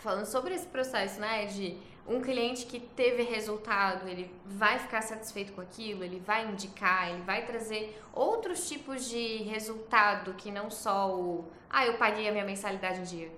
Falando 0.00 0.24
sobre 0.24 0.54
esse 0.54 0.66
processo, 0.66 1.20
né, 1.20 1.46
de 1.46 1.76
um 2.08 2.20
cliente 2.20 2.66
que 2.66 2.80
teve 2.80 3.22
resultado, 3.22 4.08
ele 4.08 4.34
vai 4.46 4.78
ficar 4.78 5.02
satisfeito 5.02 5.52
com 5.52 5.60
aquilo, 5.60 6.02
ele 6.02 6.18
vai 6.18 6.46
indicar, 6.46 7.10
ele 7.10 7.22
vai 7.22 7.44
trazer 7.44 8.02
outros 8.12 8.68
tipos 8.68 9.08
de 9.08 9.42
resultado 9.44 10.34
que 10.34 10.50
não 10.50 10.70
só 10.70 11.14
o, 11.14 11.44
ah, 11.68 11.86
eu 11.86 11.98
paguei 11.98 12.28
a 12.28 12.32
minha 12.32 12.44
mensalidade 12.44 13.00
em 13.00 13.04
dia. 13.04 13.30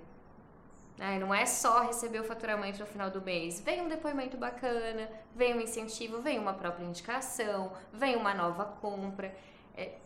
É, 1.01 1.19
não 1.19 1.35
é 1.35 1.45
só 1.45 1.83
receber 1.83 2.21
o 2.21 2.25
faturamento 2.25 2.79
no 2.79 2.87
final 2.87 3.11
do 3.11 3.21
mês. 3.21 3.61
Vem 3.61 3.83
um 3.83 3.89
depoimento 3.89 4.37
bacana, 4.37 5.09
vem 5.35 5.55
um 5.55 5.61
incentivo, 5.61 6.23
vem 6.23 6.39
uma 6.39 6.55
própria 6.55 6.85
indicação, 6.85 7.73
vem 7.93 8.15
uma 8.15 8.33
nova 8.33 8.65
compra. 8.65 9.35
É, 9.77 9.97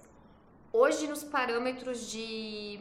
hoje, 0.72 1.06
nos 1.06 1.22
parâmetros 1.22 2.10
de 2.10 2.80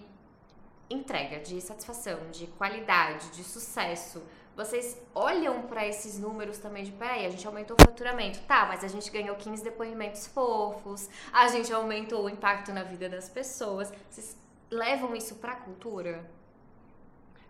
entrega, 0.90 1.40
de 1.40 1.60
satisfação, 1.62 2.20
de 2.32 2.48
qualidade, 2.48 3.30
de 3.32 3.44
sucesso, 3.44 4.22
vocês 4.56 4.98
olham 5.14 5.64
para 5.64 5.86
esses 5.86 6.18
números 6.18 6.58
também 6.60 6.86
de, 6.86 6.92
peraí, 6.92 7.26
a 7.26 7.30
gente 7.30 7.46
aumentou 7.46 7.76
o 7.78 7.82
faturamento, 7.82 8.40
tá, 8.48 8.66
mas 8.66 8.86
a 8.86 8.88
gente 8.88 9.12
ganhou 9.12 9.36
15 9.36 9.62
depoimentos 9.62 10.28
fofos, 10.28 11.10
a 11.34 11.50
gente 11.50 11.74
aumentou 11.74 12.24
o 12.24 12.30
impacto 12.30 12.72
na 12.72 12.84
vida 12.84 13.10
das 13.10 13.28
pessoas. 13.28 13.92
Vocês 14.10 14.38
levam 14.72 15.14
isso 15.14 15.36
para 15.36 15.52
a 15.52 15.56
cultura? 15.56 16.26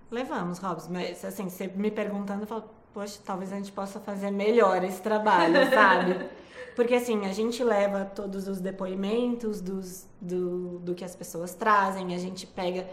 Levamos, 0.10 0.58
Robson, 0.58 0.90
mas 0.92 1.24
assim, 1.24 1.48
você 1.48 1.68
me 1.68 1.92
perguntando, 1.92 2.44
eu 2.44 2.48
falo, 2.48 2.70
poxa, 2.92 3.20
talvez 3.24 3.54
a 3.54 3.58
gente 3.58 3.72
possa 3.72 4.00
fazer 4.00 4.32
melhor 4.32 4.84
esse 4.84 5.02
trabalho, 5.02 5.54
sabe? 5.70 6.28
Porque 6.76 6.96
assim, 6.96 7.26
a 7.26 7.34
gente 7.34 7.64
leva 7.64 8.04
todos 8.04 8.48
os 8.48 8.60
depoimentos 8.60 9.62
dos, 9.62 10.08
do, 10.20 10.80
do 10.80 10.96
que 10.96 11.06
as 11.06 11.16
pessoas 11.16 11.54
trazem, 11.54 12.16
a 12.16 12.18
gente 12.18 12.48
pega. 12.48 12.88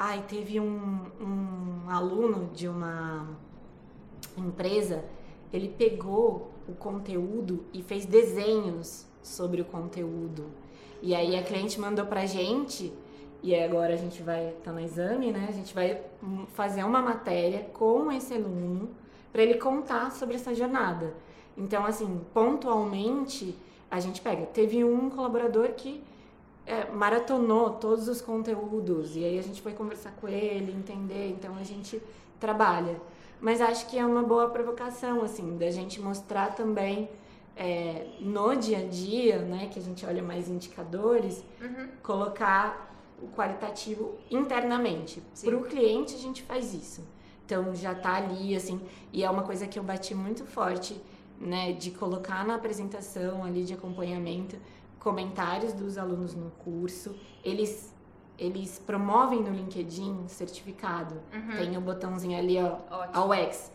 Ai, 0.00 0.24
teve 0.28 0.60
um, 0.60 1.06
um 1.20 1.90
aluno 1.90 2.48
de 2.54 2.68
uma 2.68 3.26
empresa, 4.36 5.04
ele 5.52 5.68
pegou 5.68 6.52
o 6.68 6.72
conteúdo 6.72 7.64
e 7.74 7.82
fez 7.82 8.06
desenhos 8.06 9.04
sobre 9.20 9.60
o 9.60 9.64
conteúdo. 9.64 10.46
E 11.02 11.16
aí 11.16 11.36
a 11.36 11.42
cliente 11.42 11.80
mandou 11.80 12.06
pra 12.06 12.26
gente, 12.26 12.92
e 13.42 13.52
agora 13.56 13.94
a 13.94 13.96
gente 13.96 14.22
vai, 14.22 14.54
tá 14.62 14.70
no 14.72 14.78
exame, 14.78 15.32
né? 15.32 15.46
A 15.48 15.52
gente 15.52 15.74
vai 15.74 16.00
fazer 16.54 16.84
uma 16.84 17.02
matéria 17.02 17.64
com 17.72 18.12
esse 18.12 18.34
aluno 18.34 18.90
para 19.32 19.42
ele 19.42 19.54
contar 19.54 20.12
sobre 20.12 20.36
essa 20.36 20.54
jornada. 20.54 21.12
Então, 21.56 21.84
assim, 21.84 22.20
pontualmente, 22.32 23.52
a 23.90 23.98
gente 23.98 24.20
pega. 24.20 24.46
Teve 24.46 24.84
um 24.84 25.10
colaborador 25.10 25.70
que 25.70 26.00
é, 26.68 26.90
maratonou 26.92 27.70
todos 27.70 28.08
os 28.08 28.20
conteúdos, 28.20 29.16
e 29.16 29.24
aí 29.24 29.38
a 29.38 29.42
gente 29.42 29.62
foi 29.62 29.72
conversar 29.72 30.12
com 30.20 30.28
ele, 30.28 30.70
entender, 30.70 31.30
então 31.30 31.56
a 31.56 31.64
gente 31.64 32.00
trabalha. 32.38 33.00
Mas 33.40 33.62
acho 33.62 33.86
que 33.86 33.98
é 33.98 34.04
uma 34.04 34.22
boa 34.22 34.50
provocação, 34.50 35.22
assim, 35.22 35.56
da 35.56 35.70
gente 35.70 35.98
mostrar 35.98 36.54
também 36.54 37.08
é, 37.56 38.08
no 38.20 38.54
dia 38.54 38.80
a 38.80 38.84
dia, 38.84 39.38
né, 39.38 39.70
que 39.72 39.78
a 39.78 39.82
gente 39.82 40.04
olha 40.04 40.22
mais 40.22 40.48
indicadores, 40.48 41.42
uhum. 41.58 41.88
colocar 42.02 42.94
o 43.22 43.28
qualitativo 43.28 44.18
internamente. 44.30 45.22
Para 45.42 45.56
o 45.56 45.62
cliente, 45.62 46.14
a 46.14 46.18
gente 46.18 46.42
faz 46.42 46.74
isso. 46.74 47.02
Então, 47.46 47.74
já 47.74 47.92
está 47.92 48.16
ali, 48.16 48.54
assim, 48.54 48.78
e 49.10 49.24
é 49.24 49.30
uma 49.30 49.42
coisa 49.42 49.66
que 49.66 49.78
eu 49.78 49.82
bati 49.82 50.14
muito 50.14 50.44
forte, 50.44 51.00
né, 51.40 51.72
de 51.72 51.92
colocar 51.92 52.44
na 52.44 52.56
apresentação 52.56 53.42
ali 53.42 53.64
de 53.64 53.72
acompanhamento 53.72 54.56
comentários 54.98 55.72
dos 55.72 55.98
alunos 55.98 56.34
no 56.34 56.50
curso. 56.50 57.14
Eles 57.44 57.94
eles 58.38 58.78
promovem 58.78 59.42
no 59.42 59.50
LinkedIn 59.50 60.28
certificado. 60.28 61.16
Uhum. 61.34 61.56
Tem 61.56 61.76
o 61.76 61.80
um 61.80 61.82
botãozinho 61.82 62.38
ali, 62.38 62.56
ó, 62.56 62.76
ao 63.12 63.34
X. 63.34 63.72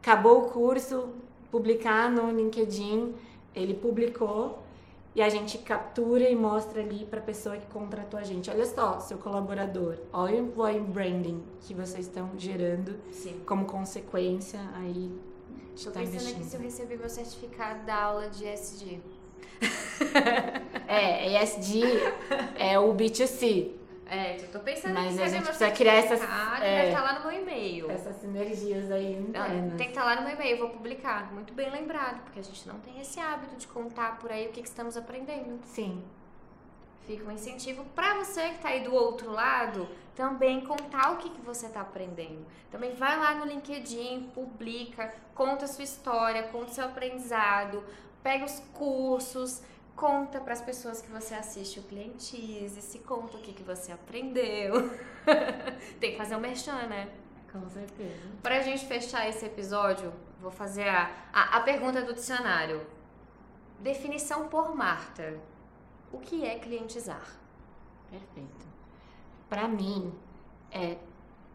Acabou 0.00 0.46
o 0.46 0.50
curso, 0.50 1.10
publicar 1.50 2.10
no 2.10 2.30
LinkedIn, 2.30 3.14
ele 3.54 3.74
publicou 3.74 4.62
e 5.14 5.22
a 5.22 5.28
gente 5.28 5.58
captura 5.58 6.28
e 6.28 6.36
mostra 6.36 6.82
ali 6.82 7.06
para 7.06 7.20
a 7.20 7.22
pessoa 7.22 7.56
que 7.56 7.66
contratou 7.66 8.20
a 8.20 8.22
gente. 8.22 8.50
Olha 8.50 8.66
só, 8.66 9.00
seu 9.00 9.16
colaborador, 9.16 9.96
olha 10.12 10.42
o 10.42 10.46
employee 10.46 10.80
branding 10.80 11.42
que 11.60 11.72
vocês 11.72 12.06
estão 12.06 12.30
gerando 12.36 12.98
Sim. 13.10 13.40
como 13.46 13.64
consequência 13.64 14.60
aí. 14.74 15.10
Estou 15.74 15.92
tá 15.92 16.00
pensando 16.00 16.28
aqui 16.28 16.44
se 16.44 16.56
eu 16.56 16.60
recebi 16.60 16.96
meu 16.96 17.08
certificado 17.08 17.84
da 17.84 18.02
aula 18.02 18.28
de 18.28 18.44
ESG. 18.46 19.02
É, 20.86 21.42
ESG 21.42 21.82
é 22.58 22.78
o 22.78 22.94
B2C. 22.94 23.72
É, 24.08 24.36
eu 24.36 24.48
tô 24.52 24.60
pensando 24.60 24.94
Mas 24.94 25.18
a 25.18 25.26
gente 25.26 25.42
precisa 25.42 25.70
criar 25.72 25.94
essas. 25.94 26.20
É, 26.22 26.76
deve 26.76 26.88
estar 26.88 27.02
tá 27.02 27.12
lá 27.12 27.18
no 27.18 27.28
meu 27.28 27.42
e-mail. 27.42 27.90
Essas 27.90 28.16
sinergias 28.16 28.90
aí 28.90 29.14
internas. 29.14 29.76
Tem 29.76 29.88
que 29.88 29.92
estar 29.92 30.02
tá 30.02 30.06
lá 30.06 30.16
no 30.16 30.22
meu 30.22 30.36
e-mail, 30.36 30.58
vou 30.58 30.70
publicar. 30.70 31.32
Muito 31.32 31.52
bem 31.52 31.70
lembrado, 31.70 32.22
porque 32.22 32.38
a 32.38 32.42
gente 32.42 32.68
não 32.68 32.78
tem 32.78 33.00
esse 33.00 33.18
hábito 33.18 33.56
de 33.56 33.66
contar 33.66 34.18
por 34.18 34.30
aí 34.30 34.46
o 34.46 34.52
que, 34.52 34.62
que 34.62 34.68
estamos 34.68 34.96
aprendendo. 34.96 35.58
Sim. 35.64 36.04
Fica 37.04 37.24
um 37.28 37.32
incentivo 37.32 37.84
para 37.94 38.14
você 38.14 38.42
que 38.48 38.56
está 38.56 38.68
aí 38.68 38.82
do 38.82 38.94
outro 38.94 39.30
lado 39.30 39.88
também 40.16 40.62
contar 40.62 41.12
o 41.12 41.18
que, 41.18 41.28
que 41.28 41.40
você 41.40 41.66
está 41.66 41.82
aprendendo. 41.82 42.44
Também 42.70 42.94
vai 42.94 43.16
lá 43.18 43.34
no 43.34 43.44
LinkedIn, 43.44 44.30
publica, 44.34 45.14
conta 45.34 45.66
a 45.66 45.68
sua 45.68 45.84
história, 45.84 46.44
conta 46.44 46.70
o 46.70 46.74
seu 46.74 46.86
aprendizado, 46.86 47.84
pega 48.26 48.44
os 48.44 48.58
cursos 48.74 49.62
conta 49.94 50.40
para 50.40 50.52
as 50.52 50.60
pessoas 50.60 51.00
que 51.00 51.08
você 51.08 51.32
assiste 51.32 51.78
o 51.78 51.84
Clientize, 51.84 52.82
se 52.82 52.98
conta 52.98 53.36
o 53.36 53.40
que, 53.40 53.52
que 53.52 53.62
você 53.62 53.92
aprendeu. 53.92 54.90
Tem 56.00 56.10
que 56.10 56.16
fazer 56.18 56.34
um 56.34 56.40
merchan, 56.40 56.88
né? 56.88 57.08
Com 57.52 57.70
certeza. 57.70 58.20
Para 58.42 58.56
a 58.56 58.60
gente 58.62 58.84
fechar 58.84 59.28
esse 59.28 59.46
episódio, 59.46 60.12
vou 60.42 60.50
fazer 60.50 60.88
a, 60.88 61.08
a, 61.32 61.58
a 61.58 61.60
pergunta 61.60 62.02
do 62.02 62.14
dicionário. 62.14 62.84
Definição 63.78 64.48
por 64.48 64.74
Marta. 64.74 65.38
O 66.12 66.18
que 66.18 66.44
é 66.44 66.58
clientizar? 66.58 67.38
Perfeito. 68.10 68.66
Para 69.48 69.68
mim, 69.68 70.12
é 70.72 70.96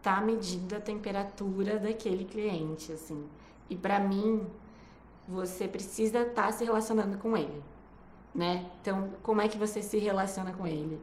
tá 0.00 0.22
medindo 0.22 0.74
a 0.74 0.80
temperatura 0.80 1.78
daquele 1.78 2.24
cliente, 2.24 2.92
assim. 2.92 3.28
E 3.68 3.76
para 3.76 4.00
mim, 4.00 4.50
você 5.26 5.68
precisa 5.68 6.20
estar 6.20 6.46
tá 6.46 6.52
se 6.52 6.64
relacionando 6.64 7.18
com 7.18 7.36
ele 7.36 7.62
né? 8.34 8.66
Então, 8.80 9.10
como 9.22 9.40
é 9.40 9.48
que 9.48 9.58
você 9.58 9.82
se 9.82 9.98
relaciona 9.98 10.52
com 10.52 10.66
ele? 10.66 11.00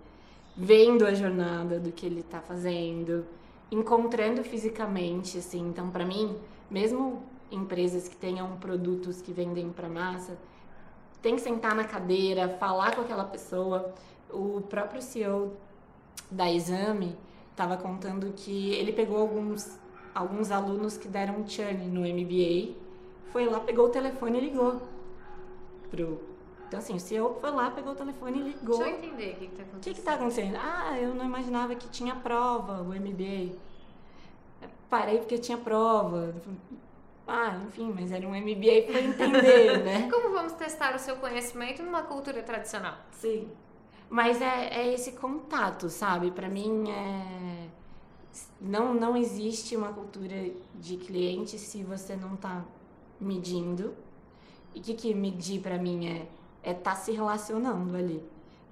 Vendo 0.56 1.06
a 1.06 1.14
jornada 1.14 1.80
do 1.80 1.92
que 1.92 2.06
ele 2.06 2.22
está 2.22 2.42
fazendo, 2.42 3.26
encontrando 3.72 4.44
fisicamente, 4.44 5.38
assim. 5.38 5.68
Então, 5.70 5.90
para 5.90 6.06
mim, 6.06 6.36
mesmo 6.70 7.24
empresas 7.52 8.08
que 8.08 8.16
tenham 8.16 8.58
produtos 8.58 9.22
que 9.22 9.32
vendem 9.32 9.70
para 9.70 9.88
massa, 9.88 10.38
tem 11.22 11.36
que 11.36 11.42
sentar 11.42 11.76
na 11.76 11.84
cadeira, 11.84 12.50
falar 12.60 12.96
com 12.96 13.02
aquela 13.02 13.24
pessoa. 13.24 13.94
O 14.32 14.62
próprio 14.62 15.02
CEO 15.02 15.54
da 16.30 16.52
Exame 16.52 17.16
estava 17.52 17.78
contando 17.78 18.32
que 18.34 18.74
ele 18.74 18.92
pegou 18.94 19.18
alguns 19.18 19.78
alguns 20.14 20.52
alunos 20.52 20.98
que 20.98 21.08
deram 21.08 21.48
churn 21.48 21.88
no 21.88 22.02
MBA, 22.02 22.76
foi 23.32 23.46
lá, 23.46 23.60
pegou 23.60 23.88
o 23.88 23.90
telefone 23.90 24.38
e 24.38 24.42
ligou 24.42 24.82
pro 25.90 26.30
então, 26.70 26.78
assim, 26.78 26.96
o 26.96 27.00
CEO 27.00 27.36
foi 27.42 27.50
lá, 27.50 27.72
pegou 27.72 27.94
o 27.94 27.96
telefone 27.96 28.40
e 28.40 28.44
ligou. 28.44 28.78
Deixa 28.78 28.92
eu 28.92 28.98
entender 29.00 29.32
o 29.32 29.36
que 29.38 29.46
está 29.46 29.64
acontecendo. 29.64 29.78
O 29.78 29.80
que 29.80 29.90
está 29.90 30.14
acontecendo? 30.14 30.58
Ah, 30.62 31.00
eu 31.00 31.16
não 31.16 31.26
imaginava 31.26 31.74
que 31.74 31.90
tinha 31.90 32.16
prova, 32.16 32.84
o 32.84 32.94
MBA. 32.94 33.56
Parei 34.88 35.18
porque 35.18 35.40
tinha 35.40 35.58
prova. 35.58 36.36
Ah, 37.28 37.60
enfim, 37.68 37.92
mas 37.92 38.12
era 38.12 38.28
um 38.28 38.40
MBA 38.40 38.84
para 38.86 39.02
entender, 39.02 39.82
né? 39.84 40.10
Como 40.12 40.32
vamos 40.32 40.54
testar 40.54 40.96
o 40.96 41.00
seu 41.00 41.16
conhecimento 41.16 41.82
numa 41.82 42.04
cultura 42.04 42.44
tradicional? 42.44 42.98
Sim. 43.14 43.50
Mas 44.08 44.40
é, 44.40 44.68
é 44.68 44.94
esse 44.94 45.14
contato, 45.14 45.90
sabe? 45.90 46.30
Para 46.30 46.48
mim, 46.48 46.88
é... 46.88 47.68
não, 48.62 48.94
não 48.94 49.18
existe 49.18 49.76
uma 49.76 49.92
cultura 49.92 50.52
de 50.76 50.98
cliente 50.98 51.58
se 51.58 51.84
você 51.84 52.16
não 52.16 52.36
está 52.36 52.64
medindo. 53.20 53.94
E 54.74 54.80
o 54.80 54.82
que, 54.82 54.94
que 54.94 55.14
medir 55.14 55.62
para 55.62 55.78
mim 55.78 56.08
é 56.08 56.28
é 56.64 56.74
tá 56.74 56.96
se 56.96 57.12
relacionando 57.12 57.96
ali. 57.96 58.24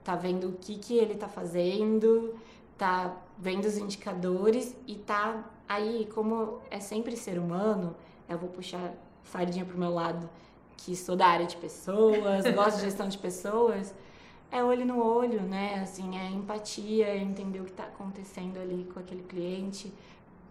Tá 0.04 0.16
vendo 0.16 0.50
o 0.50 0.54
que, 0.54 0.78
que 0.78 0.98
ele 0.98 1.16
tá 1.16 1.28
fazendo, 1.28 2.34
tá 2.78 3.16
vendo 3.38 3.66
os 3.66 3.78
indicadores 3.78 4.76
e 4.86 4.95
tá 4.95 5.43
aí, 5.68 6.08
como 6.14 6.60
é 6.72 6.80
sempre 6.80 7.18
ser 7.18 7.38
humano, 7.38 7.95
eu 8.30 8.38
vou 8.38 8.50
puxar 8.50 8.93
sardinha 9.26 9.66
pro 9.66 9.78
meu 9.78 9.93
lado, 9.93 10.30
que 10.78 10.95
sou 10.95 11.16
da 11.16 11.28
área 11.28 11.45
de 11.45 11.58
pessoas, 11.58 12.45
gosto 12.56 12.78
de 12.78 12.84
gestão 12.84 13.10
de 13.10 13.18
pessoas, 13.18 13.93
é 14.50 14.64
olho 14.64 14.86
no 14.86 15.04
olho, 15.04 15.41
né? 15.41 15.82
Assim, 15.82 16.18
é 16.18 16.30
empatia, 16.30 17.08
é 17.08 17.18
entender 17.18 17.60
o 17.60 17.66
que 17.66 17.72
está 17.72 17.84
acontecendo 17.84 18.58
ali 18.58 18.89
com 18.93 19.00
aquele 19.00 19.24
cliente, 19.24 19.93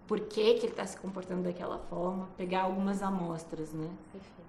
por 0.07 0.21
que, 0.21 0.55
que 0.55 0.67
ele 0.67 0.73
está 0.73 0.87
se 0.87 0.97
comportando 0.97 1.43
daquela 1.43 1.79
forma, 1.79 2.29
pegar 2.37 2.63
algumas 2.63 3.03
amostras, 3.03 3.73
né? 3.73 3.91
Perfeito. 4.13 4.47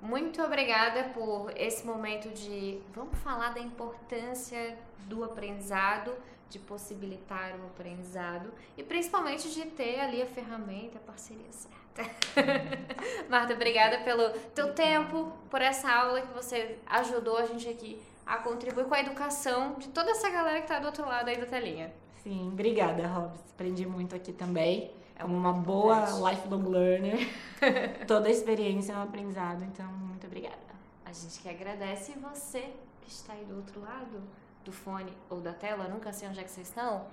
Muito 0.00 0.40
obrigada 0.40 1.10
por 1.12 1.52
esse 1.56 1.84
momento 1.84 2.28
de 2.28 2.80
vamos 2.94 3.18
falar 3.18 3.52
da 3.52 3.58
importância 3.58 4.78
do 5.08 5.24
aprendizado, 5.24 6.14
de 6.48 6.58
possibilitar 6.60 7.58
o 7.60 7.66
aprendizado 7.66 8.52
e 8.76 8.82
principalmente 8.84 9.50
de 9.50 9.66
ter 9.66 9.98
ali 9.98 10.22
a 10.22 10.26
ferramenta, 10.26 10.98
a 10.98 11.00
parceria 11.00 11.50
certa. 11.50 11.76
Marta, 13.28 13.54
obrigada 13.54 13.98
pelo 13.98 14.30
teu 14.54 14.72
tempo, 14.72 15.32
por 15.50 15.60
essa 15.60 15.90
aula 15.90 16.20
que 16.20 16.32
você 16.32 16.78
ajudou 16.86 17.36
a 17.36 17.46
gente 17.46 17.68
aqui 17.68 18.00
a 18.24 18.36
contribuir 18.36 18.84
com 18.84 18.94
a 18.94 19.00
educação 19.00 19.74
de 19.74 19.88
toda 19.88 20.12
essa 20.12 20.30
galera 20.30 20.58
que 20.58 20.64
está 20.64 20.78
do 20.78 20.86
outro 20.86 21.04
lado 21.04 21.28
aí 21.28 21.38
da 21.38 21.46
telinha. 21.46 21.92
Sim, 22.22 22.48
obrigada, 22.52 23.06
Robs. 23.06 23.40
Aprendi 23.52 23.86
muito 23.86 24.14
aqui 24.14 24.32
também 24.32 24.90
é 25.18 25.24
uma 25.24 25.52
boa 25.52 26.06
lifelong 26.30 26.68
learner. 26.68 27.28
Toda 28.06 28.28
a 28.28 28.30
experiência 28.30 28.92
é 28.92 28.96
um 28.96 29.02
aprendizado, 29.02 29.64
então 29.64 29.86
muito 29.86 30.26
obrigada. 30.26 30.56
A 31.04 31.12
gente 31.12 31.40
que 31.40 31.48
agradece 31.48 32.12
você 32.12 32.72
que 33.02 33.10
está 33.10 33.32
aí 33.32 33.44
do 33.44 33.56
outro 33.56 33.80
lado 33.80 34.22
do 34.64 34.70
fone 34.70 35.12
ou 35.28 35.40
da 35.40 35.52
tela, 35.52 35.88
nunca 35.88 36.12
sei 36.12 36.28
onde 36.28 36.38
é 36.38 36.44
que 36.44 36.50
vocês 36.50 36.68
estão. 36.68 37.06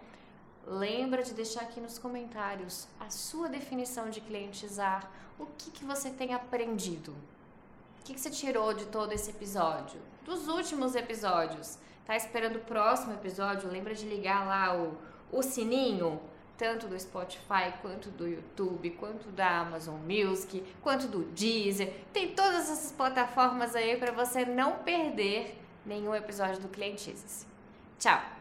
Lembra 0.67 1.23
de 1.23 1.33
deixar 1.33 1.61
aqui 1.61 1.79
nos 1.79 1.97
comentários 1.97 2.87
a 2.99 3.09
sua 3.09 3.49
definição 3.49 4.09
de 4.09 4.21
clientizar, 4.21 5.09
o 5.39 5.45
que, 5.57 5.71
que 5.71 5.83
você 5.83 6.09
tem 6.09 6.33
aprendido, 6.33 7.11
o 7.11 8.03
que, 8.03 8.13
que 8.13 8.19
você 8.19 8.29
tirou 8.29 8.73
de 8.73 8.85
todo 8.85 9.13
esse 9.13 9.31
episódio, 9.31 9.99
dos 10.23 10.47
últimos 10.47 10.95
episódios. 10.95 11.77
Tá 12.05 12.15
esperando 12.15 12.57
o 12.57 12.61
próximo 12.61 13.13
episódio? 13.13 13.69
Lembra 13.69 13.95
de 13.95 14.05
ligar 14.05 14.45
lá 14.45 14.75
o, 14.77 14.97
o 15.31 15.41
sininho 15.41 16.21
tanto 16.57 16.87
do 16.87 16.99
Spotify, 16.99 17.73
quanto 17.81 18.09
do 18.09 18.27
YouTube, 18.27 18.91
quanto 18.91 19.29
da 19.29 19.59
Amazon 19.59 19.99
Music, 19.99 20.63
quanto 20.81 21.07
do 21.07 21.23
Deezer. 21.23 21.93
Tem 22.13 22.33
todas 22.33 22.69
essas 22.69 22.91
plataformas 22.91 23.75
aí 23.75 23.97
para 23.97 24.11
você 24.11 24.45
não 24.45 24.79
perder 24.79 25.59
nenhum 25.85 26.15
episódio 26.15 26.61
do 26.61 26.69
Clientices. 26.69 27.45
Tchau! 27.99 28.34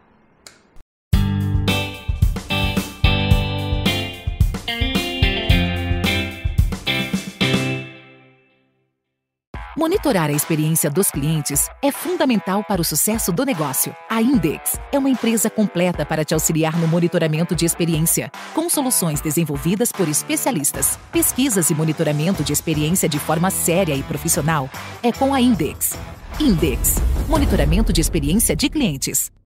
Monitorar 9.76 10.30
a 10.30 10.32
experiência 10.32 10.88
dos 10.88 11.10
clientes 11.10 11.68
é 11.82 11.90
fundamental 11.90 12.62
para 12.62 12.80
o 12.80 12.84
sucesso 12.84 13.32
do 13.32 13.44
negócio. 13.44 13.94
A 14.08 14.22
Index 14.22 14.78
é 14.92 14.98
uma 14.98 15.10
empresa 15.10 15.50
completa 15.50 16.06
para 16.06 16.24
te 16.24 16.32
auxiliar 16.32 16.78
no 16.78 16.86
monitoramento 16.86 17.56
de 17.56 17.64
experiência, 17.64 18.30
com 18.54 18.70
soluções 18.70 19.20
desenvolvidas 19.20 19.90
por 19.90 20.08
especialistas. 20.08 20.96
Pesquisas 21.10 21.70
e 21.70 21.74
monitoramento 21.74 22.44
de 22.44 22.52
experiência 22.52 23.08
de 23.08 23.18
forma 23.18 23.50
séria 23.50 23.96
e 23.96 24.02
profissional 24.04 24.70
é 25.02 25.10
com 25.10 25.34
a 25.34 25.40
Index. 25.40 25.98
Index 26.38 26.96
Monitoramento 27.28 27.92
de 27.92 28.00
experiência 28.00 28.54
de 28.54 28.68
clientes. 28.68 29.34